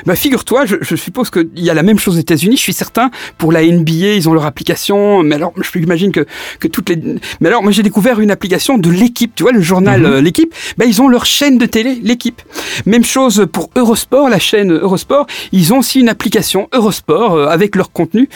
Bah, 0.06 0.16
figure-toi, 0.16 0.66
je, 0.66 0.76
je, 0.80 0.96
suppose 0.96 1.30
qu'il 1.30 1.48
y 1.56 1.70
a 1.70 1.74
la 1.74 1.82
même 1.82 1.98
chose 1.98 2.16
aux 2.16 2.20
États-Unis. 2.20 2.56
Je 2.56 2.62
suis 2.62 2.72
certain, 2.72 3.10
pour 3.38 3.52
la 3.52 3.62
NBA, 3.64 4.14
ils 4.14 4.28
ont 4.28 4.34
leur 4.34 4.46
application. 4.46 5.22
Mais 5.22 5.34
alors, 5.34 5.52
je 5.60 5.78
imagine 5.78 6.12
que, 6.12 6.24
que 6.60 6.68
toutes 6.68 6.88
les. 6.88 6.96
Mais 7.40 7.48
alors, 7.48 7.62
moi, 7.62 7.72
j'ai 7.72 7.82
découvert 7.82 8.20
une 8.20 8.30
application 8.30 8.78
de 8.78 8.90
l'équipe. 8.90 9.32
Tu 9.34 9.42
vois, 9.42 9.52
le 9.52 9.60
journal 9.60 10.00
mm 10.00 10.06
-hmm. 10.06 10.22
L'équipe. 10.26 10.54
Bah, 10.78 10.84
ils 10.86 11.00
ont 11.02 11.08
leur 11.08 11.24
chaîne 11.24 11.58
de 11.58 11.66
télé, 11.66 11.92
l'équipe. 12.02 12.40
Même 12.86 13.04
chose 13.04 13.46
pour 13.52 13.70
Eurosport, 13.76 14.28
la 14.28 14.38
chaîne 14.38 14.72
Eurosport. 14.72 15.26
Ils 15.52 15.72
ont 15.72 15.78
aussi 15.78 16.00
une 16.00 16.08
application 16.08 16.68
Eurosport 16.72 17.32
euh, 17.34 17.56
avec 17.56 17.76
leur 17.76 17.90
contenu. 17.92 18.28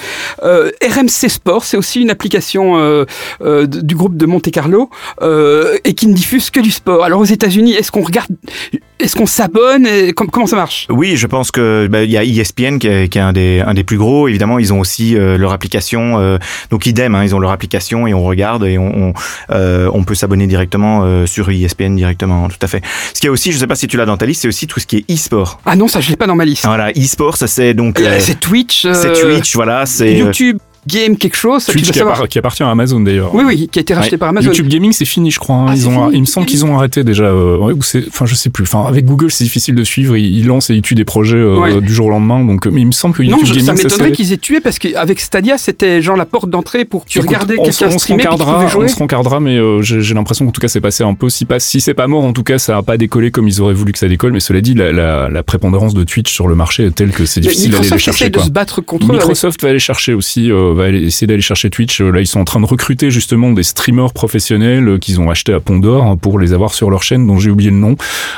Euh, 0.42 0.70
RMC 0.94 1.28
Sport, 1.28 1.64
c'est 1.64 1.76
aussi 1.76 2.00
une 2.00 2.10
application 2.10 2.78
euh, 2.78 3.04
euh, 3.42 3.66
du 3.66 3.94
groupe 3.94 4.16
de 4.16 4.26
Monte 4.26 4.50
Carlo 4.50 4.90
euh, 5.22 5.76
et 5.84 5.94
qui 5.94 6.06
ne 6.06 6.14
diffuse 6.14 6.50
que 6.50 6.60
du 6.60 6.70
sport. 6.70 7.04
Alors, 7.04 7.20
aux 7.20 7.24
États-Unis, 7.24 7.74
est-ce 7.74 7.90
qu'on 7.90 8.02
regarde 8.02 8.30
est-ce 9.00 9.16
qu'on 9.16 9.26
s'abonne 9.26 9.88
Comment 10.14 10.46
ça 10.46 10.56
marche? 10.56 10.86
Oui, 10.90 11.16
je 11.16 11.26
pense 11.26 11.50
que 11.50 11.88
bah, 11.90 12.04
il 12.04 12.10
y 12.10 12.18
a 12.18 12.24
ESPN 12.24 12.78
qui 12.78 12.86
est, 12.86 13.08
qui 13.08 13.18
est, 13.18 13.22
un 13.22 13.32
des 13.32 13.62
un 13.66 13.74
des 13.74 13.84
plus 13.84 13.96
gros. 13.96 14.28
Évidemment, 14.28 14.58
ils 14.58 14.72
ont 14.72 14.80
aussi 14.80 15.16
euh, 15.16 15.38
leur 15.38 15.52
application. 15.52 16.18
Euh, 16.18 16.38
donc 16.70 16.86
idem, 16.86 17.14
hein, 17.14 17.24
ils 17.24 17.34
ont 17.34 17.38
leur 17.38 17.50
application 17.50 18.06
et 18.06 18.14
on 18.14 18.22
regarde 18.22 18.64
et 18.64 18.78
on 18.78 18.90
on, 18.90 19.12
euh, 19.50 19.90
on 19.92 20.04
peut 20.04 20.14
s'abonner 20.14 20.46
directement 20.46 21.02
euh, 21.04 21.26
sur 21.26 21.50
ESPN 21.50 21.94
directement. 21.96 22.48
Tout 22.48 22.56
à 22.62 22.66
fait. 22.66 22.82
Ce 23.14 23.20
qui 23.20 23.26
est 23.26 23.30
aussi, 23.30 23.52
je 23.52 23.58
sais 23.58 23.66
pas 23.66 23.74
si 23.74 23.86
tu 23.86 23.96
l'as 23.96 24.06
dans 24.06 24.16
ta 24.16 24.26
liste, 24.26 24.42
c'est 24.42 24.48
aussi 24.48 24.66
tout 24.66 24.80
ce 24.80 24.86
qui 24.86 24.98
est 24.98 25.12
e-sport. 25.12 25.60
Ah 25.64 25.76
non, 25.76 25.88
ça 25.88 26.00
je 26.00 26.10
l'ai 26.10 26.16
pas 26.16 26.26
dans 26.26 26.36
ma 26.36 26.44
liste. 26.44 26.66
Voilà, 26.66 26.90
e-sport, 26.92 27.36
ça 27.36 27.46
c'est 27.46 27.74
donc. 27.74 28.00
c'est 28.18 28.38
Twitch. 28.40 28.86
C'est 28.92 29.12
Twitch, 29.12 29.54
voilà. 29.54 29.86
C'est 29.86 30.14
YouTube. 30.14 30.58
Game 30.86 31.16
quelque 31.16 31.36
chose. 31.36 31.66
Twitch 31.66 31.90
qui, 31.90 32.00
appart 32.00 32.26
qui, 32.26 32.38
appartient 32.38 32.62
à 32.62 32.70
Amazon 32.70 33.00
d'ailleurs. 33.00 33.34
Oui, 33.34 33.44
oui, 33.46 33.68
qui 33.70 33.78
a 33.78 33.82
été 33.82 33.92
racheté 33.92 34.12
ouais. 34.12 34.18
par 34.18 34.30
Amazon. 34.30 34.48
YouTube 34.48 34.68
Gaming, 34.68 34.92
c'est 34.92 35.04
fini, 35.04 35.30
je 35.30 35.38
crois. 35.38 35.56
Hein. 35.56 35.66
Ah, 35.68 35.74
ils 35.76 35.88
ont, 35.88 36.10
il 36.10 36.20
me 36.20 36.26
semble 36.26 36.46
qu'ils 36.46 36.64
ont 36.64 36.76
arrêté 36.76 37.04
déjà. 37.04 37.24
Euh, 37.24 37.58
ouais, 37.58 37.72
ou 37.74 37.82
c'est, 37.82 38.04
enfin, 38.08 38.24
je 38.24 38.34
sais 38.34 38.48
plus. 38.48 38.64
Enfin, 38.64 38.86
avec 38.86 39.04
Google, 39.04 39.30
c'est 39.30 39.44
difficile 39.44 39.74
de 39.74 39.84
suivre. 39.84 40.16
Ils, 40.16 40.38
ils, 40.38 40.46
lancent 40.46 40.70
et 40.70 40.74
ils 40.74 40.82
tuent 40.82 40.94
des 40.94 41.04
projets 41.04 41.36
euh, 41.36 41.58
ouais. 41.58 41.80
du 41.80 41.92
jour 41.92 42.06
au 42.06 42.10
lendemain. 42.10 42.42
Donc, 42.44 42.66
mais 42.66 42.80
il 42.80 42.86
me 42.86 42.92
semble 42.92 43.14
que 43.14 43.22
YouTube 43.22 43.40
non, 43.40 43.44
je, 43.44 43.52
Gaming, 43.52 43.66
ça 43.66 43.74
m'étonnerait 43.74 44.12
qu'ils 44.12 44.32
aient 44.32 44.38
tué 44.38 44.60
parce 44.60 44.78
qu'avec 44.78 45.20
Stadia, 45.20 45.58
c'était 45.58 46.00
genre 46.00 46.16
la 46.16 46.26
porte 46.26 46.48
d'entrée 46.48 46.84
pour 46.84 47.04
que 47.04 47.10
tu 47.10 47.20
regardais 47.20 47.56
quelqu'un 47.56 47.90
streamer. 47.90 48.24
On 48.30 48.88
se 48.88 48.96
rencardera, 48.96 49.40
mais 49.40 49.58
euh, 49.58 49.82
j'ai 49.82 50.14
l'impression 50.14 50.46
qu'en 50.46 50.52
tout 50.52 50.60
cas, 50.60 50.68
c'est 50.68 50.80
passé 50.80 51.04
un 51.04 51.14
peu. 51.14 51.28
Si, 51.28 51.44
pas, 51.44 51.60
si 51.60 51.80
c'est 51.80 51.94
pas 51.94 52.06
mort, 52.06 52.24
en 52.24 52.32
tout 52.32 52.42
cas, 52.42 52.58
ça 52.58 52.78
a 52.78 52.82
pas 52.82 52.96
décollé 52.96 53.30
comme 53.30 53.48
ils 53.48 53.60
auraient 53.60 53.74
voulu 53.74 53.92
que 53.92 53.98
ça 53.98 54.08
décolle. 54.08 54.32
Mais 54.32 54.40
cela 54.40 54.60
dit, 54.60 54.74
la, 54.74 54.92
la, 54.92 55.28
la 55.28 55.42
prépondérance 55.42 55.94
de 55.94 56.04
Twitch 56.04 56.32
sur 56.32 56.48
le 56.48 56.54
marché 56.54 56.84
est 56.84 56.94
telle 56.94 57.10
que 57.10 57.26
c'est 57.26 57.40
difficile 57.40 57.72
d'aller 57.72 57.90
les 57.90 57.98
chercher. 57.98 58.30
Microsoft 59.00 59.62
va 59.62 59.68
aller 59.68 59.78
chercher 59.78 60.14
aussi, 60.14 60.50
va 60.74 60.84
aller 60.84 61.02
essayer 61.02 61.26
d'aller 61.26 61.40
chercher 61.42 61.70
Twitch. 61.70 62.00
Là, 62.00 62.20
ils 62.20 62.26
sont 62.26 62.40
en 62.40 62.44
train 62.44 62.60
de 62.60 62.66
recruter 62.66 63.10
justement 63.10 63.52
des 63.52 63.62
streamers 63.62 64.12
professionnels 64.12 64.98
qu'ils 65.00 65.20
ont 65.20 65.30
achetés 65.30 65.52
à 65.52 65.60
Pondor 65.60 66.16
pour 66.18 66.38
les 66.38 66.52
avoir 66.52 66.74
sur 66.74 66.90
leur 66.90 67.02
chaîne 67.02 67.26
dont 67.26 67.38
j'ai 67.38 67.50
oublié 67.50 67.70
le 67.70 67.76
nom, 67.76 67.96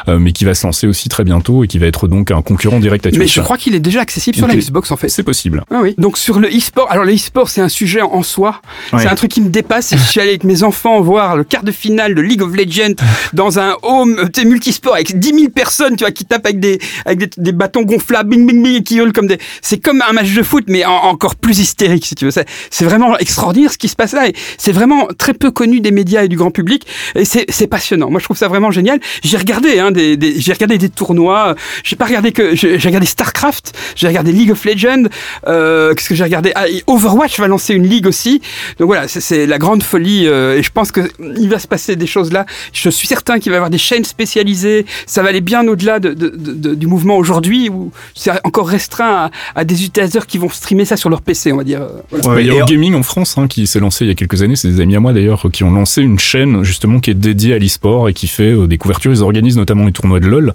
euh, 0.09 0.19
mais 0.19 0.33
qui 0.33 0.45
va 0.45 0.55
se 0.55 0.67
lancer 0.67 0.87
aussi 0.87 1.09
très 1.09 1.25
bientôt 1.25 1.65
et 1.65 1.69
qui 1.69 1.79
va 1.79 1.87
être 1.87 2.09
donc 2.09 2.31
un 2.31 2.43
concurrent 2.43 2.81
direct 2.81 3.07
à 3.07 3.11
Twitch. 3.11 3.21
Mais 3.21 3.27
je 3.27 3.41
crois 3.41 3.57
qu'il 3.57 3.75
est 3.75 3.81
déjà 3.81 4.01
accessible 4.01 4.37
sur 4.37 4.47
la 4.47 4.57
Xbox 4.57 4.91
en 4.91 4.97
fait. 4.97 5.09
C'est 5.09 5.23
possible. 5.23 5.65
Ah 5.71 5.81
oui. 5.83 5.95
Donc 5.99 6.19
sur 6.19 6.39
le 6.39 6.49
e-sport, 6.49 6.91
alors 6.91 7.05
le 7.05 7.15
e-sport 7.15 7.49
c'est 7.49 7.61
un 7.61 7.69
sujet 7.69 8.03
en 8.03 8.23
soi, 8.23 8.61
ouais. 8.93 9.01
c'est 9.01 9.09
un 9.09 9.15
truc 9.15 9.31
qui 9.31 9.41
me 9.41 9.49
dépasse. 9.49 9.95
je 9.95 10.03
suis 10.03 10.21
allé 10.21 10.31
avec 10.31 10.45
mes 10.45 10.63
enfants 10.63 11.01
voir 11.01 11.37
le 11.37 11.45
quart 11.45 11.63
de 11.63 11.73
finale 11.73 12.15
de 12.15 12.21
League 12.21 12.43
of 12.43 12.55
Legends 12.55 12.95
dans 13.33 13.59
un 13.59 13.77
home 13.83 14.17
multisport 14.45 14.95
avec 14.95 15.19
10 15.19 15.29
000 15.29 15.49
personnes, 15.51 15.97
tu 15.97 16.05
vois, 16.05 16.13
qui 16.13 16.25
tapent 16.25 16.47
avec 16.47 16.61
des 16.61 16.79
avec 17.05 17.19
des, 17.19 17.31
des 17.37 17.53
bâtons 17.53 17.83
gonflables, 17.83 18.31
bing 18.31 18.47
bing 18.47 18.63
bing, 18.63 18.77
et 18.77 18.83
qui 18.83 18.97
hurlent 18.97 19.13
comme 19.13 19.27
des. 19.27 19.39
C'est 19.61 19.79
comme 19.79 20.03
un 20.09 20.13
match 20.13 20.33
de 20.33 20.43
foot, 20.43 20.65
mais 20.69 20.85
en, 20.85 20.93
encore 20.93 21.37
plus 21.37 21.59
hystérique 21.59 22.07
si 22.07 22.15
tu 22.15 22.22
C'est 22.31 22.85
vraiment 22.85 23.19
extraordinaire 23.19 23.73
ce 23.73 23.79
qui 23.79 23.89
se 23.89 23.97
passe 23.97 24.13
là. 24.13 24.29
C'est 24.59 24.73
vraiment 24.73 25.09
très 25.19 25.35
peu 25.35 25.51
connu 25.51 25.81
des 25.81 25.91
médias 25.91 26.25
et 26.25 26.29
du 26.29 26.37
grand 26.37 26.51
public. 26.51 26.87
Et 27.15 27.25
c'est 27.25 27.67
passionnant. 27.67 28.11
Moi, 28.11 28.21
je 28.21 28.25
trouve 28.25 28.37
ça 28.37 28.49
vraiment 28.49 28.71
génial. 28.71 29.01
J'ai 29.23 29.37
regardé, 29.37 29.79
hein, 29.79 29.91
des, 29.91 30.19
j'ai 30.39 30.53
regardé 30.53 30.79
des 30.79 30.89
tournois. 30.89 31.55
J'ai 31.85 31.97
pas 31.97 32.07
regardé 32.07 32.33
que, 32.33 32.55
j'ai 32.55 32.77
regardé 32.77 33.07
Starcraft, 33.07 33.73
j'ai 33.97 34.09
regardé 34.09 34.33
League 34.33 34.51
of 34.51 34.65
Legends. 34.65 35.05
Euh, 35.47 35.95
Qu'est-ce 35.95 36.09
que 36.09 36.15
j'ai 36.15 36.25
regardé? 36.25 36.53
Ah, 36.55 36.65
Overwatch 36.87 37.39
va 37.39 37.49
lancer 37.49 37.75
une 37.75 37.87
ligue 37.87 38.07
aussi. 38.07 38.41
Donc 38.79 38.87
voilà, 38.87 39.09
c'est 39.09 39.47
la 39.47 39.59
grande 39.59 39.83
folie. 39.83 40.27
Euh, 40.27 40.59
et 40.59 40.63
je 40.63 40.71
pense 40.71 40.93
que 40.93 41.01
il 41.39 41.49
va 41.49 41.59
se 41.59 41.67
passer 41.67 41.97
des 41.97 42.07
choses 42.07 42.33
là. 42.33 42.47
Je 42.73 42.89
suis 42.89 43.09
certain 43.09 43.39
qu'il 43.39 43.51
va 43.51 43.57
y 43.57 43.59
avoir 43.59 43.71
des 43.71 43.79
chaînes 43.79 44.05
spécialisées. 44.05 44.87
Ça 45.07 45.23
va 45.23 45.29
aller 45.31 45.41
bien 45.41 45.67
au-delà 45.67 45.99
de, 46.01 46.13
de, 46.13 46.33
de, 46.35 46.75
du 46.75 46.87
mouvement 46.87 47.17
aujourd'hui 47.17 47.69
où 47.69 47.93
c'est 48.15 48.31
encore 48.45 48.69
restreint 48.69 49.31
à, 49.55 49.65
des 49.65 49.85
utilisateurs 49.85 50.27
qui 50.27 50.39
vont 50.39 50.49
streamer 50.49 50.85
ça 50.85 50.97
sur 50.97 51.11
leur 51.11 51.23
PC, 51.23 51.53
on 51.53 51.57
va 51.57 51.65
dire. 51.65 51.87
Ouais, 52.13 52.45
il 52.45 52.53
y 52.53 52.61
a 52.61 52.65
Gaming 52.65 52.95
en 52.95 53.03
France 53.03 53.39
hein, 53.39 53.49
qui 53.49 53.67
s'est 53.67 53.81
lancé 53.81 54.05
il 54.05 54.09
y 54.09 54.11
a 54.11 54.15
quelques 54.15 54.43
années. 54.43 54.57
C'est 54.57 54.69
des 54.69 54.81
amis 54.81 54.97
à 54.97 55.01
moi 55.01 55.13
d'ailleurs 55.13 55.49
qui 55.53 55.65
ont 55.65 55.71
lancé 55.71 56.03
une 56.03 56.19
chaîne 56.19 56.63
justement 56.63 57.01
qui 57.01 57.11
est 57.11 57.15
dédiée 57.15 57.55
à 57.55 57.59
l'e-sport 57.59 58.09
et 58.09 58.13
qui 58.15 58.29
fait 58.29 58.53
euh, 58.53 58.67
des 58.67 58.79
couvertures. 58.79 59.13
Ils 59.13 59.23
organisent 59.23 59.57
notamment 59.57 59.87
les 59.87 59.93
tournois 59.93 60.21
de 60.21 60.27
LoL, 60.27 60.53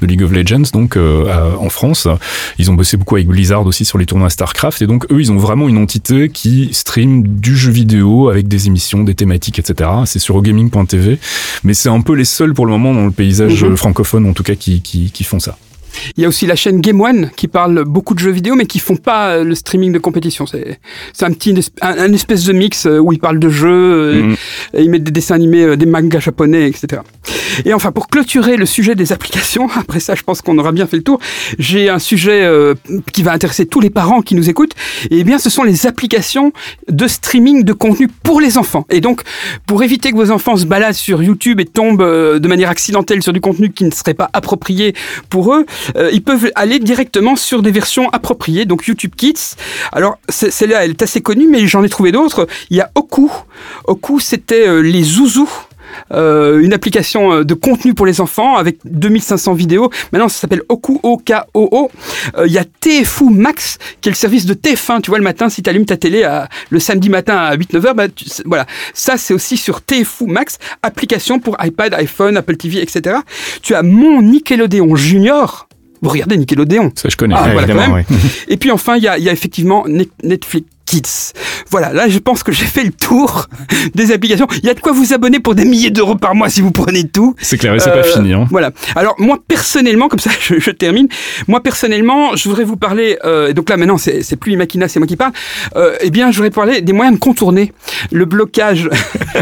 de 0.00 0.06
League 0.06 0.22
of 0.22 0.32
Legends, 0.32 0.70
donc 0.72 0.96
euh, 0.96 1.26
à, 1.26 1.58
en 1.58 1.68
France. 1.68 2.06
Ils 2.58 2.70
ont 2.70 2.74
bossé 2.74 2.96
beaucoup 2.96 3.16
avec 3.16 3.26
Blizzard 3.28 3.66
aussi 3.66 3.84
sur 3.84 3.98
les 3.98 4.06
tournois 4.06 4.30
StarCraft 4.30 4.82
et 4.82 4.86
donc 4.86 5.06
eux, 5.10 5.20
ils 5.20 5.32
ont 5.32 5.38
vraiment 5.38 5.68
une 5.68 5.78
entité 5.78 6.28
qui 6.28 6.70
stream 6.72 7.22
du 7.26 7.56
jeu 7.56 7.72
vidéo 7.72 8.28
avec 8.28 8.48
des 8.48 8.68
émissions, 8.68 9.02
des 9.02 9.14
thématiques, 9.14 9.58
etc. 9.58 9.90
C'est 10.06 10.18
sur 10.18 10.36
ogaming.tv, 10.36 11.18
mais 11.64 11.74
c'est 11.74 11.88
un 11.88 12.00
peu 12.00 12.14
les 12.14 12.24
seuls 12.24 12.54
pour 12.54 12.66
le 12.66 12.72
moment 12.72 12.94
dans 12.94 13.04
le 13.04 13.10
paysage 13.10 13.64
mm 13.64 13.72
-hmm. 13.72 13.76
francophone 13.76 14.26
en 14.26 14.32
tout 14.32 14.42
cas 14.42 14.54
qui, 14.54 14.80
qui, 14.80 15.10
qui 15.10 15.24
font 15.24 15.40
ça. 15.40 15.56
Il 16.16 16.22
y 16.22 16.26
a 16.26 16.28
aussi 16.28 16.46
la 16.46 16.56
chaîne 16.56 16.80
Game 16.80 17.00
One 17.00 17.30
qui 17.36 17.48
parle 17.48 17.84
beaucoup 17.84 18.14
de 18.14 18.20
jeux 18.20 18.30
vidéo 18.30 18.54
mais 18.54 18.66
qui 18.66 18.78
font 18.78 18.96
pas 18.96 19.42
le 19.42 19.54
streaming 19.54 19.92
de 19.92 19.98
compétition. 19.98 20.46
C'est 20.46 20.78
c'est 21.12 21.24
un 21.24 21.32
petit 21.32 21.54
un, 21.80 21.98
un, 21.98 22.12
espèce 22.12 22.44
de 22.44 22.52
mix 22.52 22.86
où 22.86 23.12
ils 23.12 23.18
parlent 23.18 23.38
de 23.38 23.48
jeux, 23.48 24.22
mmh. 24.22 24.36
et 24.74 24.82
ils 24.82 24.90
mettent 24.90 25.04
des 25.04 25.10
dessins 25.10 25.34
animés, 25.34 25.76
des 25.76 25.86
mangas 25.86 26.20
japonais, 26.20 26.68
etc. 26.68 27.02
Et 27.64 27.74
enfin 27.74 27.92
pour 27.92 28.08
clôturer 28.08 28.56
le 28.56 28.66
sujet 28.66 28.94
des 28.94 29.12
applications, 29.12 29.68
après 29.76 30.00
ça 30.00 30.14
je 30.14 30.22
pense 30.22 30.42
qu'on 30.42 30.58
aura 30.58 30.72
bien 30.72 30.86
fait 30.86 30.96
le 30.96 31.02
tour. 31.02 31.20
J'ai 31.58 31.88
un 31.88 31.98
sujet 31.98 32.42
euh, 32.42 32.74
qui 33.12 33.22
va 33.22 33.32
intéresser 33.32 33.66
tous 33.66 33.80
les 33.80 33.90
parents 33.90 34.22
qui 34.22 34.34
nous 34.34 34.48
écoutent. 34.48 34.74
Et 35.10 35.20
eh 35.20 35.24
bien 35.24 35.38
ce 35.38 35.50
sont 35.50 35.62
les 35.62 35.86
applications 35.86 36.52
de 36.88 37.06
streaming 37.06 37.64
de 37.64 37.72
contenu 37.72 38.08
pour 38.08 38.40
les 38.40 38.58
enfants. 38.58 38.86
Et 38.90 39.00
donc 39.00 39.22
pour 39.66 39.82
éviter 39.82 40.10
que 40.10 40.16
vos 40.16 40.30
enfants 40.30 40.56
se 40.56 40.64
baladent 40.64 40.94
sur 40.94 41.22
YouTube 41.22 41.60
et 41.60 41.64
tombent 41.64 42.02
euh, 42.02 42.38
de 42.38 42.48
manière 42.48 42.70
accidentelle 42.70 43.22
sur 43.22 43.32
du 43.32 43.40
contenu 43.40 43.70
qui 43.70 43.84
ne 43.84 43.90
serait 43.90 44.14
pas 44.14 44.30
approprié 44.32 44.94
pour 45.28 45.54
eux, 45.54 45.66
euh, 45.96 46.10
ils 46.12 46.22
peuvent 46.22 46.50
aller 46.54 46.78
directement 46.78 47.36
sur 47.36 47.62
des 47.62 47.70
versions 47.70 48.08
appropriées, 48.10 48.64
donc 48.64 48.86
YouTube 48.86 49.12
Kids. 49.16 49.56
Alors, 49.92 50.18
celle-là, 50.28 50.84
elle 50.84 50.90
est 50.90 51.02
assez 51.02 51.20
connue, 51.20 51.48
mais 51.48 51.66
j'en 51.66 51.82
ai 51.82 51.88
trouvé 51.88 52.12
d'autres. 52.12 52.46
Il 52.70 52.76
y 52.76 52.80
a 52.80 52.90
Oku. 52.94 53.30
Oku, 53.86 54.20
c'était 54.20 54.68
euh, 54.68 54.80
les 54.80 55.02
zouzous. 55.02 55.50
Euh, 56.12 56.60
une 56.60 56.72
application 56.72 57.42
de 57.42 57.54
contenu 57.54 57.94
pour 57.94 58.06
les 58.06 58.20
enfants 58.20 58.56
avec 58.56 58.78
2500 58.84 59.54
vidéos. 59.54 59.90
Maintenant, 60.12 60.28
ça 60.28 60.40
s'appelle 60.40 60.62
Oku, 60.68 61.00
O-K-O-O. 61.02 61.90
Il 62.34 62.40
euh, 62.40 62.46
y 62.48 62.58
a 62.58 62.64
TFU 62.64 63.30
Max, 63.30 63.78
qui 64.00 64.08
est 64.08 64.12
le 64.12 64.16
service 64.16 64.46
de 64.46 64.54
TF1. 64.54 65.02
Tu 65.02 65.10
vois, 65.10 65.18
le 65.18 65.24
matin, 65.24 65.48
si 65.48 65.62
tu 65.62 65.70
allumes 65.70 65.86
ta 65.86 65.96
télé 65.96 66.24
à, 66.24 66.48
le 66.70 66.80
samedi 66.80 67.08
matin 67.08 67.36
à 67.36 67.56
8-9 67.56 67.86
heures, 67.86 67.94
bah, 67.94 68.06
voilà. 68.44 68.66
Ça, 68.94 69.16
c'est 69.16 69.34
aussi 69.34 69.56
sur 69.56 69.82
TFU 69.82 70.26
Max, 70.26 70.58
application 70.82 71.38
pour 71.38 71.56
iPad, 71.60 71.94
iPhone, 71.94 72.36
Apple 72.36 72.56
TV, 72.56 72.82
etc. 72.82 73.18
Tu 73.62 73.74
as 73.74 73.82
mon 73.82 74.22
Nickelodeon 74.22 74.96
Junior. 74.96 75.68
Vous 76.02 76.10
regardez 76.10 76.36
Nickelodeon. 76.36 76.92
Ça, 76.94 77.08
je 77.08 77.16
connais. 77.16 77.34
Ah, 77.36 77.50
voilà, 77.52 77.66
quand 77.66 77.74
même. 77.74 77.92
Ouais. 77.92 78.06
Et 78.48 78.56
puis 78.56 78.70
enfin, 78.70 78.96
il 78.96 79.02
y 79.02 79.08
a 79.08 79.32
effectivement 79.32 79.84
Netflix 80.22 80.66
Kids. 80.90 81.32
Voilà, 81.70 81.92
là 81.92 82.08
je 82.08 82.18
pense 82.18 82.42
que 82.42 82.50
j'ai 82.50 82.64
fait 82.64 82.82
le 82.82 82.90
tour 82.90 83.46
des 83.94 84.10
applications. 84.10 84.48
Il 84.56 84.66
y 84.66 84.70
a 84.70 84.74
de 84.74 84.80
quoi 84.80 84.90
vous 84.90 85.12
abonner 85.12 85.38
pour 85.38 85.54
des 85.54 85.64
milliers 85.64 85.90
d'euros 85.90 86.16
par 86.16 86.34
mois 86.34 86.48
si 86.48 86.60
vous 86.60 86.72
prenez 86.72 87.06
tout. 87.06 87.36
C'est 87.40 87.58
clair, 87.58 87.76
et 87.76 87.78
c'est 87.78 87.90
euh, 87.90 88.02
pas 88.02 88.08
fini. 88.08 88.32
Hein. 88.32 88.48
Voilà. 88.50 88.72
Alors 88.96 89.14
moi 89.18 89.38
personnellement, 89.46 90.08
comme 90.08 90.18
ça 90.18 90.30
je, 90.40 90.58
je, 90.58 90.70
termine, 90.72 91.06
moi 91.46 91.62
personnellement, 91.62 92.34
je 92.34 92.48
voudrais 92.48 92.64
vous 92.64 92.76
parler, 92.76 93.18
euh, 93.24 93.52
donc 93.52 93.70
là 93.70 93.76
maintenant 93.76 93.98
c'est 93.98 94.34
plus 94.34 94.54
Imakina, 94.54 94.88
c'est 94.88 94.98
moi 94.98 95.06
qui 95.06 95.16
parle, 95.16 95.30
euh, 95.76 95.94
eh 96.00 96.10
bien 96.10 96.32
je 96.32 96.38
voudrais 96.38 96.50
parler 96.50 96.80
des 96.80 96.92
moyens 96.92 97.14
de 97.14 97.20
contourner 97.20 97.72
le 98.10 98.24
blocage, 98.24 98.88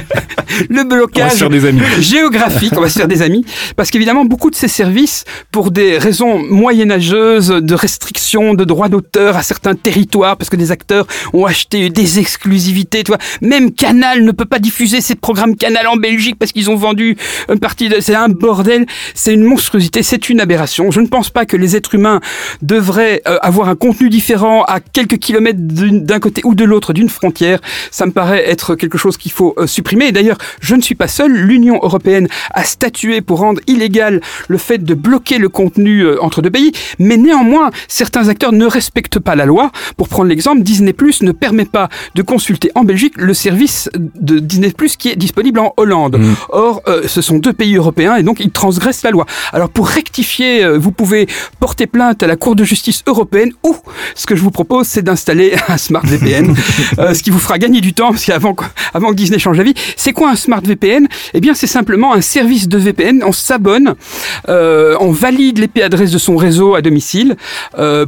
le 0.68 0.84
blocage 0.84 1.42
on 1.42 1.48
va 1.48 1.48
des 1.48 1.64
amis. 1.64 1.80
géographique, 2.00 2.74
on 2.76 2.82
va 2.82 2.90
se 2.90 2.98
faire 2.98 3.08
des 3.08 3.22
amis, 3.22 3.46
parce 3.74 3.90
qu'évidemment 3.90 4.26
beaucoup 4.26 4.50
de 4.50 4.54
ces 4.54 4.68
services, 4.68 5.24
pour 5.50 5.70
des 5.70 5.96
raisons 5.96 6.42
moyenâgeuses, 6.42 7.48
de 7.48 7.74
restrictions 7.74 8.52
de 8.52 8.64
droits 8.64 8.90
d'auteur 8.90 9.38
à 9.38 9.42
certains 9.42 9.74
territoires, 9.74 10.36
parce 10.36 10.50
que 10.50 10.56
des 10.56 10.72
acteurs 10.72 11.06
ont 11.32 11.37
ont 11.38 11.46
acheté 11.46 11.90
des 11.90 12.18
exclusivités. 12.18 13.04
Tu 13.04 13.12
même 13.40 13.72
Canal 13.72 14.24
ne 14.24 14.32
peut 14.32 14.44
pas 14.44 14.58
diffuser 14.58 15.00
ses 15.00 15.14
programmes 15.14 15.56
Canal 15.56 15.86
en 15.86 15.96
Belgique 15.96 16.36
parce 16.38 16.52
qu'ils 16.52 16.70
ont 16.70 16.76
vendu 16.76 17.16
une 17.48 17.60
partie 17.60 17.88
de. 17.88 18.00
C'est 18.00 18.14
un 18.14 18.28
bordel, 18.28 18.86
c'est 19.14 19.34
une 19.34 19.44
monstruosité, 19.44 20.02
c'est 20.02 20.28
une 20.28 20.40
aberration. 20.40 20.90
Je 20.90 21.00
ne 21.00 21.06
pense 21.06 21.30
pas 21.30 21.46
que 21.46 21.56
les 21.56 21.76
êtres 21.76 21.94
humains 21.94 22.20
devraient 22.62 23.22
euh, 23.26 23.38
avoir 23.42 23.68
un 23.68 23.76
contenu 23.76 24.08
différent 24.08 24.64
à 24.64 24.80
quelques 24.80 25.18
kilomètres 25.18 25.60
d'un 25.60 26.20
côté 26.20 26.42
ou 26.44 26.54
de 26.54 26.64
l'autre 26.64 26.92
d'une 26.92 27.08
frontière. 27.08 27.60
Ça 27.90 28.06
me 28.06 28.12
paraît 28.12 28.48
être 28.48 28.74
quelque 28.74 28.98
chose 28.98 29.16
qu'il 29.16 29.32
faut 29.32 29.54
euh, 29.58 29.66
supprimer. 29.66 30.06
Et 30.06 30.12
d'ailleurs, 30.12 30.38
je 30.60 30.74
ne 30.74 30.82
suis 30.82 30.94
pas 30.94 31.08
seul. 31.08 31.32
L'Union 31.32 31.78
européenne 31.82 32.28
a 32.52 32.64
statué 32.64 33.20
pour 33.20 33.38
rendre 33.38 33.60
illégal 33.66 34.20
le 34.48 34.58
fait 34.58 34.78
de 34.78 34.94
bloquer 34.94 35.38
le 35.38 35.48
contenu 35.48 36.00
euh, 36.00 36.22
entre 36.22 36.42
deux 36.42 36.50
pays. 36.50 36.72
Mais 36.98 37.16
néanmoins, 37.16 37.70
certains 37.86 38.28
acteurs 38.28 38.52
ne 38.52 38.66
respectent 38.66 39.18
pas 39.18 39.36
la 39.36 39.46
loi. 39.46 39.70
Pour 39.96 40.08
prendre 40.08 40.28
l'exemple, 40.28 40.62
Disney 40.62 40.92
Plus 40.92 41.22
ne 41.28 41.32
permet 41.32 41.64
pas 41.64 41.88
de 42.14 42.22
consulter 42.22 42.70
en 42.74 42.84
Belgique 42.84 43.14
le 43.16 43.34
service 43.34 43.90
de 43.94 44.38
Disney 44.38 44.70
Plus 44.70 44.96
qui 44.96 45.10
est 45.10 45.16
disponible 45.16 45.60
en 45.60 45.74
Hollande. 45.76 46.18
Mmh. 46.18 46.34
Or, 46.50 46.82
euh, 46.88 47.02
ce 47.06 47.20
sont 47.22 47.38
deux 47.38 47.52
pays 47.52 47.76
européens 47.76 48.16
et 48.16 48.22
donc 48.22 48.40
ils 48.40 48.50
transgressent 48.50 49.02
la 49.02 49.10
loi. 49.10 49.26
Alors 49.52 49.68
pour 49.68 49.88
rectifier, 49.88 50.64
euh, 50.64 50.78
vous 50.78 50.92
pouvez 50.92 51.28
porter 51.60 51.86
plainte 51.86 52.22
à 52.22 52.26
la 52.26 52.36
Cour 52.36 52.56
de 52.56 52.64
justice 52.64 53.02
européenne 53.06 53.52
ou 53.64 53.76
ce 54.14 54.26
que 54.26 54.36
je 54.36 54.42
vous 54.42 54.50
propose, 54.50 54.86
c'est 54.86 55.02
d'installer 55.02 55.54
un 55.68 55.76
smart 55.76 56.04
VPN, 56.04 56.54
euh, 56.98 57.14
ce 57.14 57.22
qui 57.22 57.30
vous 57.30 57.38
fera 57.38 57.58
gagner 57.58 57.80
du 57.80 57.92
temps 57.92 58.10
parce 58.10 58.24
qu'avant 58.24 58.56
avant 58.94 59.10
que 59.10 59.16
Disney 59.16 59.38
change 59.38 59.58
la 59.58 59.64
vie. 59.64 59.74
C'est 59.96 60.12
quoi 60.12 60.30
un 60.30 60.36
smart 60.36 60.62
VPN 60.64 61.06
Eh 61.34 61.40
bien, 61.40 61.54
c'est 61.54 61.66
simplement 61.66 62.14
un 62.14 62.22
service 62.22 62.68
de 62.68 62.78
VPN. 62.78 63.22
On 63.24 63.32
s'abonne, 63.32 63.94
on 64.48 65.10
valide 65.10 65.58
l'IP 65.58 65.78
adresse 65.82 66.10
de 66.10 66.18
son 66.18 66.36
réseau 66.36 66.74
à 66.74 66.80
domicile 66.80 67.36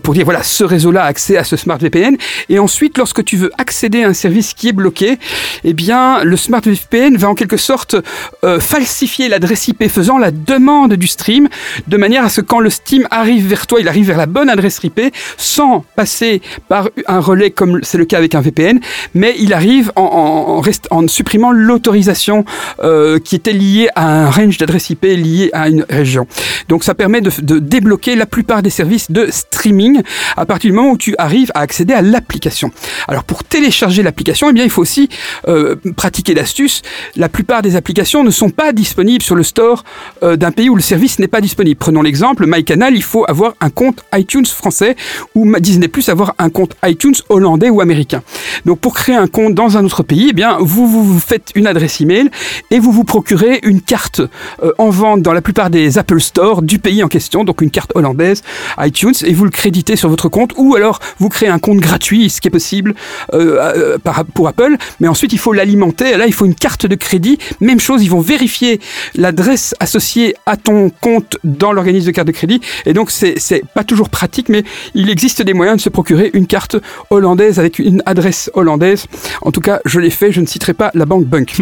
pour 0.02 0.14
dire 0.14 0.24
voilà 0.24 0.42
ce 0.42 0.64
réseau-là 0.64 1.04
a 1.04 1.06
accès 1.06 1.36
à 1.36 1.44
ce 1.44 1.56
smart 1.56 1.78
VPN 1.78 2.16
et 2.48 2.58
ensuite 2.58 2.96
lorsque 2.98 3.09
tu 3.22 3.36
veux 3.36 3.50
accéder 3.58 4.04
à 4.04 4.08
un 4.08 4.14
service 4.14 4.54
qui 4.54 4.68
est 4.68 4.72
bloqué, 4.72 5.18
eh 5.64 5.72
bien 5.72 6.22
le 6.24 6.36
smart 6.36 6.60
VPN 6.64 7.16
va 7.16 7.28
en 7.28 7.34
quelque 7.34 7.56
sorte 7.56 7.96
euh, 8.44 8.60
falsifier 8.60 9.28
l'adresse 9.28 9.68
IP 9.68 9.88
faisant 9.88 10.18
la 10.18 10.30
demande 10.30 10.94
du 10.94 11.06
stream 11.06 11.48
de 11.86 11.96
manière 11.96 12.24
à 12.24 12.28
ce 12.28 12.40
que 12.40 12.46
quand 12.46 12.60
le 12.60 12.70
Steam 12.70 13.06
arrive 13.10 13.46
vers 13.46 13.66
toi, 13.66 13.80
il 13.80 13.88
arrive 13.88 14.06
vers 14.06 14.18
la 14.18 14.26
bonne 14.26 14.48
adresse 14.48 14.80
IP 14.82 15.00
sans 15.36 15.84
passer 15.96 16.40
par 16.68 16.88
un 17.06 17.20
relais 17.20 17.50
comme 17.50 17.80
c'est 17.82 17.98
le 17.98 18.04
cas 18.04 18.18
avec 18.18 18.34
un 18.34 18.40
VPN, 18.40 18.80
mais 19.14 19.34
il 19.38 19.52
arrive 19.52 19.92
en, 19.96 20.62
supprimant 21.06 21.52
l'autorisation 21.52 22.44
euh, 22.82 23.18
qui 23.18 23.36
était 23.36 23.52
liée 23.52 23.88
à 23.94 24.24
un 24.24 24.30
range 24.30 24.58
d'adresse 24.58 24.90
IP 24.90 25.04
lié 25.04 25.50
à 25.52 25.68
une 25.68 25.84
région. 25.88 26.26
Donc 26.68 26.84
ça 26.84 26.94
permet 26.94 27.20
de 27.20 27.58
débloquer 27.58 28.16
la 28.16 28.26
plupart 28.26 28.62
des 28.62 28.70
services 28.70 29.10
de 29.10 29.28
streaming 29.30 30.02
à 30.36 30.46
partir 30.46 30.70
du 30.70 30.76
moment 30.76 30.90
où 30.92 30.98
tu 30.98 31.14
arrives 31.18 31.50
à 31.54 31.60
accéder 31.60 31.94
à 31.94 32.02
l'application. 32.02 32.70
Alors 33.08 33.24
pour 33.24 33.44
télécharger 33.44 34.02
l'application, 34.02 34.50
eh 34.50 34.52
bien 34.52 34.64
il 34.64 34.70
faut 34.70 34.82
aussi 34.82 35.08
euh, 35.48 35.76
pratiquer 35.96 36.34
l'astuce. 36.34 36.82
La 37.16 37.28
plupart 37.28 37.62
des 37.62 37.76
applications 37.76 38.24
ne 38.24 38.30
sont 38.30 38.50
pas 38.50 38.72
disponibles 38.72 39.22
sur 39.22 39.34
le 39.34 39.42
store 39.42 39.84
euh, 40.22 40.36
d'un 40.36 40.50
pays 40.50 40.68
où 40.68 40.76
le 40.76 40.82
service 40.82 41.18
n'est 41.18 41.28
pas 41.28 41.40
disponible. 41.40 41.78
Prenons 41.78 42.02
l'exemple, 42.02 42.46
MyCanal, 42.46 42.94
il 42.94 43.02
faut 43.02 43.24
avoir 43.28 43.54
un 43.60 43.70
compte 43.70 44.04
iTunes 44.14 44.46
français 44.46 44.96
ou 45.34 45.50
Disney 45.58 45.88
Plus 45.88 46.08
avoir 46.08 46.34
un 46.38 46.50
compte 46.50 46.74
iTunes 46.84 47.14
hollandais 47.28 47.70
ou 47.70 47.80
américain. 47.80 48.22
Donc 48.64 48.80
pour 48.80 48.94
créer 48.94 49.14
un 49.14 49.26
compte 49.26 49.54
dans 49.54 49.76
un 49.76 49.84
autre 49.84 50.02
pays, 50.02 50.28
eh 50.30 50.32
bien 50.32 50.58
vous, 50.60 50.86
vous, 50.86 51.20
faites 51.20 51.50
une 51.54 51.66
adresse 51.66 52.00
email 52.00 52.30
et 52.70 52.78
vous 52.78 52.92
vous 52.92 53.04
procurez 53.04 53.60
une 53.62 53.80
carte 53.80 54.20
euh, 54.62 54.72
en 54.78 54.90
vente 54.90 55.22
dans 55.22 55.32
la 55.32 55.42
plupart 55.42 55.70
des 55.70 55.98
Apple 55.98 56.20
Store 56.20 56.62
du 56.62 56.78
pays 56.78 57.02
en 57.02 57.08
question, 57.08 57.44
donc 57.44 57.62
une 57.62 57.70
carte 57.70 57.92
hollandaise 57.94 58.42
iTunes 58.78 59.14
et 59.24 59.32
vous 59.32 59.44
le 59.44 59.50
créditez 59.50 59.96
sur 59.96 60.08
votre 60.08 60.28
compte 60.28 60.52
ou 60.56 60.74
alors 60.74 61.00
vous 61.18 61.28
créez 61.28 61.48
un 61.48 61.58
compte 61.58 61.78
gratuit, 61.78 62.30
ce 62.30 62.40
qui 62.40 62.48
est 62.48 62.50
possible 62.50 62.89
euh, 63.32 63.98
pour 64.34 64.48
Apple, 64.48 64.76
mais 65.00 65.08
ensuite 65.08 65.32
il 65.32 65.38
faut 65.38 65.52
l'alimenter. 65.52 66.16
Là, 66.16 66.26
il 66.26 66.32
faut 66.32 66.46
une 66.46 66.54
carte 66.54 66.86
de 66.86 66.94
crédit. 66.94 67.38
Même 67.60 67.80
chose, 67.80 68.02
ils 68.02 68.10
vont 68.10 68.20
vérifier 68.20 68.80
l'adresse 69.14 69.74
associée 69.80 70.34
à 70.46 70.56
ton 70.56 70.90
compte 70.90 71.36
dans 71.44 71.72
l'organisme 71.72 72.06
de 72.06 72.12
carte 72.12 72.26
de 72.26 72.32
crédit. 72.32 72.60
Et 72.86 72.92
donc, 72.92 73.10
c'est 73.10 73.62
pas 73.74 73.84
toujours 73.84 74.08
pratique, 74.08 74.48
mais 74.48 74.64
il 74.94 75.10
existe 75.10 75.42
des 75.42 75.54
moyens 75.54 75.78
de 75.78 75.82
se 75.82 75.88
procurer 75.88 76.30
une 76.34 76.46
carte 76.46 76.76
hollandaise 77.10 77.58
avec 77.58 77.78
une 77.78 78.02
adresse 78.06 78.50
hollandaise. 78.54 79.06
En 79.42 79.52
tout 79.52 79.60
cas, 79.60 79.80
je 79.84 80.00
l'ai 80.00 80.10
fait. 80.10 80.32
Je 80.32 80.40
ne 80.40 80.46
citerai 80.46 80.74
pas 80.74 80.90
la 80.94 81.06
banque 81.06 81.26
Bunk, 81.26 81.54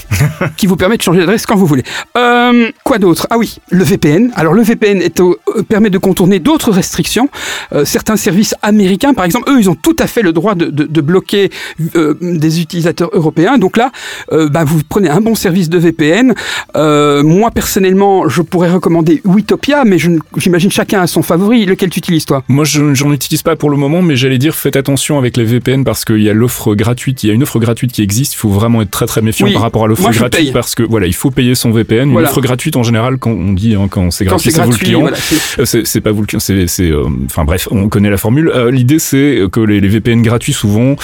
qui 0.56 0.66
vous 0.66 0.76
permet 0.76 0.96
de 0.96 1.02
changer 1.02 1.20
d'adresse 1.20 1.46
quand 1.46 1.56
vous 1.56 1.66
voulez. 1.66 1.82
Euh, 2.16 2.70
quoi 2.84 2.98
d'autre? 2.98 3.26
Ah 3.30 3.38
oui, 3.38 3.56
le 3.70 3.84
VPN. 3.84 4.30
Alors, 4.34 4.54
le 4.54 4.62
VPN 4.62 5.02
est 5.02 5.20
euh, 5.20 5.62
permet 5.68 5.90
de 5.90 5.98
contourner 5.98 6.38
d'autres 6.38 6.70
restrictions. 6.70 7.28
Euh, 7.72 7.84
certains 7.84 8.16
services 8.16 8.54
américains, 8.62 9.14
par 9.14 9.24
exemple, 9.24 9.50
eux, 9.50 9.58
ils 9.58 9.70
ont 9.70 9.74
tout 9.74 9.96
à 9.98 10.06
fait 10.06 10.22
le 10.22 10.32
droit 10.32 10.54
de, 10.58 10.66
de, 10.66 10.84
de 10.84 11.00
bloquer 11.00 11.50
des 12.20 12.60
utilisateurs 12.60 13.10
européens. 13.12 13.58
Donc 13.58 13.76
là, 13.76 13.90
bah, 14.30 14.64
vous 14.64 14.80
prenez 14.88 15.08
un 15.08 15.20
bon 15.20 15.34
service 15.34 15.68
de 15.68 15.78
VPN. 15.78 16.34
Euh, 16.76 17.22
moi, 17.22 17.50
personnellement, 17.50 18.28
je 18.28 18.42
pourrais 18.42 18.70
recommander 18.70 19.20
Witopia, 19.24 19.84
mais 19.84 19.96
j'imagine 20.36 20.70
chacun 20.70 21.00
a 21.00 21.06
son 21.06 21.22
favori. 21.22 21.64
Lequel 21.64 21.90
tu 21.90 21.98
utilises, 21.98 22.24
toi? 22.24 22.44
Moi, 22.48 22.64
je 22.64 22.82
n'en 22.82 23.12
utilise 23.12 23.42
pas 23.42 23.56
pour 23.56 23.70
le 23.70 23.76
moment, 23.76 24.02
mais 24.02 24.16
j'allais 24.16 24.38
dire, 24.38 24.54
faites 24.54 24.76
attention 24.76 25.18
avec 25.18 25.36
les 25.36 25.44
VPN 25.44 25.84
parce 25.84 26.04
qu'il 26.04 26.22
y 26.22 26.30
a 26.30 26.34
l'offre 26.34 26.74
gratuite, 26.74 27.24
il 27.24 27.28
y 27.28 27.30
a 27.30 27.34
une 27.34 27.42
offre 27.42 27.58
gratuite 27.58 27.92
qui 27.92 28.02
existe. 28.02 28.34
Il 28.34 28.36
faut 28.36 28.50
vraiment 28.50 28.82
être 28.82 28.90
très 28.90 29.06
très 29.06 29.22
méfiant 29.22 29.50
par 29.52 29.62
rapport 29.62 29.84
à 29.84 29.88
l'offre 29.88 30.10
gratuite 30.10 30.52
parce 30.52 30.74
que 30.74 30.82
voilà, 30.82 31.06
il 31.06 31.14
faut 31.14 31.30
payer 31.30 31.54
son 31.54 31.70
VPN. 31.70 32.10
Une 32.10 32.18
offre 32.18 32.40
gratuite, 32.40 32.76
en 32.76 32.82
général, 32.82 33.18
quand 33.18 33.30
on 33.30 33.52
dit 33.52 33.74
hein, 33.74 33.88
quand 33.90 34.10
c'est 34.10 34.24
gratuit, 34.24 34.50
c'est 34.50 34.62
vous 34.62 34.70
le 34.70 34.76
client. 34.76 35.06
Euh, 35.58 35.64
c'est 35.64 36.00
pas 36.00 36.12
vous 36.12 36.22
le 36.22 36.26
client, 36.26 36.40
c'est, 36.40 36.90
euh, 36.90 37.04
enfin 37.26 37.44
bref, 37.44 37.68
on 37.70 37.88
connaît 37.88 38.10
la 38.10 38.16
formule. 38.16 38.52
L'idée, 38.70 38.98
c'est 38.98 39.42
que 39.50 39.60
les, 39.60 39.80
les, 39.80 39.88
VPN 39.88 40.22
gratuits 40.22 40.47
souvent 40.52 40.96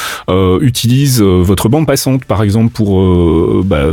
utilisent 0.61 1.23
votre 1.23 1.69
bande 1.69 1.87
passante, 1.87 2.25
par 2.25 2.43
exemple, 2.43 2.73
pour 2.73 3.63
bah, 3.65 3.85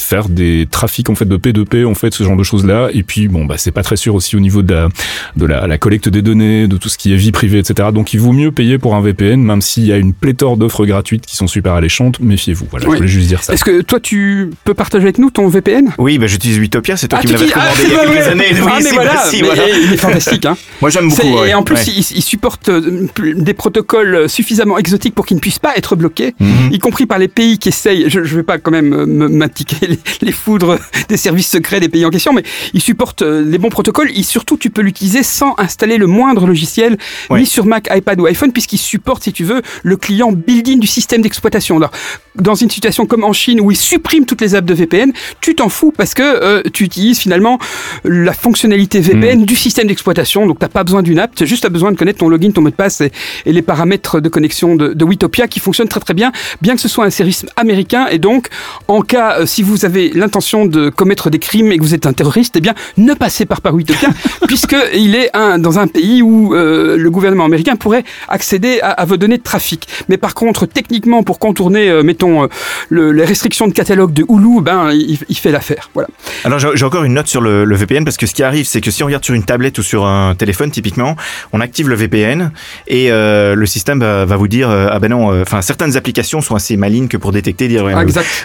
faire 0.00 0.28
des 0.28 0.66
trafics 0.70 1.10
en 1.10 1.14
fait 1.14 1.24
de 1.24 1.36
P2P, 1.36 1.84
en 1.86 1.94
fait 1.94 2.12
ce 2.14 2.24
genre 2.24 2.36
de 2.36 2.42
choses 2.42 2.64
là. 2.64 2.88
Et 2.92 3.02
puis 3.02 3.28
bon, 3.28 3.44
bah 3.44 3.56
c'est 3.58 3.70
pas 3.70 3.82
très 3.82 3.96
sûr 3.96 4.14
aussi 4.14 4.36
au 4.36 4.40
niveau 4.40 4.62
de 4.62 4.74
la, 4.74 4.88
de 5.36 5.46
la, 5.46 5.78
collecte 5.78 6.08
des 6.08 6.22
données, 6.22 6.66
de 6.68 6.76
tout 6.76 6.88
ce 6.88 6.98
qui 6.98 7.12
est 7.12 7.16
vie 7.16 7.32
privée, 7.32 7.58
etc. 7.58 7.88
Donc 7.92 8.12
il 8.12 8.20
vaut 8.20 8.32
mieux 8.32 8.52
payer 8.52 8.78
pour 8.78 8.94
un 8.94 9.00
VPN, 9.00 9.40
même 9.40 9.60
s'il 9.60 9.86
y 9.86 9.92
a 9.92 9.96
une 9.96 10.12
pléthore 10.12 10.56
d'offres 10.56 10.86
gratuites 10.86 11.26
qui 11.26 11.36
sont 11.36 11.46
super 11.46 11.74
alléchantes. 11.74 12.20
Méfiez-vous. 12.20 12.66
Voilà, 12.70 12.86
je 12.86 12.96
voulais 12.96 13.08
juste 13.08 13.28
dire 13.28 13.42
ça. 13.42 13.52
Est-ce 13.52 13.64
que 13.64 13.82
toi 13.82 14.00
tu 14.00 14.50
peux 14.64 14.74
partager 14.74 15.04
avec 15.04 15.18
nous 15.18 15.30
ton 15.30 15.48
VPN 15.48 15.90
Oui, 15.98 16.18
bah 16.18 16.26
j'utilise 16.26 16.58
Utopia, 16.58 16.96
c'est 16.96 17.08
toi 17.08 17.18
ah, 17.20 17.26
qui 17.26 17.32
me 17.32 17.38
l'avais 17.38 17.46
recommandé 17.46 17.82
il 17.84 17.92
y 17.92 17.94
a 17.94 18.06
quelques 18.06 18.28
années. 18.28 18.44
Ah, 18.62 18.78
mais 18.82 18.90
voilà, 18.90 19.68
il 19.68 19.92
est 19.92 19.96
fantastique. 19.96 20.46
Hein. 20.46 20.56
Moi 20.80 20.90
j'aime 20.90 21.08
beaucoup. 21.08 21.44
Et 21.44 21.54
en 21.54 21.62
plus, 21.62 21.86
il, 21.88 22.22
supporte 22.22 22.68
euh, 22.68 23.08
des 23.18 23.54
protocoles 23.54 24.28
suffisamment 24.28 24.78
exotiques 24.78 24.99
pour 25.08 25.24
qu'ils 25.24 25.36
ne 25.36 25.40
puissent 25.40 25.58
pas 25.58 25.74
être 25.76 25.96
bloqués, 25.96 26.34
mhm. 26.38 26.72
y 26.72 26.78
compris 26.78 27.06
par 27.06 27.18
les 27.18 27.28
pays 27.28 27.58
qui 27.58 27.70
essayent. 27.70 28.04
Je, 28.08 28.24
je 28.24 28.36
vais 28.36 28.42
pas 28.42 28.58
quand 28.58 28.70
même 28.70 28.92
euh, 28.92 29.06
m'indiquer 29.06 29.86
les, 29.86 29.98
les, 30.20 30.32
foudres 30.32 30.78
des 31.08 31.16
services 31.16 31.48
secrets 31.48 31.80
des 31.80 31.88
pays 31.88 32.04
en 32.04 32.10
question, 32.10 32.32
mais 32.32 32.42
il 32.74 32.82
supporte 32.82 33.22
euh, 33.22 33.42
les 33.42 33.58
bons 33.58 33.70
protocoles 33.70 34.10
et 34.14 34.22
surtout 34.22 34.58
tu 34.58 34.70
peux 34.70 34.82
l'utiliser 34.82 35.22
sans 35.22 35.54
installer 35.58 35.96
le 35.96 36.06
moindre 36.06 36.46
logiciel, 36.46 36.98
ni 37.30 37.46
sur 37.46 37.64
Mac, 37.64 37.88
iPad 37.94 38.20
ou 38.20 38.26
iPhone, 38.26 38.52
puisqu'il 38.52 38.78
supporte, 38.78 39.24
si 39.24 39.32
tu 39.32 39.44
veux, 39.44 39.62
le 39.82 39.96
client 39.96 40.32
built-in 40.32 40.76
du 40.76 40.86
système 40.86 41.22
d'exploitation. 41.22 41.76
Alors, 41.76 41.92
dans 42.36 42.54
une 42.54 42.70
situation 42.70 43.06
comme 43.06 43.24
en 43.24 43.32
Chine 43.32 43.60
où 43.60 43.70
il 43.70 43.76
supprime 43.76 44.26
toutes 44.26 44.40
les 44.40 44.54
apps 44.54 44.66
de 44.66 44.74
VPN, 44.74 45.12
tu 45.40 45.54
t'en 45.54 45.68
fous 45.68 45.92
parce 45.96 46.14
que 46.14 46.22
euh, 46.22 46.62
tu 46.72 46.84
utilises 46.84 47.18
finalement 47.18 47.58
la 48.04 48.32
fonctionnalité 48.32 49.00
VPN 49.00 49.42
hmm. 49.42 49.46
du 49.46 49.56
système 49.56 49.86
d'exploitation. 49.86 50.46
Donc, 50.46 50.58
tu 50.58 50.64
n'as 50.64 50.68
pas 50.68 50.84
besoin 50.84 51.02
d'une 51.02 51.18
app, 51.18 51.34
tu 51.34 51.44
as 51.44 51.46
juste 51.46 51.68
besoin 51.68 51.92
de 51.92 51.96
connaître 51.96 52.18
ton 52.18 52.28
login, 52.28 52.50
ton 52.50 52.62
mot 52.62 52.70
de 52.70 52.74
passe 52.74 53.00
et, 53.00 53.12
les 53.46 53.62
paramètres 53.62 54.20
de 54.20 54.28
connexion 54.28 54.76
de, 54.76 54.89
de 54.94 55.04
Witopia 55.04 55.48
qui 55.48 55.60
fonctionnent 55.60 55.88
très 55.88 56.00
très 56.00 56.14
bien, 56.14 56.32
bien 56.60 56.74
que 56.74 56.80
ce 56.80 56.88
soit 56.88 57.04
un 57.04 57.10
service 57.10 57.46
américain. 57.56 58.06
Et 58.10 58.18
donc, 58.18 58.48
en 58.88 59.02
cas, 59.02 59.40
euh, 59.40 59.46
si 59.46 59.62
vous 59.62 59.84
avez 59.84 60.10
l'intention 60.10 60.66
de 60.66 60.88
commettre 60.88 61.30
des 61.30 61.38
crimes 61.38 61.72
et 61.72 61.78
que 61.78 61.82
vous 61.82 61.94
êtes 61.94 62.06
un 62.06 62.12
terroriste, 62.12 62.54
eh 62.56 62.60
bien, 62.60 62.74
ne 62.96 63.14
passez 63.14 63.46
par 63.46 63.60
Parouitopia, 63.60 64.08
puisqu'il 64.46 65.14
est 65.14 65.30
un, 65.34 65.58
dans 65.58 65.78
un 65.78 65.86
pays 65.86 66.22
où 66.22 66.54
euh, 66.54 66.96
le 66.96 67.10
gouvernement 67.10 67.44
américain 67.44 67.76
pourrait 67.76 68.04
accéder 68.28 68.80
à, 68.82 69.04
vos 69.04 69.16
données 69.16 69.38
de 69.38 69.42
trafic. 69.42 69.86
Mais 70.08 70.16
par 70.16 70.34
contre, 70.34 70.66
techniquement, 70.66 71.22
pour 71.22 71.38
contourner, 71.38 71.88
euh, 71.88 72.02
mettons, 72.02 72.44
euh, 72.44 73.12
les 73.12 73.24
restrictions 73.24 73.68
de 73.68 73.72
catalogue 73.72 74.12
de 74.12 74.24
Hulu, 74.28 74.60
ben, 74.62 74.90
il, 74.92 75.36
fait 75.36 75.52
l'affaire. 75.52 75.90
Voilà. 75.94 76.08
Alors, 76.44 76.58
j'ai 76.58 76.84
encore 76.84 77.04
une 77.04 77.14
note 77.14 77.26
sur 77.26 77.40
le, 77.40 77.64
VPN, 77.74 78.04
parce 78.04 78.16
que 78.16 78.26
ce 78.26 78.34
qui 78.34 78.42
arrive, 78.42 78.66
c'est 78.66 78.80
que 78.80 78.90
si 78.90 79.02
on 79.02 79.06
regarde 79.06 79.24
sur 79.24 79.34
une 79.34 79.44
tablette 79.44 79.78
ou 79.78 79.82
sur 79.82 80.04
un 80.06 80.34
téléphone, 80.34 80.70
typiquement, 80.70 81.16
on 81.52 81.60
active 81.60 81.88
le 81.88 81.94
VPN 81.94 82.52
et 82.88 83.08
le 83.10 83.66
système 83.66 84.00
va, 84.00 84.36
vous 84.36 84.48
dire, 84.48 84.68
ah 84.90 84.98
ben 84.98 85.08
non, 85.08 85.40
enfin, 85.42 85.62
certaines 85.62 85.96
applications 85.96 86.40
sont 86.40 86.54
assez 86.54 86.76
malignes 86.76 87.08
que 87.08 87.16
pour 87.16 87.32
détecter, 87.32 87.68
dire, 87.68 87.86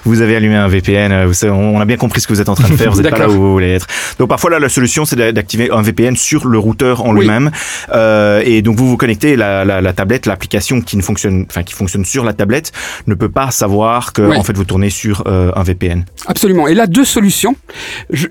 vous 0.03 0.21
avez 0.21 0.35
allumé 0.35 0.55
un 0.55 0.67
VPN, 0.67 1.25
vous 1.25 1.45
on 1.47 1.79
a 1.79 1.85
bien 1.85 1.97
compris 1.97 2.21
ce 2.21 2.27
que 2.27 2.33
vous 2.33 2.41
êtes 2.41 2.49
en 2.49 2.55
train 2.55 2.69
de 2.69 2.75
faire, 2.77 2.91
vous 2.91 3.01
n'êtes 3.01 3.11
pas 3.11 3.19
là 3.19 3.29
où 3.29 3.33
vous 3.33 3.51
voulez 3.51 3.71
être. 3.71 3.87
Donc 4.19 4.29
parfois 4.29 4.49
là, 4.49 4.59
la 4.59 4.69
solution, 4.69 5.05
c'est 5.05 5.15
d'activer 5.15 5.69
un 5.71 5.81
VPN 5.81 6.15
sur 6.15 6.47
le 6.47 6.57
routeur 6.57 7.05
en 7.05 7.13
lui-même. 7.13 7.51
Euh, 7.93 8.41
et 8.45 8.61
donc 8.61 8.77
vous 8.77 8.87
vous 8.87 8.97
connectez, 8.97 9.35
la, 9.35 9.65
la, 9.65 9.81
la 9.81 9.93
tablette, 9.93 10.25
l'application 10.25 10.81
qui 10.81 10.97
ne 10.97 11.01
fonctionne, 11.01 11.45
enfin 11.49 11.63
qui 11.63 11.73
fonctionne 11.73 12.05
sur 12.05 12.23
la 12.23 12.33
tablette, 12.33 12.71
ne 13.07 13.15
peut 13.15 13.29
pas 13.29 13.51
savoir 13.51 14.13
que 14.13 14.21
en 14.21 14.43
fait 14.43 14.55
vous 14.55 14.65
tournez 14.65 14.89
sur 14.89 15.23
euh, 15.27 15.51
un 15.55 15.63
VPN. 15.63 16.05
Absolument. 16.27 16.67
Et 16.67 16.73
là, 16.73 16.87
deux 16.87 17.05
solutions. 17.05 17.55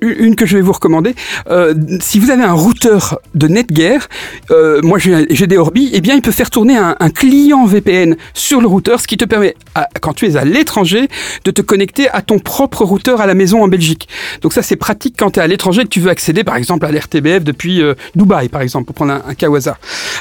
une 0.00 0.36
que 0.36 0.46
je 0.46 0.56
vais 0.56 0.62
vous 0.62 0.72
recommander. 0.72 1.14
Euh, 1.48 1.74
si 2.00 2.18
vous 2.18 2.30
avez 2.30 2.42
un 2.42 2.52
routeur 2.52 3.18
de 3.34 3.48
Netgear, 3.48 4.08
euh, 4.50 4.80
moi 4.82 4.98
j'ai 4.98 5.46
des 5.46 5.56
Orbi, 5.56 5.90
eh 5.92 6.00
bien 6.00 6.14
il 6.14 6.22
peut 6.22 6.32
faire 6.32 6.50
tourner 6.50 6.76
un, 6.76 6.96
un 6.98 7.10
client 7.10 7.64
VPN 7.66 7.93
Sur 8.34 8.60
le 8.60 8.66
routeur, 8.66 9.00
ce 9.00 9.06
qui 9.06 9.16
te 9.16 9.24
permet, 9.24 9.54
quand 10.00 10.14
tu 10.14 10.26
es 10.26 10.36
à 10.36 10.44
l'étranger, 10.44 11.08
de 11.44 11.50
te 11.50 11.62
connecter 11.62 12.08
à 12.10 12.22
ton 12.22 12.38
propre 12.38 12.84
routeur 12.84 13.20
à 13.20 13.26
la 13.26 13.34
maison 13.34 13.62
en 13.62 13.68
Belgique. 13.68 14.08
Donc 14.42 14.52
ça, 14.52 14.62
c'est 14.62 14.76
pratique 14.76 15.14
quand 15.18 15.32
tu 15.32 15.40
es 15.40 15.42
à 15.42 15.46
l'étranger 15.46 15.82
et 15.82 15.84
que 15.84 15.90
tu 15.90 16.00
veux 16.00 16.10
accéder, 16.10 16.44
par 16.44 16.56
exemple, 16.56 16.86
à 16.86 16.92
l'RTBF 16.92 17.44
depuis 17.44 17.82
euh, 17.82 17.94
Dubaï, 18.14 18.48
par 18.48 18.62
exemple, 18.62 18.86
pour 18.86 18.94
prendre 18.94 19.12
un, 19.12 19.22
un 19.26 19.34
cas 19.34 19.48
au 19.48 19.54
hasard. 19.54 19.78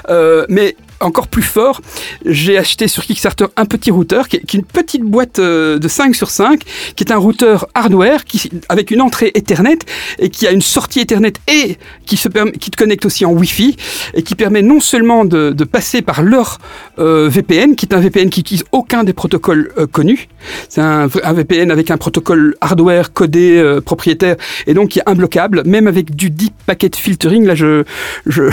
Euh, 0.09 0.45
mais 0.49 0.75
encore 0.99 1.27
plus 1.27 1.41
fort, 1.43 1.81
j'ai 2.25 2.57
acheté 2.57 2.87
sur 2.87 3.03
Kickstarter 3.03 3.45
un 3.57 3.65
petit 3.65 3.91
routeur 3.91 4.27
qui 4.27 4.37
est, 4.37 4.53
une 4.53 4.63
petite 4.63 5.03
boîte 5.03 5.39
euh, 5.39 5.79
de 5.79 5.87
5 5.87 6.15
sur 6.15 6.29
5 6.29 6.61
qui 6.95 7.03
est 7.03 7.11
un 7.11 7.17
routeur 7.17 7.67
hardware 7.73 8.25
qui, 8.25 8.49
avec 8.69 8.91
une 8.91 9.01
entrée 9.01 9.31
Ethernet 9.35 9.79
et 10.19 10.29
qui 10.29 10.47
a 10.47 10.51
une 10.51 10.61
sortie 10.61 11.01
Ethernet 11.01 11.33
et 11.47 11.77
qui, 12.05 12.17
se 12.17 12.27
qui 12.57 12.71
te 12.71 12.77
connecte 12.77 13.05
aussi 13.05 13.25
en 13.25 13.31
Wi-Fi 13.31 13.75
et 14.13 14.23
qui 14.23 14.35
permet 14.35 14.61
non 14.61 14.79
seulement 14.79 15.25
de, 15.25 15.51
passer 15.63 16.01
par 16.01 16.21
leur 16.23 16.59
euh, 16.99 17.29
VPN, 17.29 17.75
qui 17.75 17.85
est 17.85 17.93
un 17.93 17.99
VPN 17.99 18.29
qui 18.29 18.41
utilise 18.41 18.63
aucun 18.71 19.03
des 19.03 19.13
protocoles 19.13 19.71
euh, 19.77 19.87
connus. 19.87 20.27
C'est 20.69 20.81
un, 20.81 21.07
VPN 21.07 21.71
avec 21.71 21.89
un 21.89 21.97
protocole 21.97 22.55
hardware 22.61 23.13
codé 23.13 23.79
propriétaire 23.85 24.35
et 24.67 24.73
donc 24.73 24.89
qui 24.89 24.99
est 24.99 25.03
imbloquable, 25.09 25.63
même 25.65 25.87
avec 25.87 26.15
du 26.15 26.29
deep 26.29 26.53
packet 26.65 26.95
filtering. 26.95 27.45
Là, 27.45 27.55
je- 27.55 27.83
je- 28.25 28.51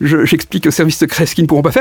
j'explique 0.24 0.66
aux 0.66 0.70
services 0.70 0.98
secrets 0.98 1.26
ce 1.26 1.34
qu'ils 1.34 1.44
ne 1.44 1.48
pourront 1.48 1.62
pas 1.62 1.72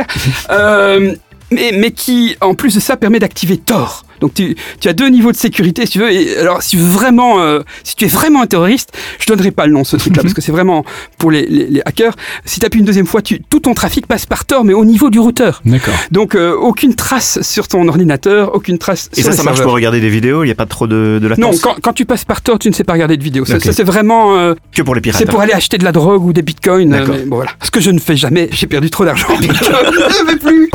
Euh, 0.49 1.15
mais, 1.51 1.71
mais 1.73 1.91
qui, 1.91 2.35
en 2.41 2.55
plus 2.55 2.75
de 2.75 2.79
ça, 2.79 2.97
permet 2.97 3.19
d'activer 3.19 3.57
Tor. 3.57 4.05
Donc 4.23 4.33
tu, 4.33 4.55
tu 4.79 4.87
as 4.87 4.93
deux 4.93 5.09
niveaux 5.09 5.33
de 5.33 5.37
sécurité, 5.37 5.85
si 5.85 5.91
tu 5.93 5.99
veux. 5.99 6.09
Et 6.11 6.37
alors, 6.37 6.61
si, 6.63 6.77
vraiment, 6.77 7.41
euh, 7.41 7.59
si 7.83 7.95
tu 7.97 8.05
es 8.05 8.07
vraiment 8.07 8.41
un 8.41 8.47
terroriste, 8.47 8.97
je 9.19 9.25
donnerai 9.27 9.51
pas 9.51 9.65
le 9.67 9.73
nom 9.73 9.81
de 9.81 9.85
ce 9.85 9.97
truc-là, 9.97 10.21
parce 10.21 10.33
que 10.33 10.39
c'est 10.41 10.53
vraiment 10.53 10.85
pour 11.17 11.29
les, 11.29 11.45
les, 11.45 11.67
les 11.67 11.81
hackers. 11.85 12.15
Si 12.45 12.61
tu 12.61 12.65
appuies 12.65 12.79
une 12.79 12.85
deuxième 12.85 13.05
fois, 13.05 13.21
tu, 13.21 13.41
tout 13.49 13.59
ton 13.59 13.73
trafic 13.73 14.07
passe 14.07 14.25
par 14.25 14.45
Tor, 14.45 14.63
mais 14.63 14.73
au 14.73 14.85
niveau 14.85 15.09
du 15.09 15.19
routeur. 15.19 15.61
D'accord. 15.65 15.93
Donc 16.11 16.35
euh, 16.35 16.55
aucune 16.55 16.95
trace 16.95 17.41
sur 17.41 17.67
ton 17.67 17.85
ordinateur, 17.89 18.55
aucune 18.55 18.77
trace 18.77 19.09
Et 19.11 19.17
sur 19.17 19.25
ça, 19.25 19.31
les 19.31 19.35
ça 19.37 19.43
marche 19.43 19.57
serveurs. 19.57 19.67
pour 19.71 19.75
regarder 19.75 19.99
des 19.99 20.09
vidéos, 20.09 20.43
il 20.43 20.47
n'y 20.47 20.51
a 20.53 20.55
pas 20.55 20.65
trop 20.67 20.87
de, 20.87 21.19
de 21.21 21.27
Non, 21.37 21.47
latence 21.47 21.59
quand, 21.59 21.75
quand 21.81 21.91
tu 21.93 22.05
passes 22.05 22.23
par 22.23 22.41
Tor, 22.41 22.59
tu 22.59 22.69
ne 22.69 22.73
sais 22.73 22.85
pas 22.85 22.93
regarder 22.93 23.17
de 23.17 23.23
vidéos. 23.23 23.43
Ça, 23.43 23.55
Ok. 23.57 23.63
ça, 23.63 23.73
c'est 23.73 23.83
vraiment... 23.83 24.37
euh, 24.37 24.53
Que 24.73 24.81
pour 24.83 24.95
les 24.95 25.01
pirates. 25.01 25.19
c'est 25.19 25.29
pour 25.29 25.41
aller 25.41 25.51
acheter 25.53 25.77
de 25.77 25.83
la 25.83 25.91
drogue 25.91 26.23
ou 26.25 26.31
des 26.31 26.41
bitcoins. 26.43 26.93
euh, 26.93 26.99
D'accord. 26.99 27.15
mais 27.17 27.25
bon, 27.25 27.35
voilà. 27.35 27.51
Ce 27.61 27.71
que 27.71 27.81
je 27.81 27.91
ne 27.91 27.99
fais 27.99 28.15
jamais, 28.15 28.47
j'ai 28.51 28.67
perdu 28.67 28.89
trop 28.89 29.03
d'argent. 29.03 29.27
je 29.41 30.23
ne 30.23 30.27
vais 30.31 30.37
plus. 30.37 30.69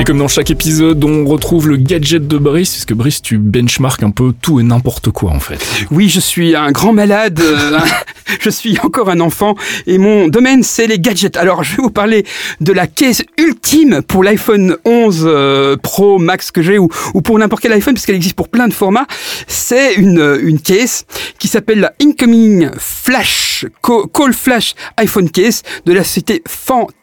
Et 0.00 0.04
comme 0.04 0.16
dans 0.16 0.28
chaque 0.28 0.50
épisode, 0.50 1.04
on 1.04 1.26
retrouve 1.26 1.68
le 1.68 1.76
gadget 1.76 2.26
de 2.26 2.38
Brice, 2.38 2.70
puisque 2.70 2.94
Brice, 2.94 3.20
tu 3.20 3.36
benchmarks 3.36 4.02
un 4.02 4.10
peu 4.10 4.32
tout 4.32 4.58
et 4.58 4.62
n'importe 4.62 5.10
quoi 5.10 5.30
en 5.30 5.40
fait. 5.40 5.60
Oui, 5.90 6.08
je 6.08 6.20
suis 6.20 6.56
un 6.56 6.70
grand 6.72 6.94
malade. 6.94 7.38
euh, 7.38 7.78
je 8.40 8.48
suis 8.48 8.78
encore 8.82 9.10
un 9.10 9.20
enfant 9.20 9.56
et 9.86 9.98
mon 9.98 10.28
domaine 10.28 10.62
c'est 10.62 10.86
les 10.86 10.98
gadgets. 10.98 11.36
Alors, 11.36 11.64
je 11.64 11.76
vais 11.76 11.82
vous 11.82 11.90
parler 11.90 12.24
de 12.62 12.72
la 12.72 12.86
caisse 12.86 13.22
ultime 13.36 14.00
pour 14.00 14.24
l'iPhone 14.24 14.78
11 14.86 15.24
euh, 15.26 15.76
Pro 15.76 16.18
Max 16.18 16.50
que 16.50 16.62
j'ai 16.62 16.78
ou, 16.78 16.88
ou 17.12 17.20
pour 17.20 17.38
n'importe 17.38 17.60
quel 17.60 17.72
iPhone 17.74 17.92
puisqu'elle 17.92 18.16
existe 18.16 18.36
pour 18.36 18.48
plein 18.48 18.68
de 18.68 18.72
formats. 18.72 19.06
C'est 19.48 19.96
une 19.96 20.38
une 20.42 20.60
caisse 20.60 21.04
qui 21.38 21.46
s'appelle 21.46 21.80
la 21.80 21.92
Incoming 22.02 22.70
Flash 22.78 23.66
Call 23.82 24.32
Flash 24.32 24.74
iPhone 24.96 25.28
Case 25.28 25.62
de 25.84 25.92
la 25.92 26.04
société 26.04 26.42
Fantasy 26.48 26.99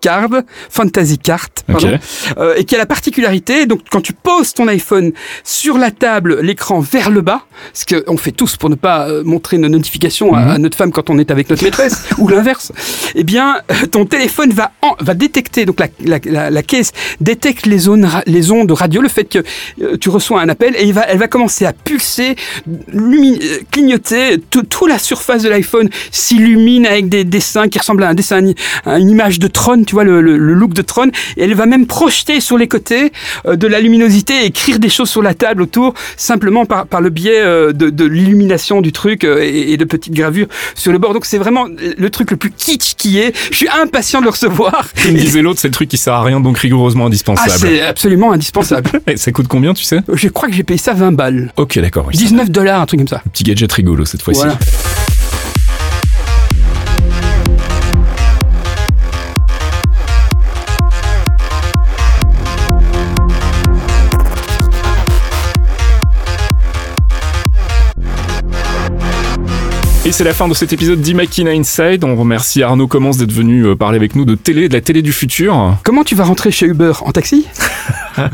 Card, 0.00 0.30
Fantasy 0.70 1.18
Card, 1.18 1.48
pardon, 1.66 1.88
euh, 2.38 2.54
et 2.56 2.64
qui 2.64 2.74
a 2.74 2.78
la 2.78 2.86
particularité, 2.86 3.66
donc 3.66 3.80
quand 3.90 4.00
tu 4.00 4.12
poses 4.12 4.54
ton 4.54 4.66
iPhone 4.68 5.12
sur 5.44 5.78
la 5.78 5.90
table, 5.90 6.40
l'écran 6.40 6.80
vers 6.80 7.10
le 7.10 7.20
bas, 7.20 7.42
ce 7.72 7.84
qu'on 7.84 8.16
fait 8.16 8.32
tous 8.32 8.56
pour 8.56 8.70
ne 8.70 8.74
pas 8.74 9.08
euh, 9.08 9.22
montrer 9.24 9.58
nos 9.58 9.68
notifications 9.68 10.34
à, 10.34 10.40
à 10.54 10.58
notre 10.58 10.76
femme 10.76 10.92
quand 10.92 11.10
on 11.10 11.18
est 11.18 11.30
avec 11.30 11.48
notre 11.50 11.62
maîtresse, 11.62 12.04
ou 12.18 12.28
l'inverse, 12.28 12.72
eh 13.14 13.24
bien, 13.24 13.56
euh, 13.70 13.86
ton 13.86 14.04
téléphone 14.06 14.50
va, 14.50 14.72
en- 14.82 14.96
va 15.00 15.14
détecter, 15.14 15.64
donc 15.66 15.80
la, 15.80 15.88
la, 16.04 16.18
la, 16.24 16.50
la 16.50 16.62
caisse 16.62 16.92
détecte 17.20 17.66
les, 17.66 17.78
zones, 17.78 18.08
les 18.26 18.50
ondes 18.50 18.70
radio, 18.72 19.00
le 19.02 19.08
fait 19.08 19.24
que 19.24 19.38
euh, 19.82 19.96
tu 19.98 20.08
reçois 20.08 20.40
un 20.40 20.48
appel, 20.48 20.74
et 20.76 20.84
il 20.84 20.92
va, 20.92 21.02
elle 21.02 21.18
va 21.18 21.28
commencer 21.28 21.66
à 21.66 21.72
pulser, 21.72 22.36
clignoter, 23.70 24.38
tout- 24.50 24.62
toute 24.62 24.88
la 24.88 24.98
surface 24.98 25.42
de 25.42 25.48
l'iPhone 25.48 25.88
s'illumine 26.10 26.86
avec 26.86 27.08
des 27.08 27.24
dessins 27.24 27.68
qui 27.68 27.78
ressemblent 27.78 28.02
à 28.04 28.08
un 28.08 28.14
dessin, 28.14 28.42
à 28.84 28.98
une 28.98 29.10
image 29.10 29.19
de 29.28 29.46
Tron, 29.46 29.84
tu 29.84 29.94
vois, 29.94 30.04
le, 30.04 30.20
le, 30.20 30.36
le 30.36 30.54
look 30.54 30.72
de 30.72 30.82
Tron, 30.82 31.10
et 31.36 31.44
elle 31.44 31.54
va 31.54 31.66
même 31.66 31.86
projeter 31.86 32.40
sur 32.40 32.56
les 32.58 32.68
côtés 32.68 33.12
euh, 33.46 33.56
de 33.56 33.66
la 33.66 33.80
luminosité 33.80 34.42
et 34.42 34.46
écrire 34.46 34.78
des 34.78 34.88
choses 34.88 35.10
sur 35.10 35.22
la 35.22 35.34
table 35.34 35.62
autour, 35.62 35.94
simplement 36.16 36.64
par, 36.66 36.86
par 36.86 37.00
le 37.00 37.10
biais 37.10 37.40
euh, 37.40 37.72
de, 37.72 37.90
de 37.90 38.04
l'illumination 38.04 38.80
du 38.80 38.92
truc 38.92 39.24
euh, 39.24 39.40
et, 39.42 39.72
et 39.72 39.76
de 39.76 39.84
petites 39.84 40.14
gravures 40.14 40.46
sur 40.74 40.92
le 40.92 40.98
bord. 40.98 41.12
Donc 41.14 41.24
c'est 41.26 41.38
vraiment 41.38 41.66
le 41.66 42.10
truc 42.10 42.30
le 42.30 42.36
plus 42.36 42.50
kitsch 42.50 42.94
qui 42.96 43.18
est. 43.18 43.36
Je 43.50 43.56
suis 43.56 43.68
impatient 43.68 44.20
de 44.20 44.24
le 44.24 44.30
recevoir. 44.30 44.88
Comme 45.02 45.14
disait 45.14 45.42
l'autre, 45.42 45.60
c'est 45.60 45.68
le 45.68 45.72
truc 45.74 45.88
qui 45.88 45.98
sert 45.98 46.14
à 46.14 46.22
rien, 46.22 46.40
donc 46.40 46.58
rigoureusement 46.58 47.04
Ah, 47.04 47.08
indispensable. 47.08 47.50
c'est 47.58 47.80
absolument 47.82 48.32
indispensable. 48.32 48.90
Et 49.06 49.16
ça 49.16 49.32
coûte 49.32 49.48
combien, 49.48 49.74
tu 49.74 49.84
sais? 49.84 50.00
Je 50.12 50.28
crois 50.28 50.48
que 50.48 50.54
j'ai 50.54 50.62
payé 50.64 50.78
ça 50.78 50.92
20 50.94 51.12
balles. 51.12 51.52
Ok, 51.56 51.78
d'accord. 51.78 52.06
oui, 52.08 52.16
ça 52.16 52.22
19 52.22 52.50
dollars, 52.50 52.80
un 52.80 52.86
truc 52.86 53.00
comme 53.00 53.08
ça. 53.08 53.22
Petit 53.32 53.44
gadget 53.44 53.70
rigolo 53.72 54.04
cette 54.04 54.22
fois-ci. 54.22 54.40
Voilà. 54.40 54.58
Et 70.06 70.12
c'est 70.12 70.24
la 70.24 70.32
fin 70.32 70.48
de 70.48 70.54
cet 70.54 70.72
épisode 70.72 71.02
d'Imakina 71.02 71.50
Inside. 71.50 72.04
On 72.04 72.16
remercie 72.16 72.62
Arnaud 72.62 72.88
Commence 72.88 73.18
d'être 73.18 73.32
venu 73.32 73.66
euh, 73.66 73.76
parler 73.76 73.96
avec 73.96 74.16
nous 74.16 74.24
de 74.24 74.34
télé, 74.34 74.70
de 74.70 74.72
la 74.72 74.80
télé 74.80 75.02
du 75.02 75.12
futur. 75.12 75.76
Comment 75.84 76.04
tu 76.04 76.14
vas 76.14 76.24
rentrer 76.24 76.50
chez 76.50 76.64
Uber? 76.66 76.92
En 77.02 77.12
taxi? 77.12 77.46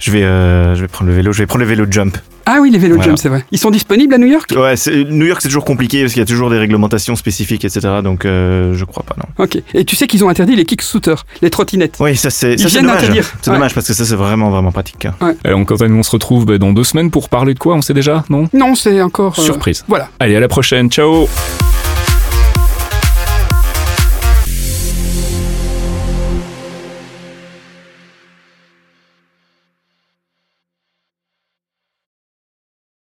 Je 0.00 0.10
vais, 0.10 0.24
euh, 0.24 0.74
je 0.74 0.82
vais 0.82 0.88
prendre 0.88 1.10
le 1.10 1.16
vélo, 1.16 1.32
je 1.32 1.38
vais 1.38 1.46
prendre 1.46 1.62
le 1.62 1.68
vélo 1.68 1.86
jump. 1.90 2.18
Ah 2.46 2.58
oui, 2.60 2.70
les 2.70 2.78
vélos 2.78 2.96
Voilà. 2.96 3.10
jump, 3.10 3.18
c'est 3.18 3.28
vrai. 3.28 3.44
Ils 3.52 3.58
sont 3.58 3.70
disponibles 3.70 4.14
à 4.14 4.18
New 4.18 4.26
York? 4.26 4.52
Ouais, 4.56 4.76
c'est- 4.76 5.04
New 5.04 5.26
York 5.26 5.40
c'est 5.42 5.48
toujours 5.48 5.64
compliqué 5.64 6.00
parce 6.02 6.12
qu'il 6.12 6.20
y 6.20 6.22
a 6.22 6.26
toujours 6.26 6.50
des 6.50 6.58
réglementations 6.58 7.16
spécifiques, 7.16 7.64
etc. 7.64 7.80
Donc 8.02 8.24
euh, 8.24 8.74
je 8.74 8.84
crois 8.84 9.02
pas, 9.02 9.16
non. 9.18 9.44
Ok. 9.44 9.58
Et 9.74 9.84
tu 9.84 9.96
sais 9.96 10.06
qu'ils 10.06 10.24
ont 10.24 10.28
interdit 10.28 10.54
les 10.56 10.64
kick-scooters, 10.64 11.24
les 11.42 11.50
trottinettes. 11.50 11.96
Oui, 12.00 12.16
ça 12.16 12.30
c'est 12.30 12.54
Ils 12.54 12.66
viennent 12.66 12.82
dommage. 12.84 13.00
d'interdire. 13.00 13.24
C'est 13.40 13.50
Ouais. 13.50 13.56
dommage 13.56 13.74
parce 13.74 13.86
que 13.86 13.92
ça 13.94 14.04
c'est 14.04 14.14
vraiment 14.16 14.50
vraiment 14.50 14.72
pratique. 14.72 15.06
Et 15.44 15.52
on, 15.52 15.64
quant 15.64 15.76
à 15.76 15.88
nous, 15.88 15.96
on 15.96 16.02
se 16.02 16.10
retrouve 16.10 16.44
bah, 16.46 16.58
dans 16.58 16.72
deux 16.72 16.84
semaines 16.84 17.10
pour 17.10 17.28
parler 17.28 17.54
de 17.54 17.58
quoi? 17.58 17.74
On 17.74 17.82
sait 17.82 17.94
déjà? 17.94 18.24
Non? 18.28 18.48
Non, 18.52 18.74
c'est 18.74 19.00
encore... 19.02 19.34
euh, 19.38 19.42
Surprise. 19.42 19.84
Voilà. 19.88 20.08
Allez, 20.20 20.36
à 20.36 20.40
la 20.40 20.48
prochaine. 20.48 20.90
Ciao 20.90 21.26